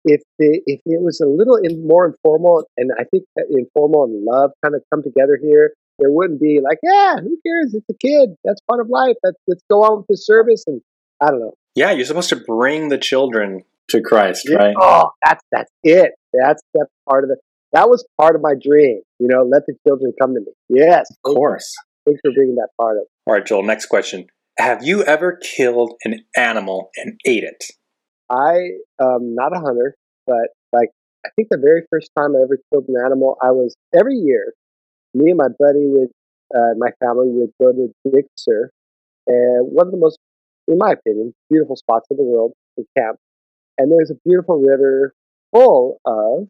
if 0.05 0.21
the, 0.37 0.61
if 0.65 0.79
it 0.85 1.01
was 1.01 1.19
a 1.21 1.27
little 1.27 1.57
in, 1.61 1.85
more 1.87 2.05
informal, 2.05 2.65
and 2.77 2.91
I 2.97 3.03
think 3.03 3.23
that 3.35 3.45
informal 3.49 4.05
and 4.05 4.25
love 4.25 4.51
kind 4.63 4.75
of 4.75 4.81
come 4.91 5.03
together 5.03 5.37
here, 5.41 5.73
there 5.99 6.11
wouldn't 6.11 6.39
be 6.39 6.59
like, 6.63 6.77
yeah, 6.81 7.15
who 7.21 7.37
cares? 7.45 7.73
It's 7.73 7.85
a 7.89 7.93
kid. 7.93 8.35
That's 8.43 8.61
part 8.69 8.79
of 8.79 8.87
life. 8.89 9.15
Let's 9.23 9.37
let's 9.47 9.63
go 9.69 9.83
on 9.83 9.97
with 9.97 10.07
the 10.07 10.15
service. 10.15 10.63
And 10.65 10.81
I 11.21 11.29
don't 11.29 11.39
know. 11.39 11.53
Yeah, 11.75 11.91
you're 11.91 12.05
supposed 12.05 12.29
to 12.29 12.37
bring 12.37 12.87
the 12.89 12.97
children 12.97 13.63
to 13.89 14.01
Christ, 14.01 14.49
right? 14.49 14.75
Oh, 14.79 15.11
that's 15.25 15.43
that's 15.51 15.71
it. 15.83 16.11
That's 16.33 16.61
that 16.73 16.87
part 17.09 17.25
of 17.25 17.31
it. 17.31 17.39
That 17.73 17.89
was 17.89 18.05
part 18.19 18.35
of 18.35 18.41
my 18.41 18.53
dream. 18.59 19.01
You 19.19 19.27
know, 19.27 19.43
let 19.43 19.63
the 19.67 19.75
children 19.85 20.13
come 20.19 20.33
to 20.35 20.39
me. 20.39 20.53
Yes, 20.69 21.09
Of 21.11 21.33
course. 21.35 21.75
Thanks 22.05 22.21
for 22.23 22.31
bringing 22.33 22.55
that 22.55 22.69
part 22.79 22.97
up. 22.97 23.03
All 23.27 23.33
right, 23.33 23.45
Joel, 23.45 23.63
next 23.63 23.87
question. 23.87 24.27
Have 24.59 24.83
you 24.83 25.03
ever 25.05 25.39
killed 25.41 25.93
an 26.03 26.25
animal 26.35 26.89
and 26.97 27.17
ate 27.25 27.45
it? 27.45 27.63
I 28.29 28.57
um 29.01 29.33
not 29.33 29.55
a 29.55 29.59
hunter, 29.61 29.95
but 30.27 30.49
like 30.73 30.89
I 31.25 31.29
think 31.35 31.47
the 31.49 31.57
very 31.57 31.83
first 31.89 32.11
time 32.17 32.35
I 32.35 32.43
ever 32.43 32.59
killed 32.69 32.85
an 32.89 32.95
animal, 33.03 33.37
I 33.41 33.51
was 33.51 33.77
every 33.97 34.15
year. 34.15 34.53
Me 35.13 35.31
and 35.31 35.37
my 35.37 35.47
buddy 35.57 35.85
would, 35.85 36.09
uh, 36.53 36.75
my 36.77 36.89
family 36.99 37.29
would 37.29 37.51
go 37.59 37.71
to 37.71 38.21
Sur, 38.35 38.69
and 39.27 39.71
one 39.71 39.87
of 39.87 39.91
the 39.91 39.97
most, 39.97 40.19
in 40.67 40.77
my 40.77 40.91
opinion, 40.91 41.33
beautiful 41.49 41.77
spots 41.77 42.07
in 42.11 42.17
the 42.17 42.23
world 42.23 42.51
to 42.77 42.85
camp. 42.97 43.17
And 43.77 43.89
there's 43.89 44.11
a 44.11 44.19
beautiful 44.25 44.59
river 44.59 45.13
full 45.53 45.99
of 46.05 46.47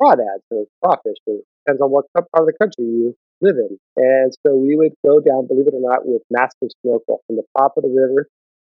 crawdads 0.00 0.46
or 0.50 0.66
crawfish, 0.82 1.18
or 1.26 1.40
depends 1.66 1.82
on 1.82 1.90
what 1.90 2.06
part 2.14 2.26
of 2.34 2.46
the 2.46 2.52
country 2.52 2.84
you 2.84 3.16
live 3.40 3.56
in. 3.56 3.78
And 3.96 4.32
so 4.46 4.56
we 4.56 4.76
would 4.76 4.92
go 5.06 5.20
down, 5.20 5.46
believe 5.46 5.66
it 5.66 5.74
or 5.74 5.82
not, 5.82 6.06
with 6.06 6.22
master 6.30 6.68
snorkel 6.82 7.22
from 7.26 7.36
the 7.36 7.44
top 7.56 7.74
of 7.76 7.82
the 7.82 7.90
river, 7.90 8.28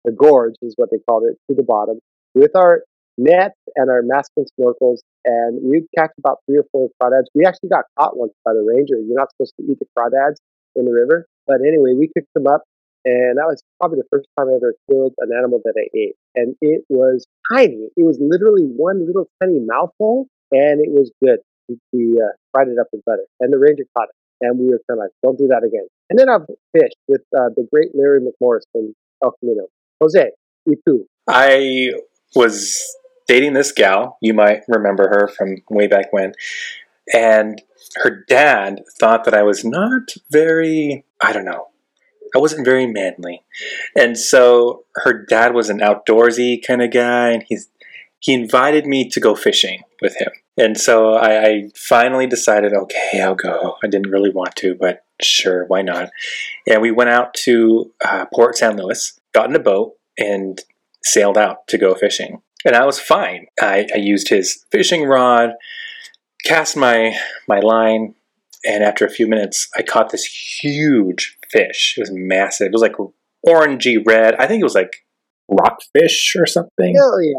the 0.04 0.12
gorge 0.12 0.54
is 0.62 0.74
what 0.76 0.90
they 0.90 0.98
called 1.08 1.24
it, 1.24 1.36
to 1.48 1.56
the 1.56 1.62
bottom, 1.62 1.98
with 2.34 2.54
our 2.56 2.82
nets 3.16 3.56
and 3.76 3.90
our 3.90 4.02
masking 4.02 4.46
snorkels, 4.58 4.98
and 5.24 5.60
we'd 5.62 5.86
catch 5.96 6.10
about 6.18 6.38
three 6.46 6.58
or 6.58 6.66
four 6.72 6.88
crawdads. 7.00 7.26
We 7.34 7.46
actually 7.46 7.70
got 7.70 7.84
caught 7.98 8.16
once 8.16 8.32
by 8.44 8.52
the 8.52 8.62
ranger. 8.62 8.96
You're 8.96 9.18
not 9.18 9.30
supposed 9.32 9.54
to 9.60 9.64
eat 9.64 9.78
the 9.78 9.86
crawdads 9.96 10.36
in 10.74 10.84
the 10.84 10.92
river, 10.92 11.26
but 11.46 11.60
anyway, 11.66 11.94
we 11.96 12.10
picked 12.14 12.34
them 12.34 12.46
up, 12.46 12.62
and 13.04 13.38
that 13.38 13.46
was 13.46 13.62
probably 13.80 14.00
the 14.00 14.08
first 14.10 14.26
time 14.38 14.48
I 14.48 14.56
ever 14.56 14.74
killed 14.90 15.14
an 15.18 15.30
animal 15.36 15.60
that 15.64 15.74
I 15.76 15.86
ate. 15.96 16.16
And 16.34 16.56
it 16.60 16.84
was 16.88 17.26
tiny. 17.52 17.88
It 17.96 18.04
was 18.04 18.18
literally 18.20 18.64
one 18.64 19.06
little 19.06 19.28
tiny 19.42 19.60
mouthful, 19.60 20.26
and 20.50 20.80
it 20.80 20.90
was 20.90 21.10
good. 21.22 21.38
We, 21.68 21.78
we 21.92 22.20
uh, 22.20 22.34
fried 22.52 22.68
it 22.68 22.78
up 22.78 22.88
in 22.92 23.00
butter, 23.06 23.24
and 23.40 23.52
the 23.52 23.58
ranger 23.58 23.84
caught 23.96 24.08
it, 24.08 24.16
and 24.40 24.58
we 24.58 24.66
were 24.66 24.80
kind 24.88 24.98
of 24.98 25.04
like, 25.04 25.10
"Don't 25.22 25.38
do 25.38 25.48
that 25.48 25.64
again." 25.64 25.86
And 26.10 26.18
then 26.18 26.28
I've 26.28 26.46
fished 26.72 26.96
with 27.08 27.22
uh, 27.36 27.50
the 27.56 27.66
great 27.72 27.90
Larry 27.94 28.20
McMorris 28.20 28.62
from 28.72 28.94
El 29.22 29.32
Camino. 29.40 29.66
Jose, 30.00 30.30
you 30.66 30.76
too. 30.86 31.06
I 31.28 31.92
was 32.34 32.82
dating 33.26 33.54
this 33.54 33.72
gal. 33.72 34.18
You 34.20 34.34
might 34.34 34.62
remember 34.68 35.08
her 35.08 35.28
from 35.28 35.56
way 35.70 35.86
back 35.86 36.12
when. 36.12 36.32
And 37.12 37.62
her 37.96 38.24
dad 38.28 38.82
thought 38.98 39.24
that 39.24 39.34
I 39.34 39.42
was 39.42 39.64
not 39.64 40.10
very, 40.30 41.04
I 41.22 41.32
don't 41.32 41.44
know, 41.44 41.68
I 42.34 42.38
wasn't 42.38 42.64
very 42.64 42.86
manly. 42.86 43.44
And 43.96 44.18
so 44.18 44.84
her 44.96 45.12
dad 45.12 45.54
was 45.54 45.70
an 45.70 45.78
outdoorsy 45.78 46.64
kind 46.66 46.82
of 46.82 46.90
guy, 46.90 47.30
and 47.30 47.44
he's 47.46 47.68
he 48.18 48.32
invited 48.32 48.86
me 48.86 49.08
to 49.10 49.20
go 49.20 49.34
fishing 49.34 49.82
with 50.00 50.16
him. 50.16 50.30
And 50.56 50.78
so 50.78 51.14
I, 51.14 51.44
I 51.44 51.62
finally 51.76 52.26
decided, 52.26 52.72
okay, 52.72 53.20
I'll 53.20 53.34
go. 53.34 53.76
I 53.82 53.88
didn't 53.88 54.10
really 54.10 54.30
want 54.30 54.54
to, 54.56 54.76
but 54.78 55.04
sure, 55.20 55.64
why 55.66 55.82
not? 55.82 56.10
And 56.68 56.80
we 56.80 56.92
went 56.92 57.10
out 57.10 57.34
to 57.44 57.92
uh, 58.04 58.26
Port 58.32 58.56
San 58.56 58.76
Luis, 58.76 59.18
got 59.32 59.50
in 59.50 59.56
a 59.56 59.60
boat, 59.60 59.94
and 60.16 60.60
sailed 61.02 61.36
out 61.36 61.66
to 61.68 61.78
go 61.78 61.94
fishing. 61.94 62.40
And 62.64 62.76
I 62.76 62.86
was 62.86 63.00
fine. 63.00 63.46
I, 63.60 63.86
I 63.94 63.98
used 63.98 64.28
his 64.28 64.64
fishing 64.70 65.04
rod, 65.04 65.50
cast 66.44 66.76
my 66.76 67.16
my 67.48 67.60
line, 67.60 68.14
and 68.64 68.82
after 68.82 69.04
a 69.04 69.10
few 69.10 69.26
minutes, 69.26 69.68
I 69.76 69.82
caught 69.82 70.10
this 70.10 70.24
huge 70.24 71.36
fish. 71.50 71.94
It 71.98 72.00
was 72.00 72.10
massive. 72.12 72.68
It 72.68 72.72
was 72.72 72.80
like 72.80 72.96
orangey 73.46 73.98
red. 74.06 74.34
I 74.36 74.46
think 74.46 74.60
it 74.60 74.64
was 74.64 74.74
like 74.74 75.04
rockfish 75.48 76.34
or 76.38 76.46
something. 76.46 76.94
Hell 76.96 77.22
yeah. 77.22 77.34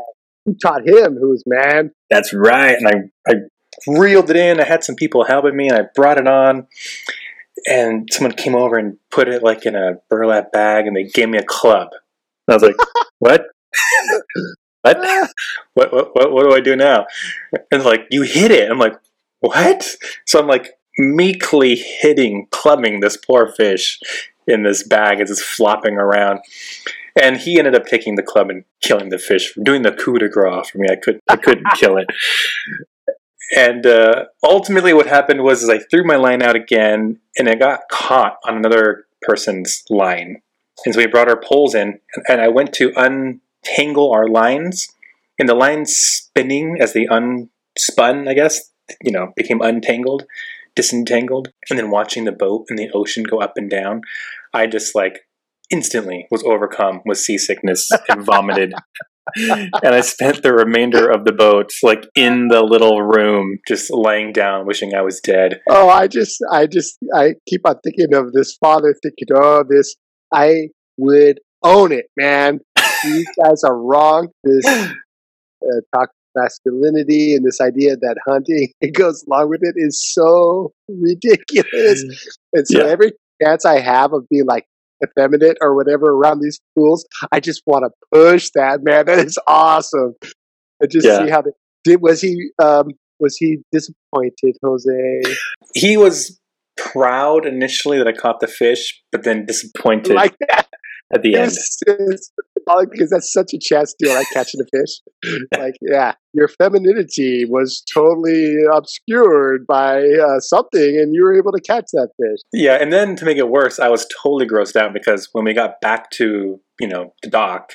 You 0.45 0.55
taught 0.61 0.87
him 0.87 1.17
who's 1.19 1.43
man. 1.47 1.91
That's 2.09 2.33
right. 2.33 2.75
And 2.77 2.87
I, 2.87 3.31
I 3.31 3.35
reeled 3.87 4.29
it 4.29 4.35
in. 4.35 4.59
I 4.59 4.65
had 4.65 4.83
some 4.83 4.95
people 4.95 5.25
helping 5.25 5.55
me, 5.55 5.69
and 5.69 5.77
I 5.77 5.83
brought 5.95 6.17
it 6.17 6.27
on. 6.27 6.67
And 7.67 8.07
someone 8.11 8.33
came 8.33 8.55
over 8.55 8.77
and 8.77 8.97
put 9.11 9.27
it 9.27 9.41
like 9.41 9.65
in 9.65 9.75
a 9.75 9.93
burlap 10.09 10.51
bag, 10.51 10.87
and 10.87 10.95
they 10.95 11.05
gave 11.05 11.29
me 11.29 11.37
a 11.37 11.43
club. 11.43 11.89
And 12.47 12.53
I 12.53 12.53
was 12.53 12.63
like, 12.63 12.75
"What? 13.19 13.45
what? 14.81 14.97
Ah. 14.99 15.27
what? 15.73 15.93
What? 15.93 16.15
What? 16.15 16.31
What 16.31 16.43
do 16.43 16.53
I 16.53 16.59
do 16.59 16.75
now?" 16.75 17.05
And 17.71 17.83
like, 17.83 18.07
"You 18.11 18.21
hit 18.23 18.51
it." 18.51 18.69
I'm 18.69 18.79
like, 18.79 18.99
"What?" 19.39 19.95
So 20.25 20.39
I'm 20.39 20.47
like 20.47 20.73
meekly 20.97 21.75
hitting, 21.75 22.47
clubbing 22.51 22.99
this 22.99 23.17
poor 23.17 23.47
fish 23.47 23.99
in 24.47 24.63
this 24.63 24.83
bag 24.83 25.19
as 25.19 25.31
it's 25.31 25.41
flopping 25.41 25.95
around. 25.95 26.39
And 27.15 27.37
he 27.37 27.57
ended 27.57 27.75
up 27.75 27.85
taking 27.85 28.15
the 28.15 28.23
club 28.23 28.49
and 28.49 28.65
killing 28.81 29.09
the 29.09 29.17
fish, 29.17 29.53
doing 29.61 29.83
the 29.83 29.91
coup 29.91 30.19
de 30.19 30.27
grace 30.27 30.69
for 30.69 30.79
me. 30.79 30.87
I 30.91 30.95
could 30.95 31.19
I 31.29 31.37
couldn't 31.37 31.67
kill 31.75 31.97
it. 31.97 32.07
And 33.55 33.85
uh, 33.85 34.25
ultimately, 34.43 34.93
what 34.93 35.07
happened 35.07 35.43
was 35.43 35.63
is 35.63 35.69
I 35.69 35.79
threw 35.79 36.03
my 36.03 36.15
line 36.15 36.41
out 36.41 36.55
again, 36.55 37.19
and 37.37 37.47
it 37.47 37.59
got 37.59 37.81
caught 37.91 38.37
on 38.45 38.57
another 38.57 39.05
person's 39.21 39.83
line. 39.89 40.41
And 40.85 40.93
so 40.93 40.99
we 40.99 41.07
brought 41.07 41.29
our 41.29 41.39
poles 41.39 41.75
in, 41.75 41.99
and 42.27 42.41
I 42.41 42.47
went 42.47 42.73
to 42.73 42.91
untangle 42.95 44.11
our 44.11 44.27
lines, 44.27 44.89
and 45.39 45.47
the 45.47 45.53
lines 45.53 45.95
spinning 45.95 46.77
as 46.81 46.93
they 46.93 47.05
unspun, 47.05 48.27
I 48.27 48.33
guess, 48.33 48.71
you 49.01 49.11
know, 49.11 49.31
became 49.35 49.61
untangled, 49.61 50.25
disentangled, 50.75 51.49
and 51.69 51.79
then 51.79 51.91
watching 51.91 52.25
the 52.25 52.31
boat 52.31 52.65
and 52.69 52.77
the 52.77 52.89
ocean 52.93 53.23
go 53.23 53.39
up 53.39 53.53
and 53.55 53.69
down, 53.69 54.01
I 54.53 54.67
just 54.67 54.95
like 54.95 55.21
instantly 55.71 56.27
was 56.29 56.43
overcome 56.43 57.01
with 57.05 57.17
seasickness 57.17 57.89
and 58.09 58.23
vomited. 58.23 58.73
and 59.35 59.71
I 59.83 60.01
spent 60.01 60.43
the 60.43 60.53
remainder 60.53 61.09
of 61.09 61.25
the 61.25 61.31
boat 61.31 61.71
like 61.81 62.07
in 62.15 62.47
the 62.49 62.61
little 62.61 63.01
room, 63.01 63.57
just 63.67 63.91
laying 63.91 64.31
down, 64.31 64.65
wishing 64.65 64.93
I 64.93 65.01
was 65.01 65.19
dead. 65.19 65.61
Oh, 65.69 65.89
I 65.89 66.07
just, 66.07 66.37
I 66.51 66.67
just, 66.67 66.97
I 67.13 67.33
keep 67.47 67.61
on 67.65 67.75
thinking 67.83 68.13
of 68.13 68.33
this 68.33 68.55
father 68.57 68.95
thinking, 69.01 69.35
oh, 69.35 69.63
this, 69.67 69.95
I 70.31 70.69
would 70.97 71.39
own 71.63 71.91
it, 71.91 72.05
man. 72.17 72.59
These 73.03 73.27
guys 73.43 73.63
are 73.63 73.77
wrong. 73.77 74.29
This 74.43 74.65
uh, 74.67 74.87
toxic 75.93 76.15
masculinity 76.35 77.35
and 77.35 77.45
this 77.45 77.61
idea 77.61 77.95
that 77.97 78.17
hunting 78.27 78.69
it 78.81 78.93
goes 78.93 79.23
along 79.27 79.49
with 79.49 79.61
it 79.63 79.73
is 79.77 80.01
so 80.13 80.71
ridiculous. 80.87 82.03
And 82.53 82.67
so 82.67 82.83
Yeah. 82.85 82.91
every 82.91 83.13
chance 83.41 83.65
I 83.65 83.79
have 83.79 84.13
of 84.13 84.27
being 84.29 84.45
like 84.45 84.65
effeminate 85.03 85.57
or 85.61 85.75
whatever 85.75 86.07
around 86.07 86.39
these 86.41 86.59
fools, 86.75 87.05
I 87.31 87.39
just 87.39 87.61
want 87.65 87.85
to 87.85 87.91
push 88.13 88.49
that, 88.55 88.79
man. 88.83 89.05
That 89.05 89.19
is 89.19 89.37
awesome. 89.47 90.13
And 90.79 90.91
just 90.91 91.05
Yeah. 91.07 91.25
see 91.25 91.29
how 91.29 91.41
they 91.41 91.51
did. 91.83 92.01
Was 92.01 92.21
he, 92.21 92.49
um, 92.61 92.87
was 93.19 93.37
he 93.37 93.59
disappointed, 93.71 94.57
Jose? 94.63 95.21
He 95.73 95.97
was 95.97 96.39
proud 96.77 97.45
initially 97.45 97.97
that 97.97 98.07
I 98.07 98.11
caught 98.13 98.39
the 98.39 98.47
fish, 98.47 99.01
but 99.11 99.23
then 99.23 99.45
disappointed 99.45 100.13
Like 100.13 100.35
that. 100.49 100.67
At 101.13 101.21
the 101.21 101.35
end. 101.35 101.51
It's, 101.51 101.79
it's 101.87 102.31
symbolic 102.57 102.91
because 102.91 103.09
that's 103.09 103.31
such 103.31 103.53
a 103.53 103.59
chance 103.59 103.93
deal, 103.97 104.13
like 104.13 104.27
catching 104.33 104.61
a 104.61 104.65
fish. 104.65 105.41
like, 105.57 105.75
yeah, 105.81 106.13
your 106.33 106.47
femininity 106.47 107.45
was 107.45 107.83
totally 107.93 108.57
obscured 108.71 109.65
by 109.67 110.03
uh, 110.03 110.39
something, 110.39 110.97
and 110.99 111.13
you 111.13 111.23
were 111.23 111.37
able 111.37 111.51
to 111.51 111.61
catch 111.61 111.85
that 111.93 112.09
fish. 112.19 112.39
Yeah, 112.51 112.77
and 112.81 112.91
then 112.91 113.15
to 113.17 113.25
make 113.25 113.37
it 113.37 113.49
worse, 113.49 113.79
I 113.79 113.89
was 113.89 114.07
totally 114.21 114.47
grossed 114.47 114.75
out 114.75 114.93
because 114.93 115.29
when 115.31 115.45
we 115.45 115.53
got 115.53 115.81
back 115.81 116.09
to 116.11 116.59
you 116.79 116.87
know 116.87 117.13
the 117.21 117.29
dock, 117.29 117.73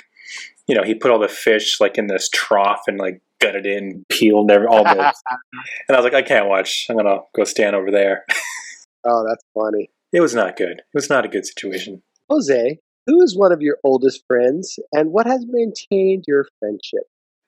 you 0.66 0.74
know, 0.74 0.82
he 0.82 0.94
put 0.94 1.10
all 1.10 1.18
the 1.18 1.28
fish 1.28 1.80
like 1.80 1.98
in 1.98 2.06
this 2.06 2.28
trough 2.28 2.82
and 2.86 2.98
like 2.98 3.20
gutted 3.40 3.66
in, 3.66 4.04
peeled 4.08 4.50
every, 4.50 4.66
all 4.66 4.84
the. 4.84 4.90
and 5.88 5.96
I 5.96 5.96
was 5.96 6.04
like, 6.04 6.14
I 6.14 6.22
can't 6.22 6.48
watch. 6.48 6.86
I'm 6.88 6.96
gonna 6.96 7.18
go 7.34 7.44
stand 7.44 7.74
over 7.74 7.90
there. 7.90 8.24
oh, 9.04 9.24
that's 9.26 9.44
funny. 9.54 9.90
It 10.12 10.20
was 10.20 10.34
not 10.34 10.56
good. 10.56 10.78
It 10.78 10.94
was 10.94 11.08
not 11.08 11.24
a 11.24 11.28
good 11.28 11.46
situation. 11.46 12.02
Jose, 12.28 12.78
who 13.10 13.22
is 13.22 13.36
one 13.36 13.50
of 13.50 13.60
your 13.60 13.76
oldest 13.82 14.22
friends, 14.28 14.78
and 14.92 15.10
what 15.10 15.26
has 15.26 15.44
maintained 15.48 16.24
your 16.28 16.46
friendship? 16.60 17.02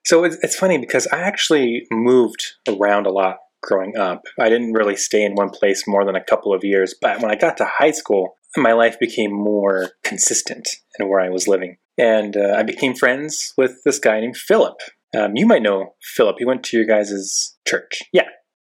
So 0.04 0.24
it's, 0.24 0.36
it's 0.42 0.56
funny 0.56 0.78
because 0.78 1.06
I 1.06 1.20
actually 1.20 1.86
moved 1.92 2.54
around 2.68 3.06
a 3.06 3.12
lot 3.12 3.36
growing 3.62 3.96
up. 3.96 4.22
I 4.40 4.48
didn't 4.48 4.72
really 4.72 4.96
stay 4.96 5.22
in 5.22 5.36
one 5.36 5.50
place 5.50 5.84
more 5.86 6.04
than 6.04 6.16
a 6.16 6.24
couple 6.24 6.52
of 6.52 6.64
years, 6.64 6.96
but 7.00 7.20
when 7.20 7.30
I 7.30 7.36
got 7.36 7.56
to 7.58 7.64
high 7.64 7.92
school, 7.92 8.38
my 8.56 8.72
life 8.72 8.98
became 8.98 9.32
more 9.32 9.90
consistent 10.02 10.68
in 10.98 11.08
where 11.08 11.20
I 11.20 11.28
was 11.28 11.46
living. 11.46 11.76
And 11.96 12.36
uh, 12.36 12.54
I 12.56 12.64
became 12.64 12.94
friends 12.94 13.54
with 13.56 13.76
this 13.84 14.00
guy 14.00 14.18
named 14.20 14.36
Philip. 14.36 14.74
Um, 15.16 15.32
you 15.36 15.46
might 15.46 15.62
know 15.62 15.94
Philip. 16.02 16.36
He 16.38 16.44
went 16.44 16.64
to 16.64 16.76
your 16.76 16.86
guys' 16.86 17.56
church. 17.66 18.00
Yeah. 18.12 18.28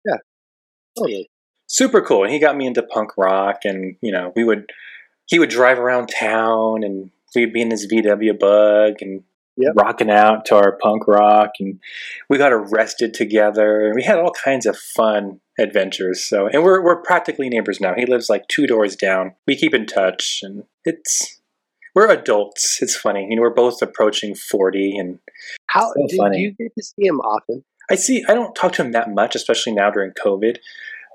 Yeah. 0.07 0.17
Totally. 0.97 1.29
Super 1.67 2.01
cool. 2.01 2.25
And 2.25 2.33
he 2.33 2.39
got 2.39 2.57
me 2.57 2.67
into 2.67 2.83
punk 2.83 3.11
rock 3.19 3.59
and, 3.65 3.97
you 4.01 4.11
know, 4.11 4.33
we 4.35 4.45
would 4.45 4.65
he 5.29 5.39
would 5.39 5.51
drive 5.51 5.79
around 5.79 6.09
town 6.09 6.83
and 6.83 7.11
we'd 7.35 7.53
be 7.53 7.63
in 7.63 7.71
his 7.71 7.87
VW 7.87 8.39
bug 8.39 8.95
and 9.01 9.23
Yep. 9.61 9.73
rocking 9.75 10.09
out 10.09 10.45
to 10.45 10.55
our 10.55 10.79
punk 10.81 11.09
rock 11.09 11.55
and 11.59 11.81
we 12.29 12.39
got 12.39 12.53
arrested 12.53 13.13
together 13.13 13.87
and 13.87 13.97
we 13.97 14.05
had 14.05 14.17
all 14.21 14.31
kinds 14.31 14.67
of 14.67 14.77
fun 14.77 15.41
adventures 15.59 16.23
so 16.23 16.47
and 16.47 16.63
we're, 16.63 16.81
we're 16.81 17.03
practically 17.03 17.49
neighbors 17.49 17.81
now 17.81 17.93
he 17.97 18.07
lives 18.07 18.31
like 18.31 18.47
two 18.47 18.69
doors 18.69 18.95
down 18.95 19.35
we 19.49 19.57
keep 19.57 19.75
in 19.75 19.85
touch 19.85 20.43
and 20.45 20.63
it's 20.85 21.41
we're 21.97 22.09
adults 22.09 22.79
it's 22.81 22.95
funny 22.95 23.27
you 23.29 23.35
know 23.35 23.43
we're 23.43 23.51
both 23.51 23.83
approaching 23.83 24.33
40 24.37 24.97
and 24.97 25.19
How 25.67 25.89
So 25.89 26.07
do, 26.07 26.31
do 26.31 26.39
you 26.39 26.53
get 26.53 26.73
to 26.79 26.85
see 26.85 27.07
him 27.07 27.19
often? 27.19 27.65
I 27.91 27.95
see. 27.97 28.23
I 28.29 28.35
don't 28.35 28.55
talk 28.55 28.73
to 28.75 28.83
him 28.85 28.93
that 28.93 29.11
much, 29.11 29.35
especially 29.35 29.73
now 29.73 29.91
during 29.91 30.13
COVID. 30.13 30.59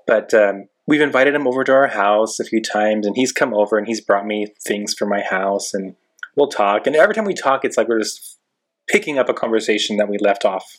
But 0.07 0.33
um, 0.33 0.67
we've 0.87 1.01
invited 1.01 1.35
him 1.35 1.47
over 1.47 1.63
to 1.63 1.73
our 1.73 1.87
house 1.87 2.39
a 2.39 2.45
few 2.45 2.61
times, 2.61 3.05
and 3.05 3.15
he's 3.15 3.31
come 3.31 3.53
over 3.53 3.77
and 3.77 3.87
he's 3.87 4.01
brought 4.01 4.25
me 4.25 4.47
things 4.65 4.93
for 4.93 5.05
my 5.05 5.21
house, 5.21 5.73
and 5.73 5.95
we'll 6.35 6.47
talk. 6.47 6.87
And 6.87 6.95
every 6.95 7.15
time 7.15 7.25
we 7.25 7.33
talk, 7.33 7.63
it's 7.63 7.77
like 7.77 7.87
we're 7.87 7.99
just 7.99 8.37
picking 8.89 9.17
up 9.17 9.29
a 9.29 9.33
conversation 9.33 9.97
that 9.97 10.09
we 10.09 10.17
left 10.19 10.45
off, 10.45 10.77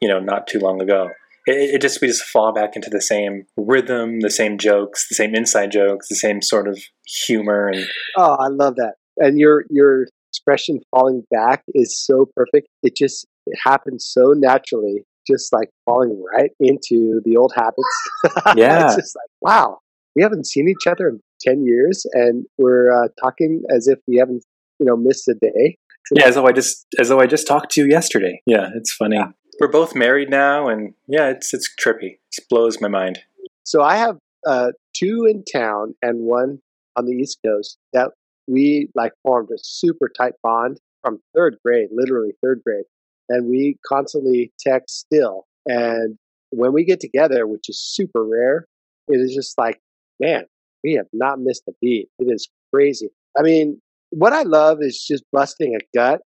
you 0.00 0.08
know, 0.08 0.20
not 0.20 0.46
too 0.46 0.58
long 0.58 0.82
ago. 0.82 1.10
It, 1.46 1.74
it 1.74 1.80
just 1.80 2.00
we 2.00 2.08
just 2.08 2.24
fall 2.24 2.52
back 2.52 2.76
into 2.76 2.90
the 2.90 3.00
same 3.00 3.46
rhythm, 3.56 4.20
the 4.20 4.30
same 4.30 4.58
jokes, 4.58 5.08
the 5.08 5.14
same 5.14 5.34
inside 5.34 5.70
jokes, 5.70 6.08
the 6.08 6.16
same 6.16 6.42
sort 6.42 6.68
of 6.68 6.78
humor, 7.06 7.68
and 7.68 7.86
Oh, 8.16 8.34
I 8.34 8.48
love 8.48 8.76
that. 8.76 8.94
And 9.16 9.38
your 9.38 9.64
your 9.70 10.06
expression 10.30 10.80
falling 10.90 11.24
back 11.30 11.64
is 11.74 11.98
so 11.98 12.26
perfect. 12.36 12.68
It 12.82 12.96
just 12.96 13.26
it 13.46 13.58
happens 13.64 14.06
so 14.06 14.32
naturally, 14.36 15.04
just 15.26 15.52
like 15.52 15.68
falling 15.84 16.22
right 16.34 16.50
into 16.60 17.20
the 17.24 17.36
old 17.36 17.52
habits. 17.54 18.56
Yeah. 18.56 18.86
it's 18.86 18.96
just 18.96 19.16
like 19.16 19.30
wow, 19.40 19.78
we 20.14 20.22
haven't 20.22 20.46
seen 20.46 20.68
each 20.68 20.86
other 20.86 21.08
in 21.08 21.20
ten 21.40 21.64
years, 21.64 22.04
and 22.12 22.44
we're 22.58 22.92
uh, 22.92 23.08
talking 23.22 23.62
as 23.74 23.88
if 23.88 23.98
we 24.06 24.16
haven't, 24.16 24.44
you 24.78 24.86
know, 24.86 24.96
missed 24.96 25.28
a 25.28 25.34
day. 25.34 25.76
yeah, 26.12 26.26
as 26.26 26.34
though 26.34 26.46
I 26.46 26.52
just 26.52 26.86
as 26.98 27.08
though 27.08 27.20
I 27.20 27.26
just 27.26 27.46
talked 27.46 27.72
to 27.72 27.82
you 27.82 27.88
yesterday. 27.88 28.42
Yeah, 28.46 28.70
it's 28.74 28.92
funny. 28.92 29.16
Yeah. 29.16 29.28
We're 29.60 29.68
both 29.68 29.94
married 29.94 30.30
now, 30.30 30.68
and 30.68 30.94
yeah, 31.06 31.28
it's 31.28 31.52
it's 31.54 31.68
trippy. 31.82 32.18
It 32.36 32.44
blows 32.48 32.80
my 32.80 32.88
mind. 32.88 33.20
So 33.64 33.82
I 33.82 33.96
have 33.96 34.18
uh, 34.46 34.72
two 34.94 35.26
in 35.30 35.44
town 35.44 35.94
and 36.02 36.20
one 36.20 36.60
on 36.96 37.06
the 37.06 37.12
East 37.12 37.38
Coast 37.44 37.78
that 37.92 38.10
we 38.48 38.88
like 38.94 39.12
formed 39.22 39.48
a 39.50 39.58
super 39.58 40.10
tight 40.14 40.32
bond 40.42 40.78
from 41.02 41.20
third 41.34 41.56
grade, 41.64 41.88
literally 41.92 42.32
third 42.42 42.62
grade, 42.64 42.84
and 43.30 43.48
we 43.48 43.78
constantly 43.86 44.52
text 44.60 44.98
still. 44.98 45.46
And 45.66 46.18
when 46.50 46.72
we 46.72 46.84
get 46.84 47.00
together, 47.00 47.46
which 47.46 47.68
is 47.68 47.80
super 47.80 48.24
rare, 48.24 48.66
it 49.08 49.16
is 49.16 49.34
just 49.34 49.56
like, 49.56 49.80
man, 50.18 50.44
we 50.84 50.94
have 50.94 51.06
not 51.12 51.38
missed 51.38 51.62
a 51.68 51.72
beat. 51.80 52.08
It 52.18 52.24
is 52.28 52.48
crazy. 52.74 53.08
I 53.38 53.42
mean, 53.42 53.80
what 54.10 54.32
I 54.32 54.42
love 54.42 54.78
is 54.80 55.04
just 55.08 55.24
busting 55.32 55.76
a 55.76 55.96
gut 55.96 56.20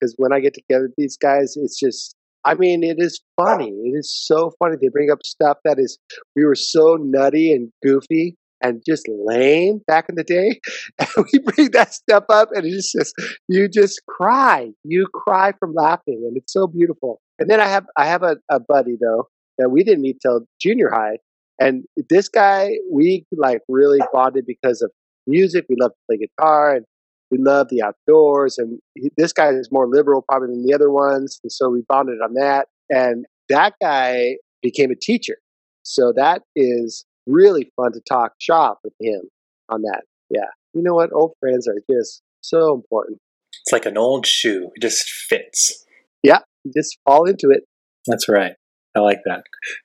because 0.00 0.14
when 0.16 0.32
I 0.32 0.40
get 0.40 0.54
together 0.54 0.84
with 0.84 0.94
these 0.96 1.16
guys, 1.16 1.54
it's 1.56 1.78
just, 1.78 2.14
I 2.44 2.54
mean, 2.54 2.82
it 2.82 2.96
is 2.98 3.20
funny. 3.36 3.68
It 3.68 3.94
is 3.98 4.10
so 4.12 4.52
funny. 4.58 4.76
They 4.80 4.88
bring 4.88 5.10
up 5.10 5.18
stuff 5.24 5.58
that 5.64 5.78
is 5.78 5.98
we 6.34 6.44
were 6.44 6.54
so 6.54 6.96
nutty 6.98 7.52
and 7.52 7.70
goofy 7.82 8.36
and 8.62 8.82
just 8.86 9.06
lame 9.08 9.80
back 9.86 10.06
in 10.08 10.14
the 10.14 10.24
day. 10.24 10.60
And 11.16 11.26
we 11.32 11.38
bring 11.38 11.70
that 11.72 11.92
stuff 11.94 12.24
up 12.28 12.48
and 12.52 12.64
it's 12.64 12.92
just 12.92 13.14
you 13.48 13.68
just 13.68 14.00
cry. 14.08 14.70
You 14.84 15.06
cry 15.12 15.52
from 15.58 15.74
laughing 15.74 16.22
and 16.26 16.36
it's 16.36 16.52
so 16.52 16.66
beautiful. 16.66 17.20
And 17.38 17.50
then 17.50 17.60
I 17.60 17.66
have 17.66 17.86
I 17.96 18.06
have 18.06 18.22
a, 18.22 18.36
a 18.50 18.60
buddy 18.60 18.96
though 19.00 19.28
that 19.58 19.70
we 19.70 19.84
didn't 19.84 20.02
meet 20.02 20.18
till 20.20 20.46
junior 20.60 20.90
high. 20.92 21.18
And 21.58 21.84
this 22.10 22.28
guy 22.28 22.70
we 22.90 23.26
like 23.36 23.60
really 23.68 24.00
bonded 24.12 24.44
because 24.46 24.82
of 24.82 24.90
music. 25.26 25.66
We 25.68 25.76
love 25.78 25.92
to 25.92 25.98
play 26.08 26.18
guitar 26.18 26.76
and 26.76 26.84
we 27.30 27.38
love 27.38 27.68
the 27.70 27.82
outdoors 27.82 28.58
and 28.58 28.78
he, 28.94 29.10
this 29.16 29.32
guy 29.32 29.48
is 29.50 29.68
more 29.72 29.88
liberal 29.88 30.22
probably 30.28 30.48
than 30.48 30.64
the 30.64 30.74
other 30.74 30.90
ones 30.90 31.40
and 31.42 31.50
so 31.50 31.68
we 31.68 31.82
bonded 31.88 32.18
on 32.22 32.34
that 32.34 32.68
and 32.88 33.24
that 33.48 33.74
guy 33.82 34.36
became 34.62 34.90
a 34.90 34.94
teacher 34.94 35.36
so 35.82 36.12
that 36.14 36.42
is 36.54 37.04
really 37.26 37.70
fun 37.76 37.92
to 37.92 38.00
talk 38.08 38.32
shop 38.38 38.80
with 38.84 38.94
him 39.00 39.22
on 39.68 39.82
that. 39.82 40.02
Yeah. 40.30 40.50
You 40.74 40.82
know 40.82 40.94
what? 40.94 41.12
Old 41.12 41.32
friends 41.40 41.66
are 41.68 41.80
just 41.90 42.22
so 42.40 42.74
important. 42.74 43.18
It's 43.62 43.72
like 43.72 43.86
an 43.86 43.98
old 43.98 44.26
shoe; 44.26 44.70
it 44.74 44.82
just 44.82 45.08
fits. 45.08 45.84
Yeah. 46.22 46.40
You 46.64 46.72
just 46.76 46.98
fall 47.04 47.24
into 47.24 47.50
it. 47.50 47.64
That's 48.06 48.28
right. 48.28 48.54
I 48.96 49.00
like 49.00 49.20
that. 49.24 49.44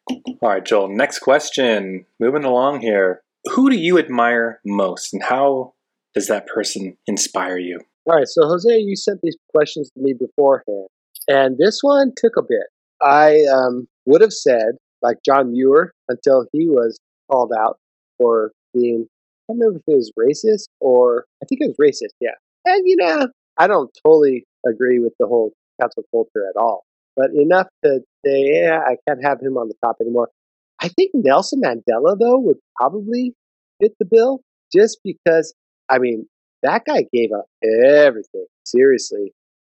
All 0.10 0.50
right, 0.50 0.64
Joel. 0.64 0.88
Next 0.89 1.20
question. 1.20 2.06
Moving 2.20 2.44
along 2.44 2.82
here. 2.82 3.22
Who 3.54 3.70
do 3.70 3.76
you 3.76 3.98
admire 3.98 4.60
most, 4.64 5.14
and 5.14 5.24
how 5.24 5.74
does 6.14 6.28
that 6.28 6.48
person 6.48 6.98
inspire 7.08 7.58
you? 7.58 7.80
All 8.06 8.16
right. 8.16 8.28
So, 8.28 8.48
Jose, 8.48 8.78
you 8.78 8.96
sent 8.96 9.20
these 9.22 9.38
questions 9.50 9.89
to 9.92 10.02
me 10.02 10.14
beforehand, 10.14 10.88
and 11.28 11.58
this 11.58 11.80
one 11.82 12.14
took 12.16 12.38
a 12.38 12.42
bit. 12.42 12.68
I 13.02 13.44
um, 13.52 13.88
would 14.06 14.22
have 14.22 14.34
said, 14.34 14.78
like 15.02 15.18
John 15.26 15.52
Muir, 15.52 15.94
until 16.08 16.46
he 16.54 16.70
was 16.70 17.00
called 17.32 17.51
out 17.57 17.77
for 18.17 18.51
being, 18.73 19.07
I 19.07 19.53
don't 19.53 19.59
remember 19.59 19.79
if 19.79 19.93
it 19.93 19.95
was 19.95 20.11
racist 20.17 20.65
or 20.79 21.25
I 21.41 21.45
think 21.47 21.61
it 21.61 21.75
was 21.77 21.77
racist. 21.79 22.15
Yeah. 22.19 22.36
And, 22.65 22.84
you 22.86 22.97
know, 22.97 23.27
I 23.57 23.67
don't 23.67 23.89
totally 24.05 24.45
agree 24.67 24.99
with 24.99 25.13
the 25.19 25.27
whole 25.27 25.53
cancel 25.79 26.03
culture 26.11 26.45
at 26.47 26.59
all, 26.59 26.84
but 27.15 27.32
enough 27.34 27.67
to 27.84 28.01
say, 28.25 28.61
yeah, 28.61 28.79
I 28.86 28.95
can't 29.07 29.23
have 29.23 29.39
him 29.41 29.57
on 29.57 29.67
the 29.67 29.75
top 29.84 29.97
anymore. 30.01 30.29
I 30.79 30.89
think 30.89 31.11
Nelson 31.13 31.61
Mandela, 31.63 32.17
though, 32.19 32.39
would 32.39 32.57
probably 32.75 33.34
fit 33.82 33.93
the 33.99 34.05
bill 34.05 34.41
just 34.73 34.99
because, 35.03 35.53
I 35.89 35.99
mean, 35.99 36.27
that 36.63 36.84
guy 36.88 37.05
gave 37.13 37.32
up 37.36 37.45
everything, 37.63 38.45
seriously, 38.65 39.34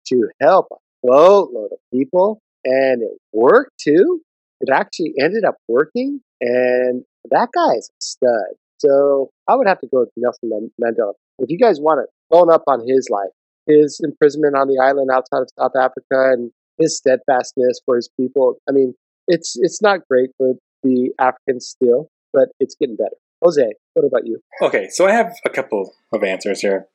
to 0.07 0.29
help 0.41 0.67
a 0.71 0.75
boatload 1.01 1.71
of 1.71 1.79
people. 1.93 2.41
And 2.65 3.01
it 3.01 3.17
worked 3.33 3.71
too. 3.81 4.21
It 4.61 4.69
actually 4.71 5.13
ended 5.19 5.43
up 5.45 5.55
working. 5.67 6.21
And 6.39 7.03
that 7.32 7.49
guy's 7.53 7.89
a 7.89 7.99
stud. 7.99 8.57
So 8.78 9.32
I 9.47 9.55
would 9.55 9.67
have 9.67 9.80
to 9.80 9.88
go 9.88 10.01
with 10.01 10.09
Nelson 10.17 10.71
Mandela. 10.82 11.13
If 11.39 11.49
you 11.49 11.57
guys 11.57 11.80
want 11.80 12.05
to 12.05 12.11
bone 12.30 12.51
up 12.51 12.63
on 12.67 12.82
his 12.88 13.07
life, 13.09 13.32
his 13.65 14.01
imprisonment 14.03 14.55
on 14.55 14.67
the 14.67 14.82
island 14.82 15.09
outside 15.11 15.41
of 15.41 15.49
South 15.57 15.71
Africa 15.80 16.34
and 16.34 16.51
his 16.78 16.97
steadfastness 16.97 17.80
for 17.86 17.95
his 17.95 18.09
people. 18.19 18.55
I 18.67 18.74
mean, 18.74 18.93
it's 19.28 19.53
it's 19.55 19.82
not 19.82 19.99
great 20.09 20.32
for 20.38 20.53
the 20.84 21.11
Africans 21.19 21.67
still, 21.67 22.09
but 22.34 22.49
it's 22.59 22.76
getting 22.76 22.95
better. 22.97 23.15
Jose, 23.41 23.74
what 23.93 24.05
about 24.05 24.26
you? 24.26 24.39
Okay, 24.61 24.89
so 24.89 25.07
I 25.07 25.11
have 25.11 25.34
a 25.45 25.49
couple 25.49 25.93
of 26.11 26.24
answers 26.24 26.61
here. 26.61 26.88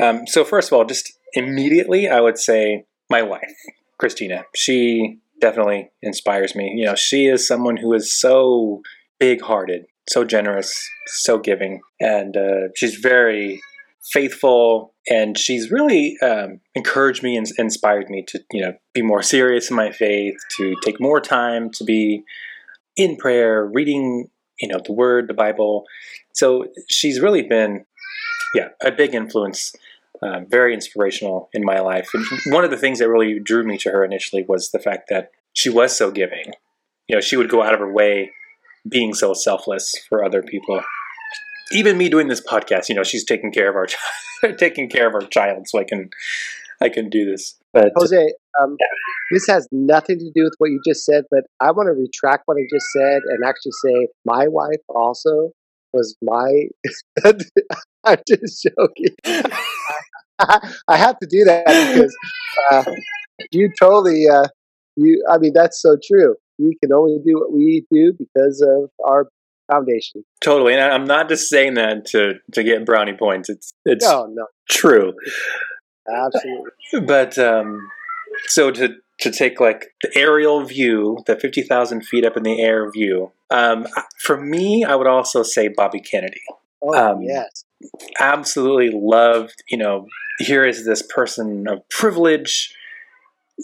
Um, 0.00 0.26
so 0.26 0.44
first 0.44 0.68
of 0.68 0.76
all, 0.76 0.84
just 0.84 1.12
immediately, 1.34 2.08
I 2.08 2.20
would 2.20 2.38
say 2.38 2.84
my 3.10 3.22
wife, 3.22 3.54
Christina. 3.98 4.44
She 4.54 5.18
definitely 5.40 5.90
inspires 6.02 6.54
me. 6.54 6.72
You 6.76 6.86
know, 6.86 6.94
she 6.94 7.26
is 7.26 7.46
someone 7.46 7.76
who 7.76 7.92
is 7.92 8.12
so 8.12 8.82
big-hearted, 9.18 9.86
so 10.08 10.24
generous, 10.24 10.76
so 11.06 11.38
giving, 11.38 11.80
and 12.00 12.36
uh, 12.36 12.68
she's 12.74 12.96
very 12.96 13.60
faithful. 14.12 14.94
And 15.08 15.38
she's 15.38 15.70
really 15.70 16.16
um, 16.20 16.60
encouraged 16.74 17.22
me 17.22 17.36
and 17.36 17.46
inspired 17.58 18.10
me 18.10 18.24
to, 18.26 18.40
you 18.50 18.60
know, 18.60 18.74
be 18.92 19.02
more 19.02 19.22
serious 19.22 19.70
in 19.70 19.76
my 19.76 19.92
faith, 19.92 20.34
to 20.56 20.74
take 20.84 21.00
more 21.00 21.20
time 21.20 21.70
to 21.74 21.84
be 21.84 22.24
in 22.96 23.16
prayer, 23.16 23.64
reading, 23.72 24.28
you 24.60 24.66
know, 24.66 24.80
the 24.84 24.92
Word, 24.92 25.28
the 25.28 25.34
Bible. 25.34 25.84
So 26.34 26.66
she's 26.88 27.20
really 27.20 27.42
been, 27.42 27.84
yeah, 28.52 28.70
a 28.82 28.90
big 28.90 29.14
influence, 29.14 29.72
uh, 30.22 30.40
very 30.48 30.74
inspirational 30.74 31.50
in 31.52 31.64
my 31.64 31.78
life. 31.78 32.08
And 32.12 32.26
one 32.46 32.64
of 32.64 32.72
the 32.72 32.76
things 32.76 32.98
that 32.98 33.08
really 33.08 33.38
drew 33.38 33.62
me 33.62 33.78
to 33.78 33.90
her 33.90 34.04
initially 34.04 34.44
was 34.48 34.70
the 34.72 34.80
fact 34.80 35.08
that 35.08 35.30
she 35.52 35.68
was 35.68 35.96
so 35.96 36.10
giving. 36.10 36.52
You 37.06 37.14
know, 37.14 37.20
she 37.20 37.36
would 37.36 37.48
go 37.48 37.62
out 37.62 37.74
of 37.74 37.80
her 37.80 37.92
way 37.92 38.32
being 38.88 39.14
so 39.14 39.34
selfless 39.34 39.94
for 40.08 40.24
other 40.24 40.42
people. 40.42 40.80
Even 41.72 41.98
me 41.98 42.08
doing 42.08 42.28
this 42.28 42.40
podcast, 42.40 42.88
you 42.88 42.94
know, 42.94 43.02
she's 43.02 43.24
taking 43.24 43.50
care 43.52 43.68
of 43.68 43.76
our 43.76 43.86
child, 43.86 44.58
taking 44.58 44.88
care 44.88 45.08
of 45.08 45.14
our 45.14 45.26
child, 45.28 45.66
so 45.68 45.78
I 45.80 45.84
can 45.84 46.10
I 46.80 46.88
can 46.88 47.08
do 47.08 47.24
this. 47.24 47.56
But 47.72 47.92
Jose, 47.96 48.32
um, 48.60 48.76
this 49.30 49.46
has 49.48 49.66
nothing 49.72 50.18
to 50.18 50.30
do 50.34 50.44
with 50.44 50.54
what 50.58 50.70
you 50.70 50.80
just 50.86 51.04
said, 51.04 51.24
but 51.30 51.44
I 51.60 51.72
want 51.72 51.88
to 51.88 51.92
retract 51.92 52.42
what 52.46 52.56
I 52.56 52.66
just 52.72 52.86
said 52.96 53.22
and 53.28 53.44
actually 53.44 53.72
say 53.84 54.08
my 54.24 54.46
wife 54.48 54.80
also 54.88 55.50
was 55.92 56.16
my. 56.22 56.68
I'm 58.04 58.18
just 58.28 58.62
joking. 58.62 59.16
I 60.38 60.96
have 60.96 61.18
to 61.18 61.26
do 61.26 61.44
that 61.44 61.64
because 61.66 62.16
uh, 62.70 62.84
you 63.50 63.70
totally. 63.80 64.26
Uh, 64.28 64.46
you, 64.96 65.24
I 65.30 65.38
mean, 65.38 65.52
that's 65.54 65.80
so 65.82 65.96
true. 66.06 66.36
We 66.58 66.76
can 66.82 66.92
only 66.92 67.18
do 67.24 67.34
what 67.38 67.52
we 67.52 67.86
do 67.92 68.12
because 68.18 68.60
of 68.66 68.90
our 69.04 69.28
foundation. 69.70 70.24
totally, 70.40 70.74
and 70.74 70.82
I'm 70.82 71.04
not 71.04 71.28
just 71.28 71.48
saying 71.48 71.74
that 71.74 72.04
to 72.06 72.34
to 72.52 72.62
get 72.62 72.84
brownie 72.86 73.14
points. 73.14 73.48
It's 73.48 73.72
it's 73.84 74.04
No, 74.04 74.26
no, 74.26 74.46
true. 74.68 75.12
absolutely. 76.08 76.70
But 77.06 77.38
um, 77.38 77.80
so 78.46 78.70
to 78.70 78.94
to 79.20 79.30
take 79.30 79.60
like 79.60 79.86
the 80.02 80.10
aerial 80.16 80.62
view, 80.64 81.18
the 81.26 81.36
fifty 81.36 81.62
thousand 81.62 82.02
feet 82.06 82.24
up 82.24 82.36
in 82.36 82.42
the 82.42 82.60
air 82.60 82.90
view. 82.90 83.32
Um, 83.50 83.86
for 84.20 84.36
me, 84.40 84.84
I 84.84 84.94
would 84.94 85.06
also 85.06 85.42
say 85.42 85.68
Bobby 85.68 86.00
Kennedy. 86.00 86.40
Oh, 86.82 86.94
Um, 86.94 87.22
yes. 87.22 87.64
Absolutely 88.20 88.90
loved. 88.92 89.62
You 89.68 89.78
know, 89.78 90.06
here 90.38 90.64
is 90.66 90.84
this 90.84 91.02
person 91.02 91.66
of 91.68 91.88
privilege, 91.88 92.74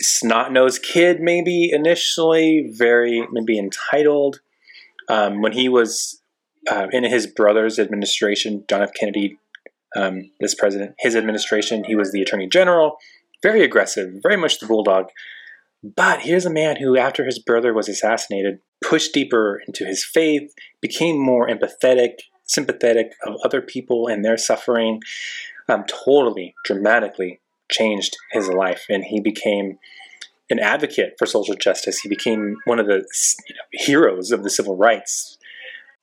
snot 0.00 0.52
nosed 0.52 0.82
kid, 0.82 1.20
maybe 1.20 1.70
initially 1.72 2.70
very 2.70 3.26
maybe 3.30 3.58
entitled. 3.58 4.40
Um, 5.08 5.42
when 5.42 5.52
he 5.52 5.68
was 5.68 6.22
uh, 6.70 6.86
in 6.92 7.04
his 7.04 7.26
brother's 7.26 7.78
administration, 7.78 8.64
John 8.68 8.82
F. 8.82 8.92
Kennedy, 8.94 9.38
um, 9.96 10.30
this 10.40 10.54
president, 10.54 10.94
his 10.98 11.16
administration, 11.16 11.84
he 11.84 11.96
was 11.96 12.12
the 12.12 12.22
attorney 12.22 12.48
general, 12.48 12.96
very 13.42 13.62
aggressive, 13.62 14.14
very 14.22 14.36
much 14.36 14.58
the 14.58 14.66
bulldog. 14.66 15.06
But 15.82 16.20
here's 16.20 16.46
a 16.46 16.50
man 16.50 16.76
who, 16.76 16.96
after 16.96 17.24
his 17.24 17.40
brother 17.40 17.74
was 17.74 17.88
assassinated, 17.88 18.60
pushed 18.82 19.12
deeper 19.12 19.60
into 19.66 19.84
his 19.84 20.04
faith, 20.04 20.54
became 20.80 21.18
more 21.18 21.48
empathetic, 21.48 22.20
sympathetic 22.44 23.12
of 23.26 23.34
other 23.44 23.60
people 23.60 24.06
and 24.06 24.24
their 24.24 24.36
suffering, 24.36 25.00
um, 25.68 25.84
totally, 25.84 26.54
dramatically 26.64 27.40
changed 27.70 28.16
his 28.32 28.48
life. 28.48 28.84
And 28.88 29.04
he 29.04 29.20
became 29.20 29.78
an 30.50 30.58
advocate 30.58 31.14
for 31.18 31.26
social 31.26 31.54
justice. 31.54 32.00
He 32.00 32.08
became 32.08 32.56
one 32.64 32.78
of 32.78 32.86
the 32.86 33.04
you 33.48 33.54
know, 33.54 33.62
heroes 33.72 34.30
of 34.30 34.42
the 34.42 34.50
civil 34.50 34.76
rights. 34.76 35.38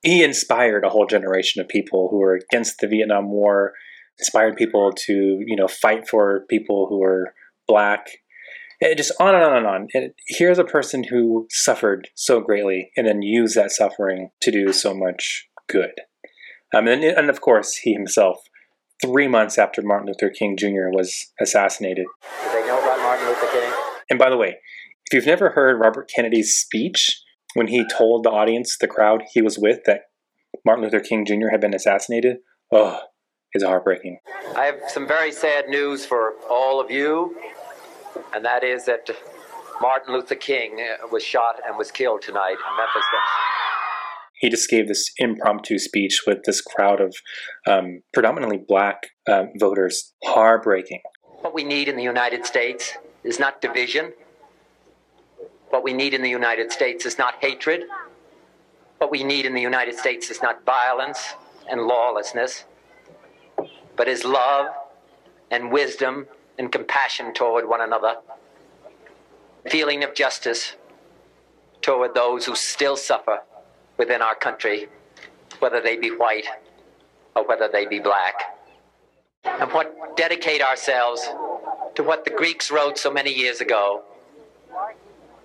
He 0.02 0.24
inspired 0.24 0.84
a 0.84 0.88
whole 0.90 1.06
generation 1.06 1.60
of 1.60 1.68
people 1.68 2.08
who 2.10 2.18
were 2.18 2.34
against 2.34 2.80
the 2.80 2.88
Vietnam 2.88 3.30
War, 3.30 3.74
inspired 4.18 4.56
people 4.56 4.92
to, 5.06 5.42
you 5.46 5.56
know, 5.56 5.68
fight 5.68 6.08
for 6.08 6.46
people 6.48 6.86
who 6.88 6.98
were 6.98 7.34
black, 7.68 8.08
and 8.80 8.96
just 8.96 9.12
on 9.20 9.34
and 9.34 9.44
on 9.44 9.56
and 9.56 9.66
on. 9.66 9.88
And 9.94 10.12
here's 10.26 10.58
a 10.58 10.64
person 10.64 11.04
who 11.04 11.46
suffered 11.50 12.08
so 12.14 12.40
greatly 12.40 12.90
and 12.96 13.06
then 13.06 13.22
used 13.22 13.56
that 13.56 13.70
suffering 13.70 14.30
to 14.40 14.50
do 14.50 14.72
so 14.72 14.94
much 14.94 15.48
good. 15.68 15.92
Um, 16.74 16.88
and, 16.88 17.04
and 17.04 17.28
of 17.28 17.40
course, 17.40 17.74
he 17.74 17.92
himself, 17.92 18.38
three 19.02 19.28
months 19.28 19.58
after 19.58 19.82
Martin 19.82 20.08
Luther 20.08 20.30
King 20.30 20.56
Jr. 20.56 20.90
was 20.90 21.32
assassinated. 21.40 22.06
Did 22.44 22.52
they 22.52 22.66
know 22.66 22.80
about 22.80 22.98
Martin 23.00 23.26
Luther 23.26 23.48
King? 23.52 23.72
And 24.08 24.18
by 24.18 24.30
the 24.30 24.36
way, 24.36 24.56
if 25.06 25.14
you've 25.14 25.26
never 25.26 25.50
heard 25.50 25.80
Robert 25.80 26.10
Kennedy's 26.14 26.54
speech 26.54 27.22
when 27.54 27.68
he 27.68 27.84
told 27.86 28.24
the 28.24 28.30
audience, 28.30 28.76
the 28.78 28.86
crowd 28.86 29.22
he 29.32 29.42
was 29.42 29.58
with, 29.58 29.80
that 29.86 30.02
Martin 30.64 30.84
Luther 30.84 31.00
King 31.00 31.24
Jr. 31.24 31.48
had 31.50 31.60
been 31.60 31.74
assassinated, 31.74 32.38
oh, 32.72 33.00
it's 33.52 33.64
heartbreaking. 33.64 34.18
I 34.56 34.64
have 34.66 34.80
some 34.88 35.08
very 35.08 35.32
sad 35.32 35.68
news 35.68 36.04
for 36.04 36.34
all 36.48 36.80
of 36.80 36.90
you, 36.90 37.36
and 38.34 38.44
that 38.44 38.62
is 38.62 38.84
that 38.86 39.10
Martin 39.80 40.14
Luther 40.14 40.34
King 40.34 40.80
uh, 40.80 41.06
was 41.08 41.24
shot 41.24 41.56
and 41.66 41.76
was 41.76 41.90
killed 41.90 42.22
tonight 42.22 42.52
in 42.52 42.76
Memphis. 42.76 43.04
He 44.40 44.48
just 44.48 44.70
gave 44.70 44.88
this 44.88 45.12
impromptu 45.18 45.78
speech 45.78 46.22
with 46.26 46.44
this 46.44 46.62
crowd 46.62 47.00
of 47.00 47.14
um, 47.66 48.02
predominantly 48.12 48.56
black 48.56 49.08
uh, 49.28 49.44
voters. 49.58 50.14
Heartbreaking. 50.24 51.02
What 51.42 51.54
we 51.54 51.62
need 51.62 51.88
in 51.88 51.96
the 51.96 52.02
United 52.02 52.46
States 52.46 52.94
is 53.22 53.38
not 53.38 53.60
division. 53.60 54.12
What 55.68 55.84
we 55.84 55.92
need 55.92 56.14
in 56.14 56.22
the 56.22 56.30
United 56.30 56.72
States 56.72 57.04
is 57.04 57.18
not 57.18 57.34
hatred. 57.40 57.82
What 58.96 59.10
we 59.10 59.22
need 59.22 59.44
in 59.44 59.54
the 59.54 59.60
United 59.60 59.98
States 59.98 60.30
is 60.30 60.42
not 60.42 60.64
violence 60.64 61.34
and 61.70 61.82
lawlessness, 61.82 62.64
but 63.96 64.08
is 64.08 64.24
love 64.24 64.66
and 65.50 65.70
wisdom 65.70 66.26
and 66.58 66.72
compassion 66.72 67.34
toward 67.34 67.68
one 67.68 67.82
another. 67.82 68.16
Feeling 69.68 70.02
of 70.02 70.14
justice 70.14 70.76
toward 71.82 72.14
those 72.14 72.46
who 72.46 72.54
still 72.54 72.96
suffer 72.96 73.40
within 74.00 74.22
our 74.22 74.34
country, 74.34 74.88
whether 75.58 75.78
they 75.82 75.94
be 75.94 76.08
white 76.08 76.46
or 77.36 77.46
whether 77.46 77.68
they 77.70 77.84
be 77.84 78.00
black. 78.00 78.34
And 79.44 79.70
what 79.72 80.16
dedicate 80.16 80.62
ourselves 80.62 81.28
to 81.96 82.02
what 82.02 82.24
the 82.24 82.30
Greeks 82.30 82.70
wrote 82.70 82.96
so 82.96 83.12
many 83.12 83.30
years 83.30 83.60
ago 83.60 84.02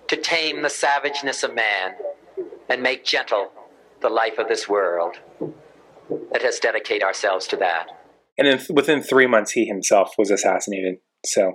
to 0.08 0.16
tame 0.16 0.62
the 0.62 0.70
savageness 0.70 1.42
of 1.42 1.54
man 1.54 1.96
and 2.70 2.82
make 2.82 3.04
gentle 3.04 3.52
the 4.00 4.08
life 4.08 4.38
of 4.38 4.48
this 4.48 4.66
world. 4.66 5.16
Let 6.08 6.42
us 6.42 6.58
dedicate 6.58 7.02
ourselves 7.02 7.46
to 7.48 7.56
that. 7.56 7.88
And 8.38 8.66
within 8.70 9.02
three 9.02 9.26
months, 9.26 9.52
he 9.52 9.66
himself 9.66 10.14
was 10.16 10.30
assassinated. 10.30 10.96
So 11.26 11.52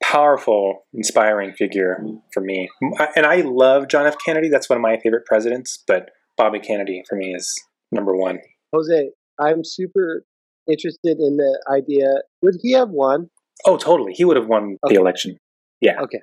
powerful, 0.00 0.84
inspiring 0.94 1.54
figure 1.54 1.98
for 2.32 2.40
me. 2.40 2.68
And 3.16 3.26
I 3.26 3.40
love 3.40 3.88
John 3.88 4.06
F. 4.06 4.14
Kennedy. 4.24 4.48
That's 4.48 4.70
one 4.70 4.76
of 4.76 4.82
my 4.82 4.96
favorite 5.02 5.26
presidents. 5.26 5.82
But 5.84 6.10
Bobby 6.36 6.60
Kennedy 6.60 7.02
for 7.08 7.16
me 7.16 7.34
is 7.34 7.54
number 7.92 8.14
one. 8.16 8.38
Jose, 8.72 9.10
I'm 9.40 9.64
super 9.64 10.24
interested 10.68 11.18
in 11.18 11.36
the 11.36 11.64
idea. 11.72 12.06
Would 12.42 12.56
he 12.62 12.72
have 12.72 12.90
won? 12.90 13.30
Oh, 13.64 13.76
totally. 13.76 14.12
He 14.12 14.24
would 14.24 14.36
have 14.36 14.48
won 14.48 14.76
Okay. 14.84 14.94
the 14.94 15.00
election. 15.00 15.38
Yeah. 15.80 16.00
Okay. 16.00 16.20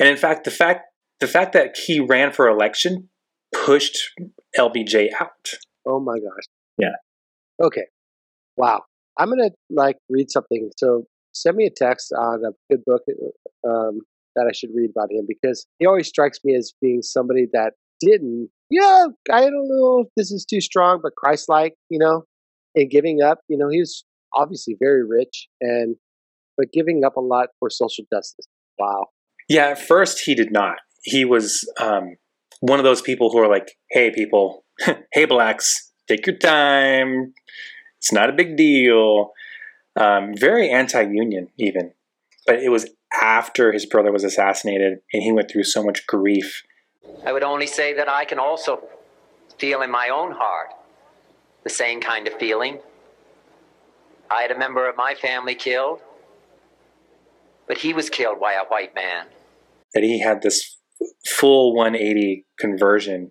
And 0.00 0.08
in 0.08 0.16
fact, 0.16 0.44
the 0.44 0.50
fact 0.50 0.86
the 1.20 1.26
fact 1.26 1.52
that 1.52 1.76
he 1.76 2.00
ran 2.00 2.32
for 2.32 2.48
election 2.48 3.08
pushed 3.54 3.98
LBJ 4.58 5.10
out. 5.20 5.48
Oh 5.86 6.00
my 6.00 6.18
gosh. 6.18 6.44
Yeah. 6.76 6.96
Okay. 7.62 7.84
Wow. 8.56 8.82
I'm 9.18 9.28
gonna 9.28 9.50
like 9.70 9.96
read 10.08 10.30
something. 10.30 10.70
So 10.76 11.04
send 11.32 11.56
me 11.56 11.66
a 11.66 11.70
text 11.70 12.12
on 12.12 12.42
a 12.44 12.50
good 12.70 12.84
book 12.84 13.02
um, 13.66 14.00
that 14.34 14.46
I 14.48 14.52
should 14.52 14.70
read 14.74 14.90
about 14.90 15.10
him 15.12 15.24
because 15.28 15.66
he 15.78 15.86
always 15.86 16.08
strikes 16.08 16.38
me 16.44 16.54
as 16.56 16.72
being 16.80 17.02
somebody 17.02 17.46
that 17.52 17.74
didn't. 18.04 18.50
Yeah, 18.70 19.06
I 19.30 19.40
don't 19.40 19.68
know 19.68 20.04
if 20.06 20.08
this 20.16 20.32
is 20.32 20.44
too 20.44 20.60
strong, 20.60 21.00
but 21.02 21.14
Christ-like, 21.16 21.74
you 21.90 21.98
know, 21.98 22.24
and 22.74 22.90
giving 22.90 23.22
up. 23.22 23.40
You 23.48 23.58
know, 23.58 23.68
he 23.68 23.80
was 23.80 24.04
obviously 24.34 24.76
very 24.78 25.06
rich 25.06 25.48
and 25.60 25.96
but 26.56 26.72
giving 26.72 27.02
up 27.04 27.16
a 27.16 27.20
lot 27.20 27.48
for 27.58 27.70
social 27.70 28.04
justice. 28.12 28.46
Wow. 28.78 29.06
Yeah, 29.48 29.68
at 29.68 29.78
first 29.78 30.20
he 30.20 30.34
did 30.34 30.52
not. 30.52 30.78
He 31.02 31.24
was 31.24 31.68
um, 31.80 32.16
one 32.60 32.78
of 32.78 32.84
those 32.84 33.02
people 33.02 33.30
who 33.30 33.38
are 33.38 33.48
like, 33.48 33.72
"Hey, 33.90 34.10
people, 34.10 34.64
hey, 35.12 35.26
blacks, 35.26 35.92
take 36.08 36.26
your 36.26 36.36
time. 36.36 37.34
It's 37.98 38.12
not 38.12 38.30
a 38.30 38.32
big 38.32 38.56
deal." 38.56 39.32
Um, 39.96 40.32
very 40.36 40.70
anti-union, 40.70 41.48
even. 41.58 41.92
But 42.46 42.56
it 42.56 42.70
was 42.70 42.90
after 43.12 43.72
his 43.72 43.86
brother 43.86 44.12
was 44.12 44.24
assassinated, 44.24 44.98
and 45.12 45.22
he 45.22 45.32
went 45.32 45.50
through 45.50 45.64
so 45.64 45.84
much 45.84 46.06
grief. 46.06 46.62
I 47.24 47.32
would 47.32 47.42
only 47.42 47.66
say 47.66 47.94
that 47.94 48.08
I 48.08 48.24
can 48.24 48.38
also 48.38 48.82
feel 49.58 49.82
in 49.82 49.90
my 49.90 50.08
own 50.08 50.32
heart 50.32 50.68
the 51.62 51.70
same 51.70 52.00
kind 52.00 52.26
of 52.28 52.34
feeling. 52.34 52.78
I 54.30 54.42
had 54.42 54.50
a 54.50 54.58
member 54.58 54.88
of 54.88 54.96
my 54.96 55.14
family 55.14 55.54
killed, 55.54 56.00
but 57.66 57.78
he 57.78 57.92
was 57.92 58.10
killed 58.10 58.40
by 58.40 58.54
a 58.54 58.64
white 58.64 58.94
man. 58.94 59.26
That 59.94 60.02
he 60.02 60.20
had 60.20 60.42
this 60.42 60.78
full 61.26 61.74
180 61.74 62.46
conversion. 62.58 63.30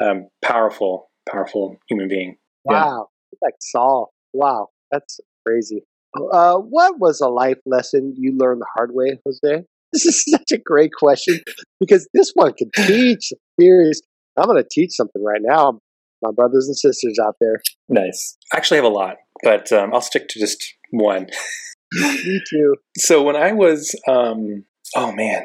Um, 0.00 0.28
powerful, 0.42 1.10
powerful 1.28 1.76
human 1.88 2.08
being. 2.08 2.36
Yeah. 2.68 2.84
Wow. 2.84 3.08
Like 3.42 3.54
Saul. 3.60 4.12
Wow. 4.32 4.68
That's 4.90 5.20
crazy. 5.46 5.84
Uh, 6.14 6.56
what 6.56 6.98
was 6.98 7.20
a 7.20 7.28
life 7.28 7.58
lesson 7.66 8.14
you 8.16 8.36
learned 8.36 8.60
the 8.60 8.66
hard 8.74 8.90
way, 8.92 9.18
Jose? 9.24 9.64
This 9.92 10.06
is 10.06 10.24
such 10.28 10.52
a 10.52 10.58
great 10.58 10.92
question 10.92 11.40
because 11.80 12.08
this 12.14 12.30
one 12.34 12.52
can 12.54 12.70
teach 12.76 13.32
serious. 13.58 14.00
I'm 14.36 14.46
going 14.46 14.62
to 14.62 14.68
teach 14.70 14.92
something 14.92 15.22
right 15.22 15.40
now, 15.42 15.80
my 16.22 16.30
brothers 16.30 16.66
and 16.68 16.76
sisters 16.76 17.18
out 17.22 17.36
there. 17.40 17.60
Nice. 17.88 18.36
I 18.52 18.56
actually 18.56 18.76
have 18.76 18.84
a 18.84 18.88
lot, 18.88 19.16
but 19.42 19.72
um, 19.72 19.92
I'll 19.92 20.00
stick 20.00 20.28
to 20.28 20.38
just 20.38 20.74
one. 20.90 21.26
Me 21.92 22.40
too. 22.48 22.76
So 22.98 23.22
when 23.22 23.36
I 23.36 23.52
was, 23.52 23.94
um, 24.08 24.64
oh 24.96 25.12
man, 25.12 25.44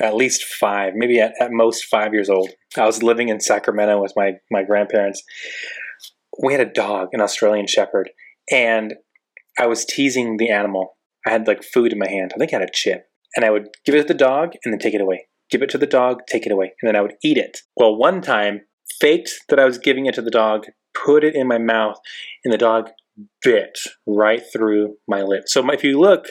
at 0.00 0.16
least 0.16 0.44
five, 0.44 0.94
maybe 0.94 1.20
at, 1.20 1.34
at 1.40 1.52
most 1.52 1.84
five 1.84 2.12
years 2.12 2.28
old, 2.28 2.50
I 2.76 2.86
was 2.86 3.02
living 3.02 3.28
in 3.28 3.40
Sacramento 3.40 4.00
with 4.02 4.12
my, 4.16 4.32
my 4.50 4.62
grandparents. 4.62 5.22
We 6.42 6.52
had 6.52 6.60
a 6.60 6.70
dog, 6.70 7.10
an 7.12 7.20
Australian 7.20 7.66
Shepherd, 7.66 8.10
and 8.50 8.94
I 9.58 9.66
was 9.66 9.84
teasing 9.84 10.36
the 10.36 10.50
animal. 10.50 10.96
I 11.26 11.30
had 11.30 11.46
like 11.46 11.64
food 11.64 11.92
in 11.92 11.98
my 11.98 12.08
hand. 12.08 12.32
I 12.34 12.38
think 12.38 12.52
I 12.52 12.58
had 12.58 12.68
a 12.68 12.72
chip. 12.72 13.06
And 13.36 13.44
I 13.44 13.50
would 13.50 13.68
give 13.84 13.94
it 13.94 14.02
to 14.02 14.08
the 14.08 14.14
dog 14.14 14.52
and 14.64 14.72
then 14.72 14.78
take 14.78 14.94
it 14.94 15.00
away. 15.00 15.28
Give 15.50 15.62
it 15.62 15.70
to 15.70 15.78
the 15.78 15.86
dog, 15.86 16.22
take 16.26 16.46
it 16.46 16.52
away. 16.52 16.72
And 16.80 16.88
then 16.88 16.96
I 16.96 17.02
would 17.02 17.14
eat 17.22 17.36
it. 17.36 17.58
Well, 17.76 17.94
one 17.94 18.20
time, 18.22 18.62
faked 19.00 19.30
that 19.48 19.60
I 19.60 19.64
was 19.64 19.78
giving 19.78 20.06
it 20.06 20.14
to 20.14 20.22
the 20.22 20.30
dog, 20.30 20.66
put 20.94 21.22
it 21.22 21.34
in 21.34 21.46
my 21.46 21.58
mouth, 21.58 21.98
and 22.44 22.52
the 22.52 22.58
dog 22.58 22.88
bit 23.42 23.78
right 24.06 24.42
through 24.52 24.96
my 25.08 25.22
lip. 25.22 25.44
So 25.46 25.68
if 25.70 25.84
you 25.84 26.00
look, 26.00 26.26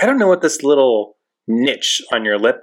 I 0.00 0.06
don't 0.06 0.18
know 0.18 0.28
what 0.28 0.42
this 0.42 0.62
little 0.62 1.16
niche 1.46 2.00
on 2.12 2.24
your 2.24 2.38
lip 2.38 2.62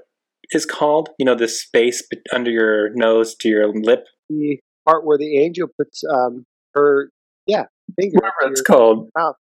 is 0.51 0.65
called. 0.65 1.09
You 1.17 1.25
know, 1.25 1.35
this 1.35 1.61
space 1.61 2.03
under 2.33 2.51
your 2.51 2.89
nose 2.93 3.35
to 3.35 3.49
your 3.49 3.71
lip. 3.73 4.05
The 4.29 4.59
part 4.85 5.05
where 5.05 5.17
the 5.17 5.37
angel 5.39 5.67
puts 5.77 6.03
um, 6.03 6.45
her, 6.73 7.09
yeah, 7.47 7.65
finger. 7.99 8.15
Whatever 8.15 8.51
it's 8.51 8.61
called. 8.61 9.09
mouth. 9.17 9.35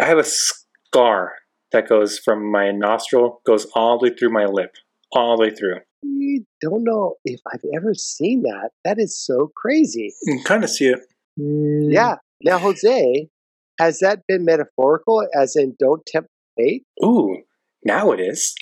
I 0.00 0.04
have 0.04 0.18
a 0.18 0.24
scar 0.24 1.32
that 1.72 1.88
goes 1.88 2.18
from 2.18 2.50
my 2.50 2.70
nostril, 2.70 3.40
goes 3.46 3.66
all 3.74 3.98
the 3.98 4.08
way 4.10 4.16
through 4.16 4.30
my 4.30 4.44
lip, 4.44 4.74
all 5.12 5.36
the 5.36 5.42
way 5.42 5.50
through. 5.50 5.80
I 6.04 6.44
don't 6.60 6.84
know 6.84 7.14
if 7.24 7.40
I've 7.52 7.64
ever 7.74 7.94
seen 7.94 8.42
that. 8.42 8.70
That 8.84 8.98
is 8.98 9.18
so 9.18 9.50
crazy. 9.56 10.12
You 10.24 10.36
can 10.36 10.44
kind 10.44 10.64
of 10.64 10.70
see 10.70 10.86
it. 10.86 11.00
Yeah. 11.36 12.16
Now, 12.42 12.58
Jose, 12.58 13.28
has 13.78 13.98
that 14.00 14.20
been 14.28 14.44
metaphorical, 14.44 15.26
as 15.34 15.56
in 15.56 15.74
don't 15.78 16.04
tempt 16.06 16.30
fate? 16.56 16.84
Ooh, 17.04 17.42
now 17.84 18.12
it 18.12 18.20
is. 18.20 18.54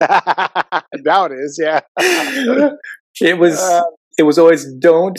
now 0.00 1.24
it 1.26 1.32
is, 1.32 1.60
yeah. 1.62 1.80
it 3.20 3.38
was. 3.38 3.58
Uh, 3.60 3.82
it 4.18 4.22
was 4.22 4.38
always 4.38 4.72
don't 4.72 5.18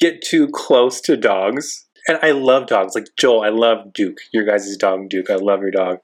get 0.00 0.22
too 0.22 0.48
close 0.48 1.00
to 1.02 1.16
dogs. 1.16 1.86
And 2.06 2.18
I 2.22 2.32
love 2.32 2.66
dogs. 2.66 2.94
Like 2.94 3.06
Joel, 3.18 3.42
I 3.42 3.48
love 3.48 3.92
Duke, 3.92 4.18
your 4.32 4.44
guys' 4.44 4.76
dog 4.76 5.08
Duke. 5.08 5.30
I 5.30 5.36
love 5.36 5.60
your 5.60 5.70
dog. 5.70 5.98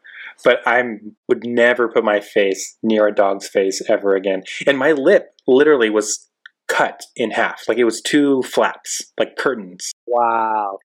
But 0.44 0.60
I 0.66 0.82
would 1.28 1.44
never 1.44 1.88
put 1.88 2.04
my 2.04 2.20
face 2.20 2.76
near 2.82 3.06
a 3.06 3.14
dog's 3.14 3.48
face 3.48 3.82
ever 3.88 4.14
again. 4.14 4.42
And 4.66 4.78
my 4.78 4.92
lip 4.92 5.30
literally 5.46 5.90
was 5.90 6.28
cut 6.68 7.02
in 7.16 7.32
half. 7.32 7.62
Like 7.68 7.78
it 7.78 7.84
was 7.84 8.00
two 8.00 8.42
flaps, 8.42 9.12
like 9.18 9.36
curtains. 9.36 9.92
wow. 10.06 10.78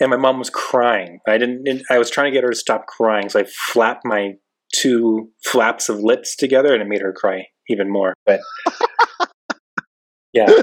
And 0.00 0.10
my 0.10 0.16
mom 0.16 0.38
was 0.38 0.50
crying. 0.50 1.20
I 1.28 1.38
didn't 1.38 1.82
I 1.90 1.98
was 1.98 2.10
trying 2.10 2.32
to 2.32 2.36
get 2.36 2.42
her 2.44 2.50
to 2.50 2.56
stop 2.56 2.86
crying, 2.86 3.28
so 3.28 3.40
I 3.40 3.44
flapped 3.44 4.04
my 4.04 4.34
two 4.74 5.30
flaps 5.44 5.88
of 5.88 6.00
lips 6.00 6.36
together 6.36 6.72
and 6.72 6.82
it 6.82 6.88
made 6.88 7.00
her 7.00 7.12
cry 7.12 7.46
even 7.68 7.90
more. 7.90 8.14
But 8.26 8.40
yeah. 10.32 10.62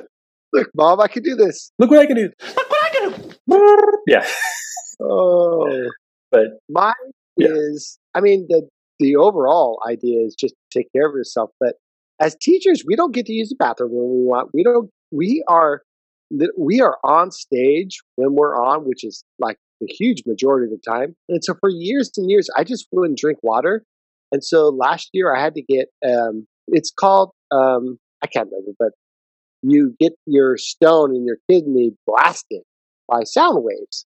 Look, 0.53 0.69
Mom, 0.75 1.01
I 1.01 1.07
can 1.07 1.23
do 1.23 1.35
this. 1.35 1.71
Look 1.79 1.89
what 1.89 1.99
I 1.99 2.05
can 2.05 2.15
do. 2.15 2.29
Look 2.55 2.69
what 2.69 2.85
I 2.85 2.89
can 2.89 3.35
do. 3.49 3.91
Yeah. 4.07 4.25
Oh. 5.01 5.89
But 6.31 6.59
Mine 6.69 6.93
Yeah. 7.37 7.49
is, 7.51 7.99
I 8.13 8.21
mean, 8.21 8.45
the 8.49 8.67
the 8.99 9.15
overall 9.17 9.79
idea 9.89 10.21
is 10.21 10.35
just 10.35 10.55
take 10.71 10.87
care 10.93 11.07
of 11.07 11.13
yourself. 11.15 11.51
But 11.59 11.75
as 12.19 12.35
teachers, 12.41 12.83
we 12.87 12.95
don't 12.95 13.13
get 13.13 13.25
to 13.25 13.33
use 13.33 13.49
the 13.49 13.55
bathroom 13.57 13.91
when 13.91 14.09
we 14.09 14.25
want. 14.25 14.49
We 14.53 14.63
don't. 14.63 14.89
We 15.11 15.43
are 15.47 15.81
we 16.57 16.81
are 16.81 16.97
on 17.03 17.31
stage 17.31 17.99
when 18.15 18.33
we're 18.33 18.55
on, 18.55 18.85
which 18.85 19.03
is 19.03 19.23
like 19.39 19.57
the 19.81 19.87
huge 19.87 20.23
majority 20.25 20.65
of 20.65 20.71
the 20.71 20.91
time. 20.91 21.15
And 21.29 21.43
so 21.43 21.55
for 21.59 21.69
years 21.69 22.11
and 22.17 22.29
years, 22.29 22.49
I 22.57 22.63
just 22.63 22.87
wouldn't 22.91 23.19
drink 23.19 23.39
water. 23.43 23.83
And 24.31 24.43
so 24.43 24.69
last 24.69 25.09
year, 25.13 25.35
I 25.35 25.41
had 25.41 25.55
to 25.55 25.61
get. 25.61 25.87
Um, 26.07 26.47
it's 26.67 26.91
called. 26.91 27.31
Um, 27.51 27.97
I 28.23 28.27
can't 28.27 28.49
remember, 28.49 28.71
but 28.79 28.91
you 29.61 29.95
get 29.99 30.13
your 30.25 30.57
stone 30.57 31.15
in 31.15 31.25
your 31.25 31.37
kidney 31.49 31.91
blasted 32.07 32.61
by 33.07 33.23
sound 33.23 33.63
waves. 33.63 34.05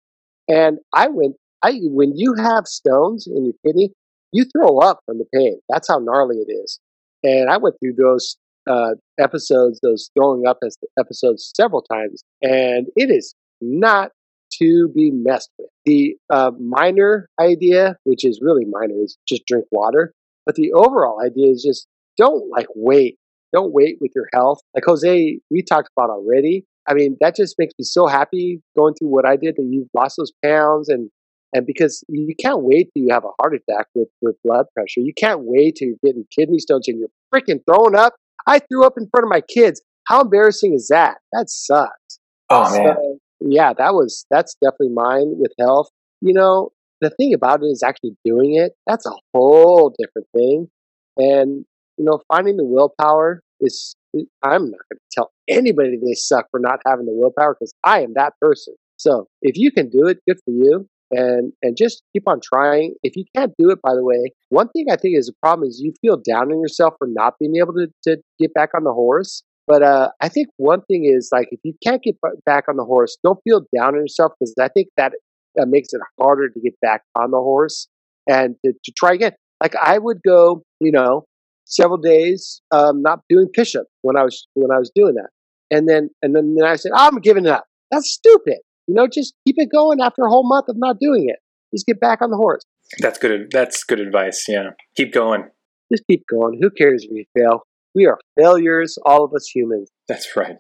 And 0.49 0.79
I 0.95 1.09
went 1.09 1.37
I 1.67 1.81
when 1.83 2.13
you 2.17 2.35
have 2.35 2.67
stones 2.67 3.27
in 3.27 3.45
your 3.45 3.55
kidney, 3.65 3.93
you 4.33 4.45
throw 4.45 4.79
up 4.79 5.01
from 5.07 5.19
the 5.19 5.27
pain. 5.35 5.59
That's 5.69 5.89
how 5.89 5.99
gnarly 5.99 6.37
it 6.37 6.53
is. 6.53 6.79
And 7.25 7.51
I 7.51 7.57
went 7.57 7.77
through 7.81 7.95
those 7.95 8.37
uh, 8.69 8.95
episodes, 9.19 9.81
those 9.83 10.11
throwing 10.17 10.47
up 10.47 10.59
episodes 10.99 11.53
several 11.57 11.83
times, 11.83 12.23
and 12.43 12.87
it 12.97 13.11
is 13.11 13.35
not 13.61 14.11
to 14.59 14.89
be 14.95 15.11
messed 15.11 15.51
with. 15.59 15.69
The 15.85 16.17
uh, 16.31 16.53
minor 16.61 17.29
idea, 17.41 17.97
which 18.05 18.25
is 18.25 18.41
really 18.43 18.65
minor, 18.65 18.95
is 19.03 19.17
just 19.29 19.45
drink 19.47 19.67
water. 19.71 20.13
But 20.45 20.55
the 20.55 20.73
overall 20.73 21.21
idea 21.25 21.51
is 21.51 21.65
just 21.67 21.87
don't 22.17 22.49
like 22.51 22.69
wait. 22.75 23.17
Don't 23.53 23.73
wait 23.73 23.99
with 24.01 24.13
your 24.15 24.27
health. 24.33 24.61
Like 24.75 24.85
Jose, 24.87 25.41
we 25.51 25.63
talked 25.63 25.89
about 25.97 26.11
already. 26.11 26.65
I 26.89 26.95
mean, 26.95 27.17
that 27.21 27.35
just 27.35 27.57
makes 27.59 27.75
me 27.79 27.85
so 27.85 28.07
happy 28.07 28.61
going 28.77 28.95
through 28.95 29.09
what 29.09 29.27
I 29.27 29.37
did 29.37 29.57
that 29.57 29.69
you've 29.69 29.89
lost 29.95 30.17
those 30.19 30.33
pounds 30.45 30.89
and 30.89 31.11
and 31.57 31.67
because 31.67 32.05
you 32.09 32.35
can't 32.39 32.63
wait 32.63 32.91
till 32.93 33.05
you 33.05 33.09
have 33.11 33.25
a 33.25 33.33
heart 33.41 33.55
attack 33.55 33.87
with, 33.95 34.09
with 34.21 34.37
blood 34.45 34.67
pressure. 34.75 35.01
You 35.01 35.15
can't 35.15 35.41
wait 35.43 35.77
till 35.77 35.89
you're 35.89 35.97
getting 36.05 36.27
kidney 36.31 36.59
stones 36.59 36.87
and 36.87 36.99
you're 36.99 37.09
freaking 37.35 37.61
throwing 37.67 37.97
up. 37.97 38.15
I 38.47 38.59
threw 38.59 38.85
up 38.85 38.95
in 38.99 39.09
front 39.09 39.25
of 39.25 39.31
my 39.31 39.41
kids. 39.41 39.81
How 40.07 40.21
embarrassing 40.21 40.75
is 40.75 40.89
that? 40.89 41.17
That 41.33 41.49
sucks. 41.49 42.19
oh 42.51 42.71
man. 42.77 43.19
Yeah, 43.41 43.73
that 43.73 43.95
was 43.95 44.27
that's 44.31 44.55
definitely 44.63 44.91
mine 44.91 45.33
with 45.39 45.53
health. 45.59 45.89
You 46.21 46.35
know, 46.35 46.73
the 47.01 47.09
thing 47.09 47.33
about 47.33 47.63
it 47.63 47.67
is 47.67 47.83
actually 47.83 48.17
doing 48.23 48.55
it. 48.55 48.73
That's 48.87 49.07
a 49.07 49.13
whole 49.33 49.95
different 49.99 50.29
thing. 50.35 50.69
And 51.17 51.65
you 51.97 52.05
know, 52.05 52.21
finding 52.29 52.59
the 52.59 52.65
willpower 52.65 53.43
is. 53.61 53.95
I'm 54.43 54.71
not 54.71 54.81
going 54.91 54.99
to 54.99 54.99
tell 55.11 55.31
anybody 55.47 55.99
they 56.03 56.15
suck 56.15 56.47
for 56.51 56.59
not 56.59 56.81
having 56.87 57.05
the 57.05 57.13
willpower 57.13 57.55
because 57.55 57.75
I 57.85 58.01
am 58.01 58.15
that 58.15 58.33
person. 58.41 58.75
So 58.97 59.29
if 59.43 59.59
you 59.59 59.71
can 59.71 59.91
do 59.91 60.07
it, 60.07 60.21
good 60.27 60.39
for 60.43 60.53
you. 60.53 60.89
And 61.19 61.53
and 61.63 61.79
just 61.79 62.03
keep 62.13 62.25
on 62.29 62.41
trying. 62.43 62.95
If 63.03 63.17
you 63.17 63.25
can't 63.35 63.53
do 63.59 63.71
it, 63.71 63.79
by 63.81 63.95
the 63.95 64.05
way, 64.05 64.33
one 64.51 64.69
thing 64.69 64.87
I 64.91 64.97
think 64.97 65.17
is 65.17 65.31
a 65.31 65.47
problem 65.47 65.67
is 65.67 65.81
you 65.83 65.95
feel 66.03 66.19
down 66.19 66.53
on 66.53 66.61
yourself 66.61 66.93
for 66.99 67.09
not 67.11 67.35
being 67.41 67.55
able 67.57 67.73
to, 67.73 67.87
to 68.05 68.19
get 68.39 68.53
back 68.53 68.71
on 68.77 68.85
the 68.85 68.93
horse. 68.93 69.43
But 69.67 69.83
uh, 69.83 70.11
I 70.21 70.29
think 70.29 70.49
one 70.59 70.83
thing 70.83 71.11
is 71.11 71.31
like 71.33 71.49
if 71.53 71.61
you 71.65 71.73
can't 71.83 72.03
get 72.03 72.17
back 72.45 72.65
on 72.69 72.77
the 72.77 72.85
horse, 72.85 73.17
don't 73.25 73.39
feel 73.45 73.63
down 73.75 73.95
on 73.95 74.01
yourself 74.01 74.33
because 74.39 74.55
I 74.61 74.69
think 74.69 74.89
that 74.99 75.13
uh, 75.59 75.65
makes 75.67 75.89
it 75.93 76.03
harder 76.21 76.51
to 76.51 76.61
get 76.61 76.75
back 76.83 77.03
on 77.17 77.31
the 77.31 77.39
horse 77.39 77.89
and 78.29 78.57
to, 78.65 78.73
to 78.73 78.93
try 78.97 79.15
again. 79.15 79.33
Like 79.63 79.75
I 79.75 79.97
would 79.99 80.19
go, 80.27 80.63
you 80.81 80.93
know, 80.93 81.25
several 81.65 81.99
days 81.99 82.61
um, 82.71 83.01
not 83.01 83.21
doing 83.31 83.49
push-ups 83.55 83.89
when 84.03 84.17
I 84.17 84.23
was 84.25 84.47
when 84.55 84.71
I 84.71 84.79
was 84.79 84.91
doing 84.95 85.15
that, 85.15 85.31
and 85.71 85.89
then 85.89 86.11
and 86.23 86.37
then, 86.37 86.55
then 86.57 86.69
I 86.69 86.77
said 86.77 86.93
I'm 86.95 87.17
giving 87.21 87.47
up. 87.47 87.65
That's 87.91 88.11
stupid. 88.11 88.59
You 88.87 88.95
know, 88.95 89.07
just 89.07 89.35
keep 89.47 89.57
it 89.59 89.69
going 89.73 90.01
after 90.01 90.23
a 90.23 90.29
whole 90.29 90.47
month 90.47 90.67
of 90.69 90.77
not 90.79 90.99
doing 91.01 91.29
it. 91.29 91.37
Just 91.75 91.87
get 91.87 92.01
back 92.01 92.23
on 92.23 92.31
the 92.31 92.37
horse. 92.37 92.63
That's 93.01 93.19
good. 93.19 93.49
That's 93.53 93.83
good 93.85 94.01
advice. 94.01 94.45
Yeah, 94.49 94.71
keep 94.97 95.13
going. 95.13 95.49
Just 95.93 96.05
keep 96.09 96.23
going. 96.31 96.59
Who 96.61 96.71
cares 96.71 97.05
if 97.05 97.11
you 97.11 97.25
fail? 97.37 97.63
We 97.95 98.07
are 98.07 98.19
failures, 98.39 98.97
all 99.05 99.25
of 99.25 99.33
us 99.35 99.49
humans. 99.53 99.89
That's 100.09 100.37
right. 100.37 100.57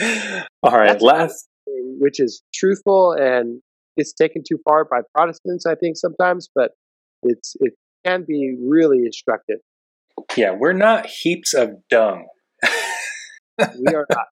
All 0.62 0.72
right, 0.72 0.88
That's- 0.98 1.02
last. 1.02 1.48
which 1.66 2.20
is 2.20 2.42
truthful 2.54 3.12
and 3.12 3.60
it's 3.96 4.12
taken 4.12 4.42
too 4.48 4.58
far 4.64 4.84
by 4.84 5.00
Protestants, 5.14 5.66
I 5.66 5.74
think 5.74 5.96
sometimes, 5.96 6.48
but 6.54 6.70
it's 7.24 7.54
it 7.60 7.74
can 8.06 8.24
be 8.26 8.56
really 8.64 8.98
instructive. 9.04 9.58
Yeah, 10.36 10.52
we're 10.58 10.72
not 10.72 11.06
heaps 11.06 11.52
of 11.54 11.70
dung. 11.90 12.26
We 13.58 13.92
are 13.94 14.06
not. 14.10 14.26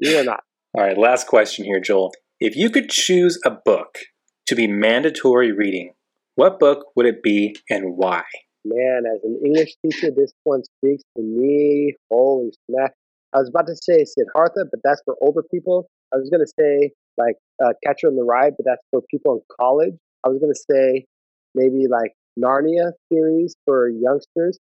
We 0.00 0.18
are 0.18 0.24
not. 0.24 0.40
All 0.74 0.82
right, 0.82 0.96
last 0.96 1.26
question 1.26 1.66
here, 1.66 1.78
Joel. 1.80 2.12
If 2.38 2.54
you 2.54 2.68
could 2.68 2.90
choose 2.90 3.38
a 3.46 3.50
book 3.50 3.96
to 4.46 4.54
be 4.54 4.66
mandatory 4.66 5.52
reading, 5.52 5.94
what 6.34 6.60
book 6.60 6.84
would 6.94 7.06
it 7.06 7.22
be 7.22 7.56
and 7.70 7.96
why? 7.96 8.24
Man, 8.62 9.04
as 9.06 9.24
an 9.24 9.40
English 9.42 9.74
teacher, 9.80 10.10
this 10.14 10.32
one 10.44 10.62
speaks 10.62 11.02
to 11.16 11.22
me. 11.22 11.94
Holy 12.10 12.50
smack! 12.68 12.92
I 13.32 13.38
was 13.38 13.48
about 13.48 13.66
to 13.68 13.74
say 13.74 14.04
Siddhartha, 14.04 14.66
but 14.70 14.80
that's 14.84 15.00
for 15.06 15.16
older 15.22 15.42
people. 15.50 15.88
I 16.12 16.18
was 16.18 16.28
going 16.28 16.44
to 16.44 16.52
say 16.60 16.92
like 17.16 17.36
uh, 17.64 17.72
Catcher 17.82 18.08
in 18.08 18.16
the 18.16 18.24
Rye, 18.24 18.50
but 18.50 18.66
that's 18.66 18.82
for 18.90 19.00
people 19.10 19.36
in 19.36 19.40
college. 19.58 19.94
I 20.22 20.28
was 20.28 20.38
going 20.38 20.52
to 20.52 20.60
say 20.70 21.06
maybe 21.54 21.86
like 21.88 22.12
Narnia 22.38 22.92
series 23.10 23.56
for 23.64 23.88
youngsters. 23.88 24.58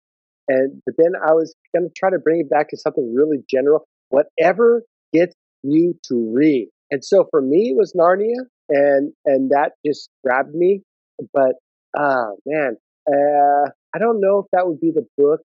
And 0.47 0.81
but 0.87 0.95
then 0.97 1.15
I 1.21 1.33
was 1.33 1.57
going 1.75 1.89
to 1.89 1.93
try 1.97 2.11
to 2.11 2.21
bring 2.21 2.39
it 2.39 2.49
back 2.49 2.69
to 2.69 2.77
something 2.77 3.13
really 3.13 3.39
general. 3.51 3.85
Whatever 4.11 4.83
gets 5.13 5.35
you 5.65 5.99
to 6.09 6.33
read. 6.33 6.69
And 6.95 7.05
so 7.05 7.27
for 7.29 7.43
me, 7.43 7.71
it 7.71 7.77
was 7.77 7.93
Narnia, 7.93 8.47
and 8.69 9.13
and 9.27 9.51
that 9.51 9.73
just 9.85 10.09
grabbed 10.25 10.55
me. 10.55 10.83
But 11.33 11.57
oh 11.99 12.37
man, 12.47 12.77
uh, 13.09 13.71
I 13.93 13.99
don't 13.99 14.21
know 14.21 14.39
if 14.39 14.47
that 14.53 14.69
would 14.69 14.79
be 14.81 14.93
the 14.95 15.05
book 15.19 15.41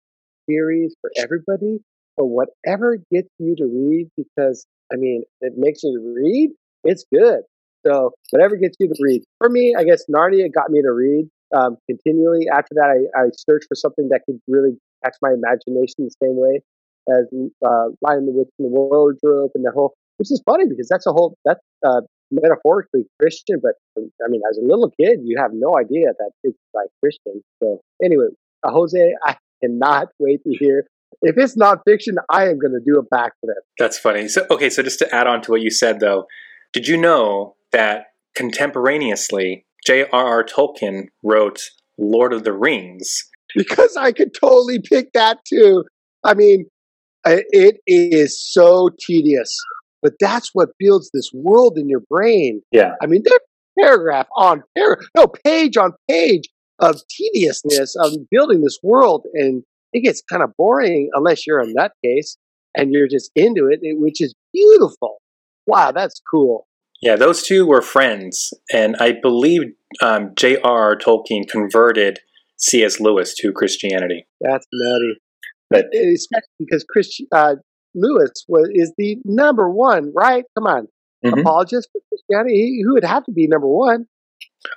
series 0.47 0.95
for 1.01 1.11
everybody, 1.17 1.79
but 2.19 2.27
whatever 2.27 2.99
gets 3.11 3.31
you 3.39 3.57
to 3.57 3.65
read, 3.65 4.11
because 4.15 4.67
I 4.93 4.97
mean, 4.97 5.23
it 5.41 5.55
makes 5.57 5.83
you 5.83 6.15
read. 6.23 6.51
It's 6.85 7.07
good. 7.11 7.41
So 7.87 8.11
whatever 8.29 8.57
gets 8.57 8.77
you 8.79 8.89
to 8.89 8.95
read. 9.01 9.23
For 9.39 9.49
me, 9.49 9.75
I 9.75 9.85
guess 9.85 10.05
Narnia 10.15 10.53
got 10.53 10.69
me 10.69 10.83
to 10.83 10.93
read 10.93 11.31
um, 11.57 11.79
continually. 11.89 12.45
After 12.53 12.75
that, 12.75 13.09
I, 13.17 13.19
I 13.19 13.25
searched 13.49 13.69
for 13.71 13.75
something 13.75 14.11
that 14.11 14.21
could 14.27 14.39
really 14.49 14.77
catch 15.03 15.17
my 15.23 15.31
imagination 15.31 15.97
the 16.05 16.11
same 16.23 16.37
way 16.37 16.61
as 17.09 17.25
uh, 17.65 17.89
Lion 18.03 18.27
the 18.27 18.33
Witch 18.33 18.51
and 18.59 18.67
the 18.67 18.71
Wardrobe 18.71 19.53
and 19.55 19.65
the 19.65 19.73
whole. 19.75 19.95
Which 20.19 20.31
is 20.31 20.43
funny 20.45 20.65
because 20.69 20.89
that's 20.89 21.07
a 21.07 21.13
whole 21.13 21.37
that's 21.45 21.61
uh, 21.87 22.01
metaphorically 22.31 23.05
Christian, 23.21 23.61
but 23.63 23.73
I 23.97 24.29
mean, 24.29 24.41
as 24.51 24.59
a 24.59 24.63
little 24.63 24.91
kid, 25.01 25.21
you 25.25 25.39
have 25.41 25.53
no 25.55 25.77
idea 25.79 26.09
that 26.19 26.31
it's 26.43 26.59
like 26.75 26.89
Christian. 27.01 27.43
So 27.63 27.81
anyway, 28.03 28.27
uh, 28.63 28.71
Jose, 28.71 29.15
I 29.25 29.37
cannot 29.63 30.09
wait 30.19 30.43
to 30.45 30.57
hear. 30.59 30.85
If 31.23 31.37
it's 31.39 31.57
nonfiction, 31.57 32.17
I 32.31 32.45
am 32.49 32.59
going 32.59 32.73
to 32.73 32.81
do 32.85 32.99
a 32.99 33.15
backflip. 33.15 33.63
That's 33.79 33.99
funny. 33.99 34.29
So, 34.29 34.47
okay, 34.51 34.71
so 34.71 34.83
just 34.83 34.99
to 35.01 35.15
add 35.15 35.27
on 35.27 35.41
to 35.43 35.53
what 35.53 35.63
you 35.63 35.71
said, 35.71 36.01
though, 36.01 36.27
did 36.73 36.87
you 36.87 36.97
know 36.97 37.57
that 37.73 38.07
contemporaneously, 38.37 39.67
J.R.R. 39.87 40.45
Tolkien 40.45 41.07
wrote 41.23 41.61
Lord 41.99 42.33
of 42.33 42.45
the 42.45 42.53
Rings? 42.53 43.25
Because 43.55 43.97
I 43.97 44.13
could 44.13 44.33
totally 44.39 44.79
pick 44.81 45.13
that 45.15 45.39
too. 45.49 45.85
I 46.23 46.35
mean, 46.35 46.67
it 47.25 47.79
is 47.87 48.39
so 48.41 48.91
tedious, 49.07 49.57
but 50.03 50.13
that's 50.21 50.51
what 50.53 50.71
builds 50.79 51.11
this 51.13 51.31
world 51.33 51.77
in 51.77 51.89
your 51.89 52.03
brain. 52.09 52.63
Yeah. 52.73 52.93
I 53.03 53.07
mean, 53.07 53.23
there's 53.25 53.41
paragraph 53.79 54.27
on 54.37 54.63
paragraph, 54.77 55.09
no 55.17 55.27
page 55.45 55.77
on 55.77 55.93
page 56.09 56.45
of 56.79 57.01
tediousness 57.09 57.97
of 57.97 58.13
building 58.31 58.63
this 58.63 58.79
world, 58.83 59.27
and 59.35 59.63
it 59.93 60.01
gets 60.01 60.23
kind 60.31 60.43
of 60.43 60.51
boring 60.57 61.11
unless 61.15 61.47
you're 61.47 61.61
a 61.61 61.67
nutcase 61.67 62.37
and 62.77 62.93
you're 62.93 63.09
just 63.09 63.31
into 63.35 63.69
it, 63.71 63.81
which 63.83 64.21
is 64.21 64.35
beautiful. 64.53 65.19
Wow, 65.67 65.93
that's 65.93 66.21
cool. 66.31 66.67
Yeah, 67.01 67.17
those 67.17 67.43
two 67.43 67.67
were 67.67 67.83
friends, 67.83 68.53
and 68.73 68.97
I 68.99 69.13
believe 69.13 69.63
um, 70.03 70.33
J.R.R. 70.37 70.97
Tolkien 70.97 71.49
converted 71.49 72.19
C.S. 72.57 72.99
Lewis 72.99 73.35
to 73.37 73.53
Christianity. 73.53 74.27
That's 74.41 74.67
nutty. 74.73 75.21
But 75.71 75.87
Especially 75.95 76.49
because 76.59 76.85
Chris 76.89 77.21
uh, 77.31 77.57
Lewis 78.01 78.45
was 78.49 78.69
is 78.73 78.93
the 78.97 79.19
number 79.25 79.69
one, 79.71 80.13
right? 80.15 80.45
Come 80.57 80.67
on, 80.67 80.89
Mhm. 81.25 81.41
apologist 81.41 81.89
for 81.93 82.01
Christianity. 82.09 82.55
He, 82.57 82.83
who 82.85 82.95
would 82.95 83.05
have 83.05 83.25
to 83.25 83.33
be 83.33 83.47
number 83.47 83.67
one? 83.69 84.07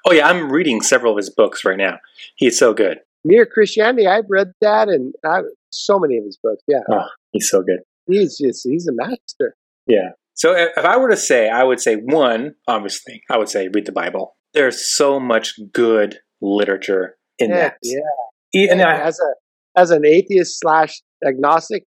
oh 0.07 0.11
yeah, 0.13 0.28
I'm 0.28 0.51
reading 0.51 0.82
several 0.82 1.11
of 1.13 1.17
his 1.17 1.30
books 1.30 1.63
right 1.65 1.78
now. 1.78 1.97
He's 2.36 2.57
so 2.57 2.74
good. 2.74 2.99
Mere 3.24 3.45
Christianity. 3.45 4.07
I've 4.07 4.26
read 4.30 4.51
that, 4.61 4.89
and 4.89 5.13
I, 5.26 5.41
so 5.72 5.99
many 5.99 6.17
of 6.17 6.24
his 6.26 6.38
books. 6.41 6.63
Yeah, 6.67 6.80
Oh, 6.89 7.07
he's 7.32 7.49
so 7.49 7.61
good. 7.61 7.80
he's 8.07 8.38
just 8.38 8.67
he's 8.67 8.88
a 8.88 8.91
master. 8.93 9.55
Yeah. 9.88 10.09
So 10.34 10.55
if 10.55 10.86
I 10.86 10.97
were 10.97 11.09
to 11.09 11.17
say, 11.17 11.49
I 11.49 11.63
would 11.63 11.80
say 11.80 11.95
one, 11.97 12.55
obviously, 12.67 13.22
I 13.30 13.38
would 13.38 13.49
say 13.49 13.67
read 13.67 13.86
the 13.86 13.91
Bible. 13.91 14.36
There's 14.53 14.84
so 14.95 15.19
much 15.19 15.59
good 15.72 16.19
literature 16.41 17.15
in 17.38 17.51
Heck 17.51 17.78
that. 17.82 18.01
yeah. 18.53 18.72
And 18.72 18.82
I, 18.82 18.99
as 19.01 19.19
a 19.19 19.80
as 19.80 19.91
an 19.91 20.05
atheist 20.05 20.59
slash 20.59 21.01
agnostic, 21.26 21.84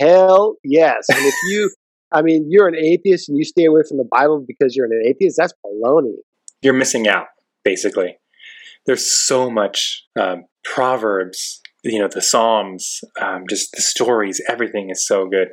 hell 0.00 0.56
yes. 0.64 1.06
And 1.08 1.24
if 1.24 1.34
you, 1.48 1.70
I 2.12 2.22
mean, 2.22 2.46
you're 2.48 2.68
an 2.68 2.76
atheist 2.76 3.28
and 3.28 3.36
you 3.36 3.44
stay 3.44 3.64
away 3.64 3.82
from 3.86 3.98
the 3.98 4.08
Bible 4.10 4.44
because 4.46 4.74
you're 4.74 4.86
an 4.86 5.02
atheist, 5.06 5.36
that's 5.38 5.52
baloney. 5.64 6.14
you're 6.62 6.74
missing 6.74 7.06
out, 7.06 7.26
basically. 7.64 8.18
There's 8.86 9.10
so 9.12 9.50
much 9.50 10.04
um, 10.18 10.44
Proverbs, 10.64 11.60
you 11.82 11.98
know, 11.98 12.08
the 12.08 12.22
Psalms, 12.22 13.00
um, 13.20 13.44
just 13.48 13.72
the 13.72 13.82
stories, 13.82 14.40
everything 14.48 14.90
is 14.90 15.06
so 15.06 15.26
good. 15.26 15.48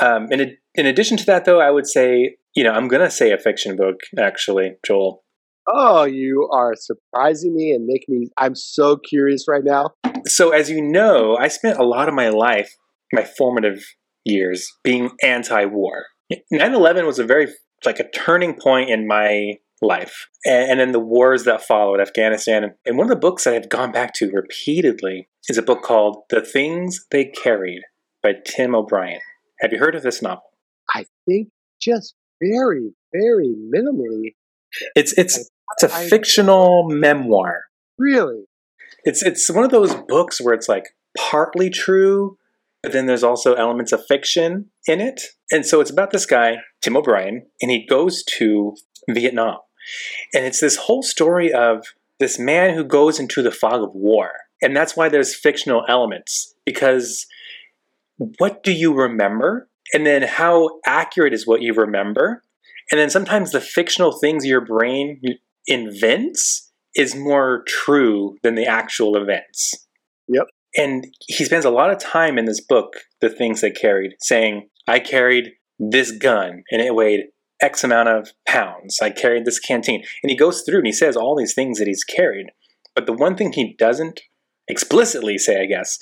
Um, 0.00 0.30
in, 0.32 0.56
in 0.74 0.86
addition 0.86 1.16
to 1.18 1.26
that, 1.26 1.44
though, 1.44 1.60
I 1.60 1.70
would 1.70 1.86
say, 1.86 2.36
you 2.54 2.64
know, 2.64 2.72
I'm 2.72 2.88
going 2.88 3.02
to 3.02 3.10
say 3.10 3.30
a 3.32 3.38
fiction 3.38 3.76
book, 3.76 4.00
actually, 4.18 4.76
Joel. 4.84 5.22
Oh, 5.68 6.04
you 6.04 6.48
are 6.52 6.74
surprising 6.76 7.54
me 7.54 7.72
and 7.72 7.86
making 7.86 8.20
me. 8.20 8.28
I'm 8.38 8.54
so 8.54 8.96
curious 8.96 9.46
right 9.48 9.64
now. 9.64 9.90
So, 10.26 10.50
as 10.50 10.70
you 10.70 10.80
know, 10.80 11.36
I 11.36 11.48
spent 11.48 11.78
a 11.78 11.84
lot 11.84 12.08
of 12.08 12.14
my 12.14 12.28
life, 12.28 12.76
my 13.16 13.24
formative 13.24 13.82
years, 14.24 14.70
being 14.84 15.10
anti 15.22 15.64
war. 15.64 16.04
9 16.50 16.74
11 16.74 17.06
was 17.06 17.18
a 17.18 17.24
very, 17.24 17.48
like, 17.84 17.98
a 17.98 18.10
turning 18.10 18.54
point 18.54 18.90
in 18.90 19.06
my 19.06 19.54
life. 19.82 20.28
And, 20.44 20.70
and 20.72 20.80
then 20.80 20.92
the 20.92 21.00
wars 21.00 21.44
that 21.44 21.62
followed, 21.62 22.00
Afghanistan. 22.00 22.74
And 22.84 22.96
one 22.96 23.06
of 23.06 23.10
the 23.10 23.16
books 23.16 23.44
that 23.44 23.54
I've 23.54 23.68
gone 23.68 23.92
back 23.92 24.12
to 24.14 24.30
repeatedly 24.30 25.28
is 25.48 25.58
a 25.58 25.62
book 25.62 25.82
called 25.82 26.24
The 26.30 26.40
Things 26.40 27.04
They 27.10 27.26
Carried 27.26 27.82
by 28.22 28.34
Tim 28.44 28.74
O'Brien. 28.74 29.20
Have 29.60 29.72
you 29.72 29.78
heard 29.78 29.94
of 29.94 30.02
this 30.02 30.22
novel? 30.22 30.42
I 30.94 31.04
think 31.26 31.48
just 31.80 32.14
very, 32.42 32.92
very 33.12 33.54
minimally. 33.72 34.34
It's 34.94 35.16
it's 35.16 35.38
it's 35.78 35.82
a 35.84 35.94
I- 35.94 36.08
fictional 36.08 36.88
memoir. 36.88 37.64
Really, 37.98 38.44
It's 39.04 39.22
it's 39.22 39.48
one 39.50 39.64
of 39.64 39.70
those 39.70 39.94
books 39.94 40.40
where 40.40 40.52
it's 40.54 40.68
like 40.68 40.84
partly 41.16 41.70
true, 41.70 42.36
but 42.82 42.92
then 42.92 43.06
there's 43.06 43.24
also 43.24 43.54
elements 43.54 43.92
of 43.92 44.06
fiction 44.06 44.70
in 44.86 45.00
it. 45.00 45.20
And 45.50 45.66
so 45.66 45.80
it's 45.80 45.90
about 45.90 46.10
this 46.10 46.26
guy, 46.26 46.58
Tim 46.82 46.96
O'Brien, 46.96 47.46
and 47.60 47.70
he 47.70 47.86
goes 47.86 48.22
to 48.38 48.74
Vietnam. 49.08 49.58
And 50.34 50.44
it's 50.44 50.60
this 50.60 50.76
whole 50.76 51.02
story 51.02 51.52
of 51.52 51.86
this 52.18 52.38
man 52.38 52.74
who 52.74 52.84
goes 52.84 53.20
into 53.20 53.42
the 53.42 53.50
fog 53.50 53.82
of 53.82 53.94
war. 53.94 54.30
And 54.62 54.76
that's 54.76 54.96
why 54.96 55.08
there's 55.08 55.34
fictional 55.34 55.84
elements 55.88 56.54
because 56.64 57.26
what 58.38 58.62
do 58.62 58.72
you 58.72 58.94
remember? 58.94 59.68
And 59.92 60.06
then 60.06 60.22
how 60.22 60.80
accurate 60.86 61.34
is 61.34 61.46
what 61.46 61.62
you 61.62 61.74
remember? 61.74 62.42
And 62.90 62.98
then 63.00 63.10
sometimes 63.10 63.52
the 63.52 63.60
fictional 63.60 64.12
things 64.12 64.46
your 64.46 64.64
brain 64.64 65.20
invents 65.66 66.72
is 66.94 67.14
more 67.14 67.62
true 67.66 68.36
than 68.42 68.54
the 68.54 68.66
actual 68.66 69.16
events. 69.16 69.86
Yep. 70.28 70.46
And 70.76 71.06
he 71.26 71.44
spends 71.44 71.64
a 71.64 71.70
lot 71.70 71.90
of 71.90 71.98
time 71.98 72.38
in 72.38 72.44
this 72.44 72.60
book, 72.60 72.96
The 73.20 73.30
Things 73.30 73.60
They 73.60 73.70
Carried, 73.70 74.14
saying, 74.20 74.68
I 74.86 75.00
carried 75.00 75.52
this 75.78 76.10
gun 76.12 76.62
and 76.70 76.82
it 76.82 76.94
weighed 76.94 77.26
X 77.60 77.82
amount 77.82 78.08
of 78.08 78.28
pounds. 78.46 78.98
I 79.00 79.10
carried 79.10 79.44
this 79.44 79.58
canteen. 79.58 80.04
And 80.22 80.30
he 80.30 80.36
goes 80.36 80.62
through 80.62 80.78
and 80.78 80.86
he 80.86 80.92
says 80.92 81.16
all 81.16 81.36
these 81.36 81.54
things 81.54 81.78
that 81.78 81.88
he's 81.88 82.04
carried. 82.04 82.48
But 82.94 83.06
the 83.06 83.12
one 83.12 83.36
thing 83.36 83.52
he 83.52 83.74
doesn't 83.78 84.20
explicitly 84.68 85.38
say, 85.38 85.62
I 85.62 85.66
guess, 85.66 85.98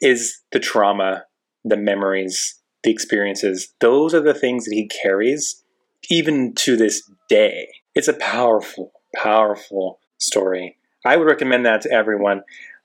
is 0.00 0.40
the 0.52 0.60
trauma, 0.60 1.24
the 1.64 1.76
memories, 1.76 2.60
the 2.82 2.90
experiences. 2.90 3.74
Those 3.80 4.14
are 4.14 4.20
the 4.20 4.34
things 4.34 4.64
that 4.64 4.74
he 4.74 4.88
carries 4.88 5.62
even 6.10 6.54
to 6.56 6.76
this 6.76 7.02
day. 7.28 7.68
It's 7.94 8.08
a 8.08 8.14
powerful, 8.14 8.92
powerful 9.14 10.00
story. 10.18 10.76
I 11.04 11.16
would 11.16 11.26
recommend 11.26 11.64
that 11.66 11.82
to 11.82 11.92
everyone. 11.92 12.42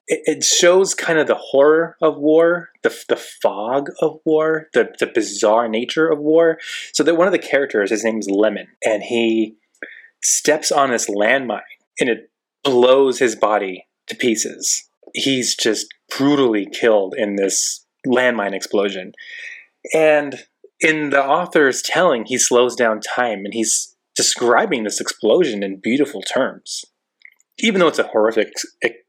It, 0.07 0.21
it 0.25 0.43
shows 0.43 0.93
kind 0.93 1.19
of 1.19 1.27
the 1.27 1.35
horror 1.35 1.97
of 2.01 2.17
war, 2.17 2.69
the, 2.81 2.95
the 3.07 3.15
fog 3.15 3.89
of 4.01 4.19
war, 4.25 4.67
the, 4.73 4.93
the 4.99 5.07
bizarre 5.07 5.67
nature 5.67 6.09
of 6.09 6.19
war. 6.19 6.59
So 6.91 7.03
that 7.03 7.15
one 7.15 7.27
of 7.27 7.33
the 7.33 7.39
characters, 7.39 7.89
his 7.89 8.03
name's 8.03 8.29
Lemon, 8.29 8.67
and 8.85 9.03
he 9.03 9.55
steps 10.21 10.71
on 10.71 10.89
this 10.89 11.09
landmine 11.09 11.61
and 11.99 12.09
it 12.09 12.31
blows 12.63 13.19
his 13.19 13.35
body 13.35 13.87
to 14.07 14.15
pieces. 14.15 14.89
He's 15.13 15.55
just 15.55 15.93
brutally 16.15 16.65
killed 16.65 17.13
in 17.17 17.35
this 17.35 17.85
landmine 18.07 18.53
explosion. 18.53 19.13
And 19.93 20.45
in 20.79 21.11
the 21.11 21.23
author's 21.23 21.81
telling, 21.81 22.25
he 22.25 22.37
slows 22.37 22.75
down 22.75 22.99
time 22.99 23.45
and 23.45 23.53
he's 23.53 23.95
describing 24.15 24.83
this 24.83 25.01
explosion 25.01 25.63
in 25.63 25.79
beautiful 25.79 26.21
terms. 26.21 26.85
Even 27.63 27.79
though 27.79 27.87
it's 27.87 27.99
a 27.99 28.07
horrific, 28.07 28.51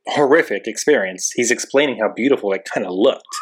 horrific 0.07 0.67
experience, 0.67 1.33
he's 1.35 1.51
explaining 1.51 1.99
how 1.99 2.13
beautiful 2.15 2.53
it 2.53 2.67
kind 2.73 2.87
of 2.87 2.93
looked. 2.95 3.37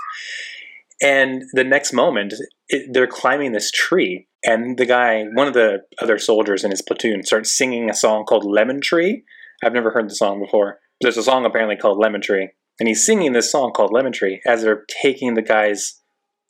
And 1.01 1.43
the 1.53 1.65
next 1.65 1.93
moment, 1.93 2.35
it, 2.69 2.91
they're 2.93 3.07
climbing 3.07 3.53
this 3.53 3.71
tree, 3.71 4.27
and 4.45 4.79
the 4.79 4.87
guy, 4.87 5.25
one 5.35 5.47
of 5.47 5.55
the 5.55 5.83
other 6.01 6.19
soldiers 6.19 6.65
in 6.65 6.71
his 6.71 6.83
platoon, 6.83 7.25
starts 7.25 7.57
singing 7.57 7.91
a 7.91 7.95
song 7.95 8.25
called 8.25 8.45
Lemon 8.45 8.81
Tree. 8.81 9.25
I've 9.63 9.73
never 9.75 9.91
heard 9.91 10.09
the 10.09 10.15
song 10.15 10.41
before. 10.41 10.79
There's 11.01 11.17
a 11.17 11.23
song 11.23 11.45
apparently 11.45 11.77
called 11.77 11.99
Lemon 11.99 12.21
Tree, 12.21 12.51
and 12.81 12.89
he's 12.89 13.05
singing 13.05 13.33
this 13.33 13.51
song 13.53 13.73
called 13.73 13.93
Lemon 13.93 14.13
Tree 14.13 14.41
as 14.47 14.63
they're 14.63 14.85
taking 15.03 15.35
the 15.35 15.43
guy's 15.43 16.01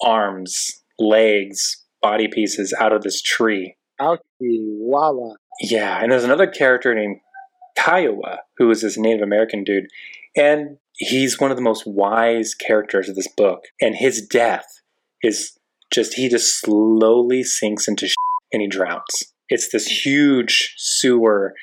arms, 0.02 0.82
legs, 0.98 1.84
body 2.02 2.28
pieces 2.28 2.74
out 2.78 2.92
of 2.92 3.02
this 3.02 3.22
tree. 3.22 3.76
ouchie, 4.00 4.18
wawa. 4.40 5.36
Yeah, 5.60 5.98
and 6.02 6.12
there's 6.12 6.24
another 6.24 6.46
character 6.46 6.94
named 6.94 7.20
Kiowa, 7.76 8.38
who 8.58 8.70
is 8.70 8.82
this 8.82 8.98
Native 8.98 9.22
American 9.22 9.64
dude, 9.64 9.86
and 10.36 10.78
he's 10.96 11.40
one 11.40 11.50
of 11.50 11.56
the 11.56 11.62
most 11.62 11.84
wise 11.86 12.54
characters 12.54 13.08
of 13.08 13.14
this 13.14 13.28
book. 13.36 13.64
And 13.80 13.94
his 13.96 14.26
death 14.26 14.66
is 15.22 15.58
just 15.92 16.14
he 16.14 16.28
just 16.28 16.60
slowly 16.60 17.42
sinks 17.42 17.88
into 17.88 18.08
sh- 18.08 18.14
and 18.52 18.62
he 18.62 18.68
drowns. 18.68 19.32
It's 19.48 19.70
this 19.70 19.86
huge 19.86 20.74
sewer. 20.78 21.54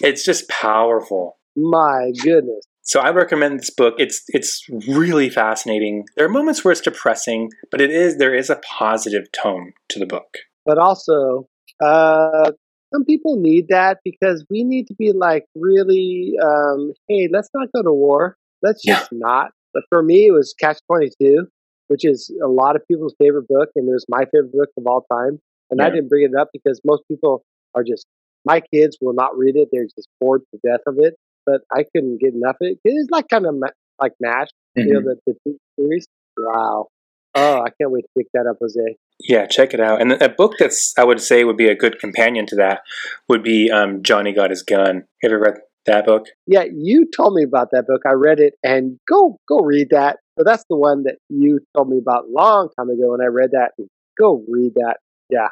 It's 0.00 0.24
just 0.24 0.48
powerful. 0.48 1.38
My 1.56 2.12
goodness. 2.22 2.64
So 2.82 3.00
I 3.00 3.10
recommend 3.10 3.58
this 3.58 3.70
book. 3.70 3.94
It's 3.98 4.22
it's 4.28 4.66
really 4.86 5.30
fascinating. 5.30 6.04
There 6.16 6.26
are 6.26 6.30
moments 6.30 6.64
where 6.64 6.72
it's 6.72 6.80
depressing, 6.80 7.50
but 7.70 7.80
it 7.80 7.90
is 7.90 8.18
there 8.18 8.34
is 8.34 8.50
a 8.50 8.60
positive 8.78 9.24
tone 9.32 9.72
to 9.88 9.98
the 9.98 10.06
book. 10.06 10.38
But 10.66 10.78
also, 10.78 11.48
uh, 11.82 12.52
some 12.94 13.04
people 13.04 13.36
need 13.36 13.68
that 13.68 13.98
because 14.04 14.44
we 14.50 14.64
need 14.64 14.86
to 14.88 14.94
be 14.94 15.12
like 15.12 15.44
really, 15.54 16.34
um, 16.42 16.92
hey, 17.08 17.28
let's 17.32 17.48
not 17.54 17.68
go 17.74 17.82
to 17.82 17.92
war. 17.92 18.36
Let's 18.62 18.82
Yeah. 18.84 18.96
just 18.96 19.12
not. 19.12 19.52
But 19.74 19.84
for 19.90 20.02
me, 20.02 20.26
it 20.28 20.32
was 20.32 20.54
Catch 20.58 20.78
22, 20.86 21.48
which 21.88 22.04
is 22.04 22.30
a 22.42 22.48
lot 22.48 22.76
of 22.76 22.86
people's 22.88 23.14
favorite 23.18 23.48
book, 23.48 23.70
and 23.76 23.88
it 23.88 23.92
was 23.92 24.06
my 24.08 24.24
favorite 24.26 24.52
book 24.52 24.68
of 24.76 24.86
all 24.86 25.04
time. 25.12 25.40
And 25.70 25.80
I 25.82 25.90
didn't 25.90 26.08
bring 26.08 26.24
it 26.24 26.38
up 26.38 26.50
because 26.52 26.80
most 26.84 27.02
people 27.08 27.44
are 27.74 27.82
just 27.84 28.06
my 28.44 28.60
kids 28.72 28.98
will 29.00 29.14
not 29.14 29.36
read 29.36 29.56
it; 29.56 29.68
they're 29.72 29.84
just 29.86 30.08
bored 30.20 30.42
to 30.52 30.60
death 30.66 30.80
of 30.86 30.96
it. 30.98 31.14
But 31.46 31.62
I 31.72 31.84
couldn't 31.94 32.20
get 32.20 32.34
enough 32.34 32.56
of 32.60 32.68
it. 32.68 32.78
It's 32.84 33.10
like 33.10 33.28
kind 33.28 33.46
of 33.46 33.54
ma- 33.56 33.76
like 34.00 34.12
Mash, 34.20 34.48
you 34.82 34.94
know, 34.94 35.00
the, 35.02 35.16
the 35.26 35.34
TV 35.44 35.58
series. 35.78 36.06
Wow. 36.38 36.88
Oh, 37.34 37.62
I 37.62 37.70
can't 37.70 37.90
wait 37.90 38.02
to 38.02 38.08
pick 38.16 38.28
that 38.32 38.46
up, 38.46 38.58
Jose. 38.60 38.96
Yeah, 39.20 39.46
check 39.46 39.74
it 39.74 39.80
out. 39.80 40.00
And 40.00 40.12
a 40.12 40.28
book 40.28 40.54
that's 40.58 40.94
I 40.98 41.04
would 41.04 41.20
say 41.20 41.44
would 41.44 41.56
be 41.56 41.68
a 41.68 41.74
good 41.74 41.98
companion 41.98 42.46
to 42.46 42.56
that 42.56 42.82
would 43.28 43.42
be 43.42 43.70
um, 43.70 44.02
Johnny 44.02 44.32
Got 44.32 44.50
His 44.50 44.62
Gun. 44.62 45.04
Have 45.22 45.30
you 45.30 45.36
ever 45.36 45.40
read 45.40 45.54
that 45.86 46.06
book? 46.06 46.26
Yeah, 46.46 46.64
you 46.72 47.08
told 47.14 47.34
me 47.34 47.42
about 47.42 47.70
that 47.72 47.86
book. 47.86 48.02
I 48.06 48.12
read 48.12 48.40
it, 48.40 48.54
and 48.62 48.98
go 49.08 49.38
go 49.48 49.58
read 49.60 49.88
that. 49.90 50.18
So 50.38 50.44
that's 50.44 50.64
the 50.68 50.76
one 50.76 51.04
that 51.04 51.16
you 51.28 51.60
told 51.76 51.88
me 51.88 51.98
about 51.98 52.24
a 52.24 52.32
long 52.32 52.68
time 52.76 52.88
ago, 52.88 53.14
and 53.14 53.22
I 53.22 53.26
read 53.26 53.50
that. 53.52 53.72
Go 54.18 54.44
read 54.48 54.74
that. 54.74 54.98
Yeah. 55.30 55.48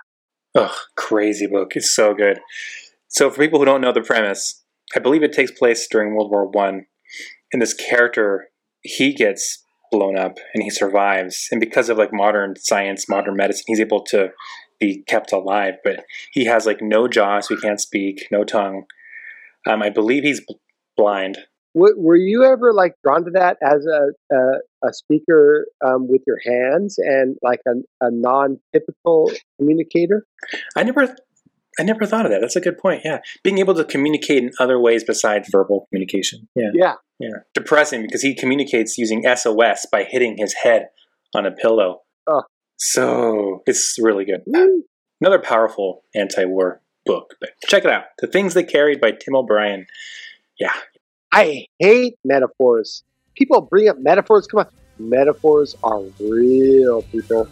Oh, 0.54 0.76
crazy 0.96 1.46
book! 1.46 1.74
It's 1.76 1.90
so 1.90 2.14
good. 2.14 2.40
So, 3.08 3.30
for 3.30 3.38
people 3.38 3.58
who 3.58 3.64
don't 3.64 3.80
know 3.80 3.92
the 3.92 4.02
premise, 4.02 4.62
I 4.94 4.98
believe 4.98 5.22
it 5.22 5.32
takes 5.32 5.50
place 5.50 5.86
during 5.90 6.14
World 6.14 6.30
War 6.30 6.46
One, 6.46 6.86
and 7.52 7.60
this 7.60 7.74
character 7.74 8.48
he 8.82 9.14
gets 9.14 9.61
blown 9.92 10.18
up 10.18 10.38
and 10.54 10.62
he 10.64 10.70
survives, 10.70 11.46
and 11.52 11.60
because 11.60 11.88
of 11.88 11.98
like 11.98 12.12
modern 12.12 12.56
science, 12.56 13.08
modern 13.08 13.36
medicine, 13.36 13.64
he's 13.68 13.80
able 13.80 14.02
to 14.06 14.30
be 14.80 15.04
kept 15.06 15.30
alive. 15.32 15.74
But 15.84 16.04
he 16.32 16.46
has 16.46 16.66
like 16.66 16.78
no 16.80 17.06
jaw, 17.06 17.38
so 17.40 17.54
he 17.54 17.60
can't 17.60 17.80
speak, 17.80 18.26
no 18.32 18.42
tongue. 18.42 18.84
Um, 19.68 19.82
I 19.82 19.90
believe 19.90 20.24
he's 20.24 20.40
b- 20.40 20.56
blind. 20.96 21.38
W- 21.76 21.94
were 21.96 22.16
you 22.16 22.42
ever 22.44 22.72
like 22.72 22.94
drawn 23.04 23.24
to 23.24 23.30
that 23.32 23.58
as 23.62 23.86
a 23.86 24.34
a, 24.34 24.88
a 24.88 24.92
speaker 24.92 25.66
um, 25.86 26.08
with 26.08 26.22
your 26.26 26.38
hands 26.44 26.96
and 26.98 27.36
like 27.42 27.60
a, 27.68 27.74
a 28.00 28.10
non-typical 28.10 29.30
communicator? 29.58 30.26
I 30.76 30.82
never, 30.82 31.14
I 31.78 31.82
never 31.84 32.04
thought 32.06 32.26
of 32.26 32.32
that. 32.32 32.40
That's 32.40 32.56
a 32.56 32.60
good 32.60 32.78
point. 32.78 33.02
Yeah, 33.04 33.20
being 33.42 33.58
able 33.58 33.74
to 33.74 33.84
communicate 33.84 34.42
in 34.42 34.50
other 34.60 34.78
ways 34.78 35.04
besides 35.04 35.48
verbal 35.50 35.86
communication. 35.88 36.48
Yeah, 36.54 36.70
Yeah. 36.74 36.94
yeah. 37.18 37.28
Depressing 37.54 38.02
because 38.02 38.22
he 38.22 38.34
communicates 38.34 38.98
using 38.98 39.22
SOS 39.24 39.86
by 39.90 40.04
hitting 40.04 40.36
his 40.38 40.52
head 40.62 40.88
on 41.34 41.46
a 41.46 41.50
pillow. 41.50 42.02
Oh. 42.26 42.42
So 42.76 43.62
it's 43.66 43.96
really 44.00 44.24
good. 44.24 44.42
Woo. 44.46 44.84
Another 45.20 45.38
powerful 45.38 46.02
anti-war 46.14 46.80
book. 47.06 47.34
But 47.40 47.50
check 47.68 47.84
it 47.84 47.90
out. 47.90 48.04
The 48.18 48.26
Things 48.26 48.54
They 48.54 48.64
Carried 48.64 49.00
by 49.00 49.12
Tim 49.12 49.34
O'Brien. 49.36 49.86
Yeah, 50.58 50.72
I 51.32 51.66
hate 51.78 52.16
metaphors. 52.24 53.02
People 53.34 53.62
bring 53.62 53.88
up 53.88 53.96
metaphors. 53.98 54.46
Come 54.46 54.60
on, 54.60 54.66
metaphors 54.98 55.74
are 55.82 56.02
real, 56.20 57.02
people. 57.02 57.48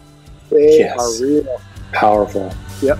They 0.51 0.79
Yes. 0.79 0.99
are 0.99 1.25
real. 1.25 1.61
powerful. 1.93 2.53
Yep. 2.81 2.97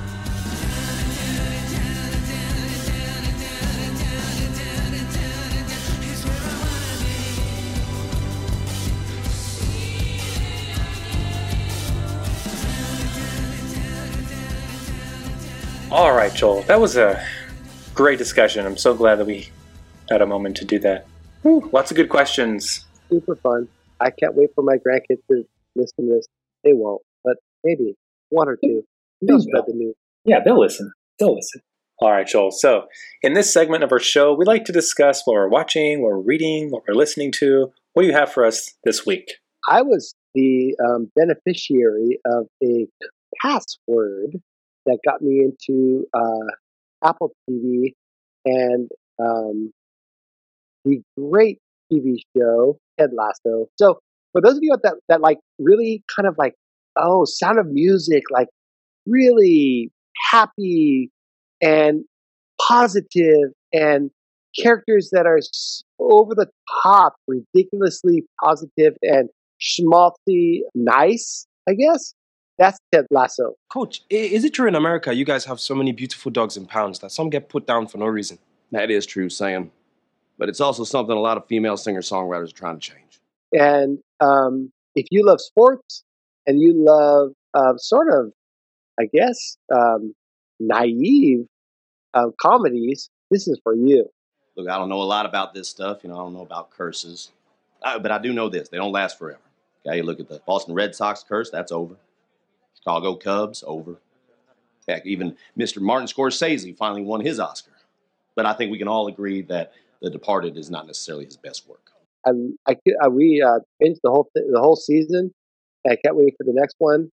All 15.92 16.14
right, 16.14 16.34
Joel. 16.34 16.62
That 16.64 16.80
was 16.80 16.96
a 16.96 17.22
great 17.94 18.18
discussion. 18.18 18.66
I'm 18.66 18.78
so 18.78 18.94
glad 18.94 19.18
that 19.18 19.26
we 19.26 19.50
had 20.10 20.22
a 20.22 20.26
moment 20.26 20.56
to 20.58 20.66
do 20.66 20.80
that. 20.80 21.06
Whew, 21.42 21.70
lots 21.74 21.92
of 21.92 21.98
good 21.98 22.08
questions. 22.08 22.86
Super 23.10 23.36
fun. 23.36 23.68
I 24.00 24.10
can't 24.10 24.34
wait 24.34 24.52
for 24.56 24.64
my 24.64 24.78
grandkids 24.78 25.20
to 25.30 25.44
listen 25.76 26.06
to 26.08 26.14
this. 26.14 26.28
They 26.64 26.72
won't, 26.72 27.02
but 27.26 27.36
maybe 27.66 27.96
one 28.30 28.48
or 28.48 28.56
two. 28.64 28.84
They'll 29.22 29.40
Please 29.40 29.48
spread 29.48 29.66
the 29.68 29.74
news. 29.74 29.96
Yeah, 30.24 30.40
they'll 30.46 30.62
listen. 30.62 30.94
They'll 31.20 31.36
listen. 31.36 31.60
All 32.00 32.10
right, 32.10 32.26
Joel. 32.26 32.52
So, 32.52 32.86
in 33.22 33.34
this 33.34 33.54
segment 33.54 33.84
of 33.84 33.92
our 33.92 34.00
show, 34.00 34.34
we 34.34 34.46
like 34.46 34.64
to 34.66 34.72
discuss 34.72 35.24
what 35.26 35.34
we're 35.34 35.50
watching, 35.50 36.02
what 36.02 36.12
we're 36.12 36.22
reading, 36.22 36.72
what 36.72 36.84
we're 36.88 36.96
listening 36.96 37.34
to. 37.34 37.74
What 37.94 38.04
do 38.04 38.08
you 38.08 38.16
have 38.16 38.32
for 38.32 38.46
us 38.46 38.76
this 38.86 39.06
week? 39.06 39.34
I 39.68 39.82
was 39.82 40.16
the 40.36 40.74
um, 40.84 41.12
beneficiary 41.18 42.20
of 42.26 42.48
a 42.64 42.88
password 43.42 44.42
that 44.86 45.00
got 45.06 45.22
me 45.22 45.40
into 45.40 46.06
uh, 46.14 47.08
Apple 47.08 47.32
TV 47.50 47.94
and 48.46 48.90
um, 49.20 49.72
the 50.86 51.02
great 51.18 51.60
TV 51.92 52.18
show 52.36 52.78
Ted 53.00 53.12
Lasso. 53.14 53.68
So, 53.78 54.00
for 54.32 54.42
those 54.42 54.54
of 54.54 54.60
you 54.62 54.76
that 54.84 54.96
that 55.10 55.22
like 55.22 55.40
really 55.60 56.04
kind 56.16 56.28
of 56.28 56.36
like 56.38 56.54
oh, 56.98 57.26
Sound 57.26 57.60
of 57.60 57.68
Music, 57.68 58.24
like 58.32 58.48
really 59.06 59.92
happy 60.32 61.10
and 61.62 62.04
positive 62.62 63.52
and 63.74 64.12
characters 64.62 65.10
that 65.12 65.26
are 65.26 65.40
over 66.00 66.36
the 66.36 66.48
top, 66.84 67.16
ridiculously 67.28 68.24
positive 68.44 68.96
and 69.02 69.30
schmaltzy 69.62 70.62
nice, 70.76 71.48
I 71.68 71.74
guess. 71.74 72.14
That's 72.62 72.80
Ted 72.94 73.08
Lasso. 73.10 73.56
Coach, 73.74 74.04
is 74.12 74.44
it 74.44 74.54
true 74.54 74.68
in 74.68 74.76
America 74.76 75.12
you 75.16 75.26
guys 75.26 75.46
have 75.46 75.60
so 75.60 75.74
many 75.74 75.92
beautiful 75.92 76.32
dogs 76.32 76.58
in 76.58 76.68
pounds 76.68 77.00
that 77.00 77.12
some 77.12 77.32
get 77.32 77.50
put 77.50 77.66
down 77.66 77.88
for 77.88 77.98
no 77.98 78.06
reason? 78.06 78.38
That 78.72 78.92
is 78.92 79.08
true, 79.08 79.30
Sam. 79.30 79.72
But 80.38 80.48
it's 80.48 80.62
also 80.62 80.84
something 80.84 81.18
a 81.18 81.20
lot 81.20 81.38
of 81.38 81.48
female 81.48 81.76
singer 81.76 82.02
songwriters 82.02 82.50
are 82.50 82.56
trying 82.56 82.80
to 82.80 82.92
change. 82.92 83.20
And 83.52 83.98
um, 84.20 84.72
if 84.94 85.08
you 85.10 85.26
love 85.26 85.42
sports 85.42 86.04
and 86.46 86.62
you 86.62 86.76
love 86.76 87.32
uh, 87.56 87.78
sort 87.78 88.14
of, 88.14 88.32
I 89.00 89.06
guess, 89.12 89.58
um, 89.74 90.14
naive 90.60 91.48
uh, 92.14 92.28
comedies, 92.40 93.10
this 93.32 93.48
is 93.48 93.60
for 93.64 93.74
you. 93.74 94.06
Look, 94.56 94.70
I 94.70 94.78
don't 94.78 94.90
know 94.90 95.02
a 95.02 95.04
lot 95.04 95.26
about 95.26 95.56
this 95.56 95.68
stuff. 95.68 96.04
You 96.04 96.10
know, 96.12 96.16
I 96.16 96.20
don't 96.20 96.34
know 96.34 96.44
about 96.44 96.70
curses. 96.70 97.32
Uh, 97.82 97.98
but 97.98 98.12
I 98.12 98.20
do 98.20 98.32
know 98.34 98.50
this 98.50 98.70
they 98.70 98.78
don't 98.78 98.92
last 98.92 99.18
forever. 99.18 99.42
Okay, 99.84 99.98
you 99.98 100.04
look 100.04 100.20
at 100.20 100.30
the 100.30 100.40
Boston 100.46 100.76
Red 100.76 100.94
Sox 100.94 101.24
curse, 101.24 101.50
that's 101.50 101.72
over. 101.72 101.96
Chicago 102.84 103.16
Cubs, 103.16 103.64
over. 103.66 103.98
Heck, 104.88 105.06
even 105.06 105.38
Mr. 105.58 105.80
Martin 105.82 106.08
Scorsese 106.08 106.76
finally 106.76 107.04
won 107.04 107.22
his 107.22 107.40
Oscar. 107.40 107.72
But 108.36 108.46
I 108.46 108.54
think 108.54 108.72
we 108.72 108.78
can 108.78 108.88
all 108.88 109.08
agree 109.08 109.42
that 109.44 109.74
The 110.02 110.10
Departed 110.10 110.58
is 110.58 110.72
not 110.72 110.88
necessarily 110.88 111.26
his 111.26 111.38
best 111.38 111.68
work. 111.68 111.92
I, 112.26 112.74
could- 112.76 112.96
uh, 113.04 113.10
we 113.10 113.42
uh, 113.42 113.60
binged 113.82 114.00
the 114.04 114.10
whole 114.12 114.30
th- 114.36 114.46
the 114.52 114.60
whole 114.60 114.76
season. 114.76 115.32
I 115.88 115.96
can't 116.04 116.16
wait 116.16 116.36
for 116.38 116.44
the 116.44 116.54
next 116.54 116.76
one. 116.78 117.10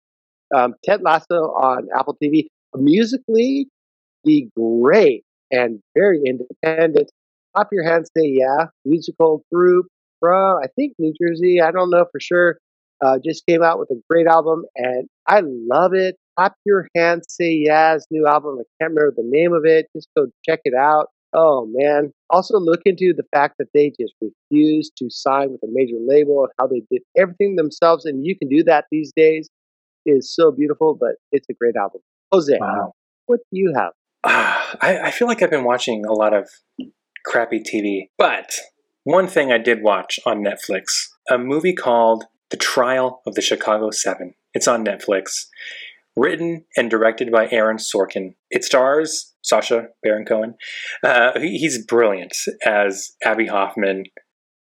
Um, 0.55 0.75
Ted 0.83 1.01
Lasso 1.01 1.35
on 1.35 1.87
Apple 1.97 2.15
TV. 2.21 2.47
Musically, 2.75 3.67
be 4.23 4.49
great 4.55 5.23
and 5.51 5.79
very 5.95 6.21
independent. 6.25 7.11
Pop 7.55 7.67
your 7.71 7.83
hands, 7.83 8.09
say 8.17 8.25
yeah. 8.27 8.67
Musical 8.85 9.43
group 9.51 9.87
from 10.19 10.57
I 10.63 10.67
think 10.75 10.93
New 10.97 11.13
Jersey. 11.21 11.61
I 11.61 11.71
don't 11.71 11.89
know 11.89 12.05
for 12.11 12.19
sure. 12.19 12.57
Uh, 13.03 13.17
just 13.23 13.45
came 13.45 13.61
out 13.63 13.79
with 13.79 13.89
a 13.91 13.99
great 14.09 14.27
album, 14.27 14.63
and 14.75 15.07
I 15.27 15.41
love 15.43 15.93
it. 15.93 16.15
Pop 16.37 16.55
your 16.65 16.87
hands, 16.95 17.25
say 17.29 17.51
yes. 17.51 18.05
New 18.09 18.25
album. 18.25 18.57
I 18.59 18.63
can't 18.81 18.93
remember 18.93 19.13
the 19.15 19.23
name 19.25 19.53
of 19.53 19.65
it. 19.65 19.87
Just 19.95 20.07
go 20.15 20.27
check 20.47 20.61
it 20.63 20.73
out. 20.73 21.07
Oh 21.35 21.67
man. 21.71 22.11
Also 22.29 22.59
look 22.59 22.81
into 22.85 23.13
the 23.15 23.23
fact 23.33 23.55
that 23.59 23.67
they 23.73 23.91
just 23.99 24.13
refused 24.21 24.93
to 24.97 25.09
sign 25.09 25.51
with 25.51 25.61
a 25.63 25.67
major 25.71 25.95
label 26.05 26.43
and 26.43 26.51
how 26.59 26.67
they 26.67 26.83
did 26.91 27.01
everything 27.17 27.55
themselves. 27.55 28.05
And 28.05 28.25
you 28.25 28.37
can 28.37 28.49
do 28.49 28.63
that 28.65 28.85
these 28.91 29.11
days. 29.15 29.49
It 30.05 30.11
is 30.11 30.33
so 30.33 30.51
beautiful, 30.51 30.95
but 30.99 31.15
it's 31.31 31.47
a 31.49 31.53
great 31.53 31.75
album. 31.75 32.01
Jose, 32.31 32.55
Wow. 32.59 32.93
what 33.25 33.39
do 33.51 33.59
you 33.59 33.73
have? 33.75 33.91
Ah, 34.23 34.77
I, 34.81 34.99
I 34.99 35.11
feel 35.11 35.27
like 35.27 35.41
I've 35.41 35.49
been 35.49 35.63
watching 35.63 36.05
a 36.05 36.13
lot 36.13 36.33
of 36.33 36.49
crappy 37.25 37.59
TV, 37.61 38.09
but 38.17 38.53
one 39.03 39.27
thing 39.27 39.51
I 39.51 39.57
did 39.57 39.81
watch 39.81 40.19
on 40.25 40.43
Netflix 40.43 41.07
a 41.29 41.37
movie 41.37 41.73
called 41.73 42.25
The 42.53 42.57
Trial 42.57 43.23
of 43.25 43.33
the 43.33 43.41
Chicago 43.41 43.89
Seven. 43.89 44.35
It's 44.53 44.67
on 44.67 44.85
Netflix, 44.85 45.47
written 46.15 46.65
and 46.77 46.87
directed 46.87 47.31
by 47.31 47.49
Aaron 47.49 47.77
Sorkin. 47.77 48.35
It 48.51 48.63
stars 48.63 49.33
Sacha 49.41 49.87
Baron 50.03 50.23
Cohen. 50.23 50.53
Uh, 51.03 51.31
he- 51.39 51.57
he's 51.57 51.83
brilliant 51.83 52.35
as 52.63 53.13
Abbie 53.23 53.47
Hoffman. 53.47 54.03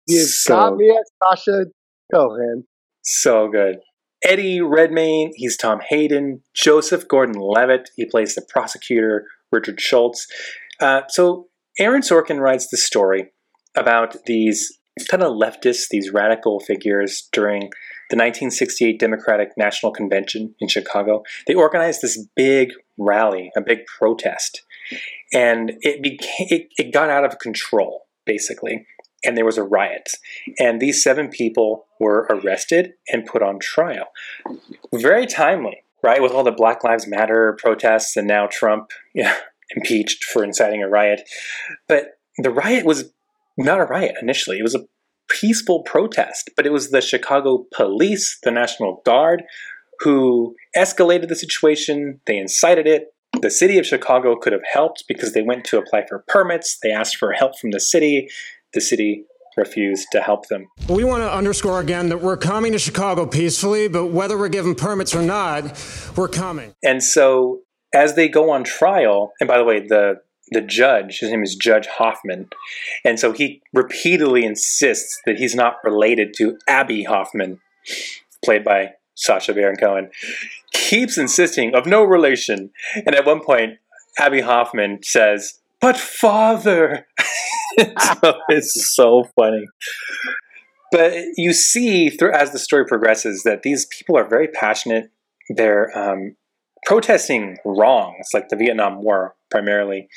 You 0.07 0.21
so, 0.21 0.55
got 0.55 0.77
me 0.77 0.91
at 0.91 1.03
Sacha 1.35 1.65
Cohen. 2.13 2.63
so 3.01 3.49
good. 3.49 3.79
Eddie 4.23 4.61
Redmayne, 4.61 5.33
he's 5.35 5.57
Tom 5.57 5.81
Hayden. 5.89 6.41
Joseph 6.55 7.09
Gordon 7.09 7.35
Levitt, 7.37 7.89
he 7.97 8.05
plays 8.05 8.33
the 8.33 8.45
prosecutor, 8.47 9.27
Richard 9.51 9.81
Schultz. 9.81 10.25
Uh, 10.79 11.01
so 11.09 11.49
Aaron 11.77 12.01
Sorkin 12.01 12.39
writes 12.39 12.69
the 12.69 12.77
story 12.77 13.33
about 13.75 14.23
these 14.25 14.71
kind 15.09 15.23
of 15.23 15.33
leftists, 15.33 15.87
these 15.89 16.11
radical 16.11 16.59
figures 16.59 17.27
during 17.31 17.61
the 18.09 18.17
1968 18.17 18.99
Democratic 18.99 19.49
National 19.57 19.91
Convention 19.91 20.55
in 20.59 20.67
Chicago. 20.67 21.23
They 21.47 21.53
organized 21.53 22.01
this 22.01 22.25
big 22.35 22.71
rally, 22.97 23.51
a 23.57 23.61
big 23.61 23.85
protest, 23.85 24.63
and 25.33 25.73
it 25.81 26.01
became 26.03 26.47
it, 26.49 26.67
it 26.77 26.93
got 26.93 27.09
out 27.09 27.25
of 27.25 27.39
control 27.39 28.03
basically, 28.25 28.85
and 29.23 29.37
there 29.37 29.45
was 29.45 29.57
a 29.57 29.63
riot. 29.63 30.09
And 30.59 30.79
these 30.79 31.03
seven 31.03 31.29
people 31.29 31.85
were 31.99 32.27
arrested 32.29 32.93
and 33.09 33.25
put 33.25 33.41
on 33.41 33.59
trial. 33.59 34.07
Very 34.93 35.25
timely, 35.25 35.83
right? 36.01 36.21
With 36.21 36.31
all 36.31 36.43
the 36.43 36.51
Black 36.51 36.83
Lives 36.83 37.07
Matter 37.07 37.57
protests 37.59 38.15
and 38.15 38.27
now 38.27 38.47
Trump, 38.47 38.91
yeah, 39.13 39.35
impeached 39.75 40.23
for 40.23 40.43
inciting 40.43 40.83
a 40.83 40.87
riot. 40.87 41.27
But 41.87 42.19
the 42.37 42.51
riot 42.51 42.85
was 42.85 43.11
not 43.57 43.79
a 43.79 43.85
riot 43.85 44.15
initially, 44.21 44.57
it 44.57 44.63
was 44.63 44.75
a 44.75 44.85
peaceful 45.29 45.83
protest, 45.83 46.49
but 46.55 46.65
it 46.65 46.71
was 46.71 46.89
the 46.89 47.01
Chicago 47.01 47.65
police, 47.75 48.37
the 48.43 48.51
National 48.51 49.01
Guard, 49.05 49.43
who 49.99 50.55
escalated 50.75 51.27
the 51.27 51.35
situation. 51.35 52.19
They 52.25 52.37
incited 52.37 52.87
it. 52.87 53.07
The 53.41 53.49
city 53.49 53.79
of 53.79 53.85
Chicago 53.85 54.35
could 54.35 54.53
have 54.53 54.61
helped 54.71 55.05
because 55.07 55.33
they 55.33 55.41
went 55.41 55.65
to 55.65 55.77
apply 55.77 56.05
for 56.07 56.23
permits. 56.27 56.77
They 56.81 56.91
asked 56.91 57.17
for 57.17 57.31
help 57.31 57.57
from 57.57 57.71
the 57.71 57.79
city. 57.79 58.29
The 58.73 58.81
city 58.81 59.25
refused 59.57 60.07
to 60.11 60.21
help 60.21 60.47
them. 60.47 60.67
We 60.89 61.03
want 61.03 61.23
to 61.23 61.31
underscore 61.31 61.79
again 61.79 62.09
that 62.09 62.21
we're 62.21 62.37
coming 62.37 62.71
to 62.73 62.79
Chicago 62.79 63.25
peacefully, 63.25 63.87
but 63.87 64.07
whether 64.07 64.37
we're 64.37 64.49
given 64.49 64.75
permits 64.75 65.15
or 65.15 65.21
not, 65.21 65.63
we're 66.15 66.27
coming. 66.27 66.73
And 66.83 67.03
so 67.03 67.61
as 67.93 68.15
they 68.15 68.27
go 68.27 68.49
on 68.49 68.63
trial, 68.63 69.31
and 69.39 69.47
by 69.47 69.57
the 69.57 69.63
way, 69.63 69.79
the 69.79 70.15
the 70.53 70.61
judge, 70.61 71.19
his 71.19 71.29
name 71.29 71.43
is 71.43 71.55
Judge 71.55 71.87
Hoffman, 71.87 72.49
and 73.03 73.19
so 73.19 73.31
he 73.31 73.61
repeatedly 73.73 74.45
insists 74.45 75.19
that 75.25 75.37
he's 75.37 75.55
not 75.55 75.75
related 75.83 76.33
to 76.37 76.57
Abbie 76.67 77.03
Hoffman, 77.03 77.59
played 78.43 78.63
by 78.63 78.93
Sacha 79.15 79.53
Baron 79.53 79.75
Cohen, 79.75 80.09
keeps 80.73 81.17
insisting 81.17 81.75
of 81.75 81.85
no 81.85 82.03
relation. 82.03 82.71
And 83.05 83.15
at 83.15 83.25
one 83.25 83.41
point, 83.41 83.79
Abbie 84.17 84.41
Hoffman 84.41 84.99
says, 85.03 85.59
"But 85.81 85.97
father." 85.97 87.07
so 87.77 88.33
it's 88.49 88.95
so 88.95 89.25
funny. 89.35 89.65
But 90.91 91.13
you 91.37 91.53
see, 91.53 92.09
through, 92.09 92.33
as 92.33 92.51
the 92.51 92.59
story 92.59 92.85
progresses, 92.85 93.43
that 93.43 93.63
these 93.63 93.87
people 93.87 94.15
are 94.15 94.27
very 94.27 94.47
passionate. 94.47 95.11
They're 95.49 95.95
um, 95.97 96.35
protesting 96.85 97.57
wrongs, 97.65 98.27
like 98.33 98.49
the 98.49 98.55
Vietnam 98.55 99.01
War 99.01 99.35
primarily, 99.53 100.09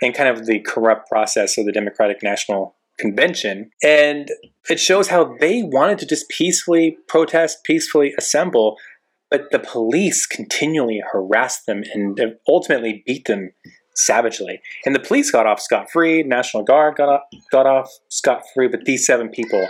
and 0.00 0.14
kind 0.14 0.28
of 0.28 0.46
the 0.46 0.60
corrupt 0.60 1.08
process 1.08 1.58
of 1.58 1.66
the 1.66 1.72
Democratic 1.72 2.22
National 2.22 2.76
Convention. 2.96 3.70
And 3.82 4.28
it 4.70 4.78
shows 4.78 5.08
how 5.08 5.36
they 5.40 5.64
wanted 5.64 5.98
to 5.98 6.06
just 6.06 6.28
peacefully 6.28 6.96
protest, 7.08 7.64
peacefully 7.64 8.14
assemble, 8.16 8.76
but 9.32 9.50
the 9.50 9.58
police 9.58 10.26
continually 10.26 11.02
harassed 11.12 11.66
them 11.66 11.82
and 11.92 12.20
ultimately 12.48 13.02
beat 13.04 13.26
them 13.26 13.50
savagely. 13.96 14.60
And 14.86 14.94
the 14.94 15.00
police 15.00 15.32
got 15.32 15.46
off 15.46 15.60
scot 15.60 15.90
free. 15.90 16.22
National 16.22 16.62
Guard 16.62 16.94
got 16.96 17.08
off, 17.08 17.22
got 17.50 17.66
off 17.66 17.90
scot 18.08 18.42
free. 18.54 18.68
But 18.68 18.84
these 18.84 19.04
seven 19.04 19.28
people, 19.28 19.66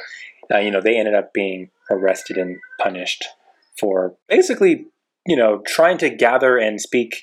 uh, 0.53 0.59
you 0.59 0.71
know, 0.71 0.83
they 0.83 0.99
ended 0.99 1.15
up 1.15 1.33
being 1.33 1.71
arrested 1.91 2.37
and 2.37 2.59
punished 2.79 3.25
for 3.81 4.15
basically, 4.29 4.87
you 5.29 5.37
know, 5.37 5.63
trying 5.67 5.99
to 5.99 6.09
gather 6.09 6.57
and 6.57 6.81
speak 6.81 7.23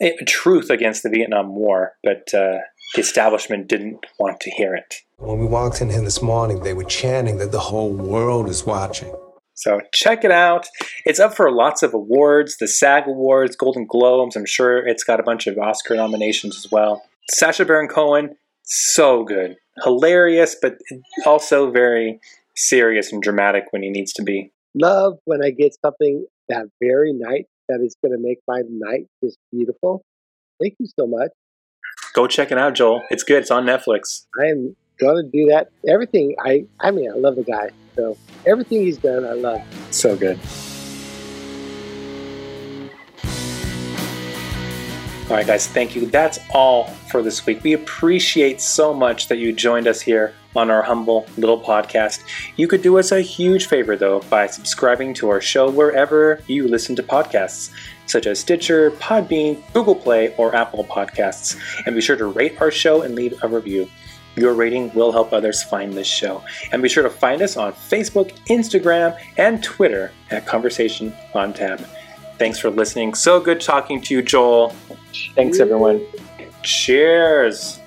uh, 0.00 0.10
truth 0.26 0.68
against 0.68 1.02
the 1.02 1.08
Vietnam 1.08 1.56
War. 1.56 1.94
But 2.04 2.32
uh, 2.34 2.58
the 2.94 3.00
establishment 3.00 3.68
didn't 3.68 4.04
want 4.18 4.38
to 4.40 4.50
hear 4.50 4.74
it. 4.74 4.96
When 5.16 5.38
we 5.38 5.46
walked 5.46 5.80
in 5.80 5.88
here 5.88 6.02
this 6.02 6.20
morning, 6.20 6.60
they 6.60 6.74
were 6.74 6.84
chanting 6.84 7.38
that 7.38 7.50
the 7.50 7.60
whole 7.60 7.90
world 7.90 8.50
is 8.50 8.66
watching. 8.66 9.14
So 9.54 9.80
check 9.94 10.24
it 10.24 10.30
out. 10.30 10.66
It's 11.06 11.20
up 11.20 11.34
for 11.34 11.50
lots 11.50 11.82
of 11.82 11.94
awards, 11.94 12.58
the 12.58 12.68
SAG 12.68 13.06
Awards, 13.06 13.56
Golden 13.56 13.86
Globes. 13.86 14.36
I'm 14.36 14.46
sure 14.46 14.86
it's 14.86 15.04
got 15.04 15.20
a 15.20 15.22
bunch 15.22 15.46
of 15.46 15.56
Oscar 15.56 15.96
nominations 15.96 16.56
as 16.56 16.70
well. 16.70 17.02
Sacha 17.30 17.64
Baron 17.64 17.88
Cohen, 17.88 18.36
so 18.64 19.24
good. 19.24 19.56
Hilarious, 19.84 20.56
but 20.60 20.74
also 21.24 21.70
very 21.70 22.20
serious 22.56 23.10
and 23.10 23.22
dramatic 23.22 23.64
when 23.70 23.82
he 23.82 23.88
needs 23.88 24.12
to 24.14 24.22
be. 24.22 24.50
Love 24.74 25.18
when 25.24 25.44
I 25.44 25.50
get 25.50 25.76
something 25.80 26.26
that 26.48 26.66
very 26.80 27.12
night 27.12 27.46
that 27.68 27.80
is 27.80 27.96
going 28.02 28.12
to 28.12 28.22
make 28.22 28.38
my 28.46 28.62
night 28.68 29.06
just 29.22 29.38
beautiful. 29.50 30.04
Thank 30.60 30.74
you 30.78 30.86
so 30.98 31.06
much. 31.06 31.30
Go 32.14 32.26
check 32.26 32.52
it 32.52 32.58
out, 32.58 32.74
Joel. 32.74 33.02
It's 33.10 33.22
good. 33.22 33.42
It's 33.42 33.50
on 33.50 33.64
Netflix. 33.64 34.26
I 34.40 34.46
am 34.46 34.76
going 35.00 35.24
to 35.24 35.30
do 35.30 35.50
that. 35.50 35.68
Everything 35.88 36.36
I 36.44 36.66
I 36.80 36.90
mean, 36.90 37.10
I 37.10 37.16
love 37.16 37.36
the 37.36 37.44
guy. 37.44 37.70
So 37.96 38.16
everything 38.46 38.82
he's 38.82 38.98
done, 38.98 39.24
I 39.24 39.32
love. 39.32 39.62
So 39.90 40.16
good. 40.16 40.38
All 45.30 45.38
right, 45.38 45.46
guys, 45.46 45.66
thank 45.66 45.96
you. 45.96 46.04
That's 46.06 46.38
all 46.52 46.88
for 47.10 47.22
this 47.22 47.46
week. 47.46 47.62
We 47.62 47.72
appreciate 47.72 48.60
so 48.60 48.92
much 48.92 49.28
that 49.28 49.38
you 49.38 49.52
joined 49.52 49.86
us 49.86 50.02
here 50.02 50.34
on 50.54 50.70
our 50.70 50.82
humble 50.82 51.26
little 51.36 51.60
podcast. 51.60 52.22
You 52.56 52.68
could 52.68 52.82
do 52.82 52.98
us 52.98 53.12
a 53.12 53.20
huge 53.20 53.66
favor, 53.66 53.96
though, 53.96 54.20
by 54.30 54.46
subscribing 54.46 55.14
to 55.14 55.28
our 55.30 55.40
show 55.40 55.70
wherever 55.70 56.42
you 56.46 56.68
listen 56.68 56.96
to 56.96 57.02
podcasts, 57.02 57.70
such 58.06 58.26
as 58.26 58.40
Stitcher, 58.40 58.90
Podbean, 58.92 59.62
Google 59.72 59.94
Play, 59.94 60.34
or 60.36 60.54
Apple 60.54 60.84
Podcasts. 60.84 61.58
And 61.86 61.94
be 61.94 62.00
sure 62.00 62.16
to 62.16 62.26
rate 62.26 62.60
our 62.60 62.70
show 62.70 63.02
and 63.02 63.14
leave 63.14 63.34
a 63.42 63.48
review. 63.48 63.88
Your 64.36 64.54
rating 64.54 64.92
will 64.94 65.12
help 65.12 65.32
others 65.32 65.62
find 65.62 65.92
this 65.92 66.06
show. 66.06 66.42
And 66.72 66.82
be 66.82 66.88
sure 66.88 67.02
to 67.02 67.10
find 67.10 67.42
us 67.42 67.56
on 67.56 67.72
Facebook, 67.72 68.32
Instagram, 68.46 69.18
and 69.36 69.62
Twitter 69.62 70.10
at 70.30 70.46
Conversation 70.46 71.12
on 71.34 71.52
Tab. 71.52 71.86
Thanks 72.38 72.58
for 72.58 72.70
listening. 72.70 73.14
So 73.14 73.40
good 73.40 73.60
talking 73.60 74.00
to 74.02 74.14
you, 74.14 74.22
Joel. 74.22 74.74
Thanks, 75.34 75.60
everyone. 75.60 76.04
Cheers. 76.62 77.81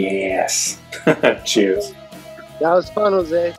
Yes. 0.00 0.78
Cheers. 1.44 1.92
That 2.60 2.72
was 2.72 2.88
fun, 2.90 3.12
Jose. 3.12 3.54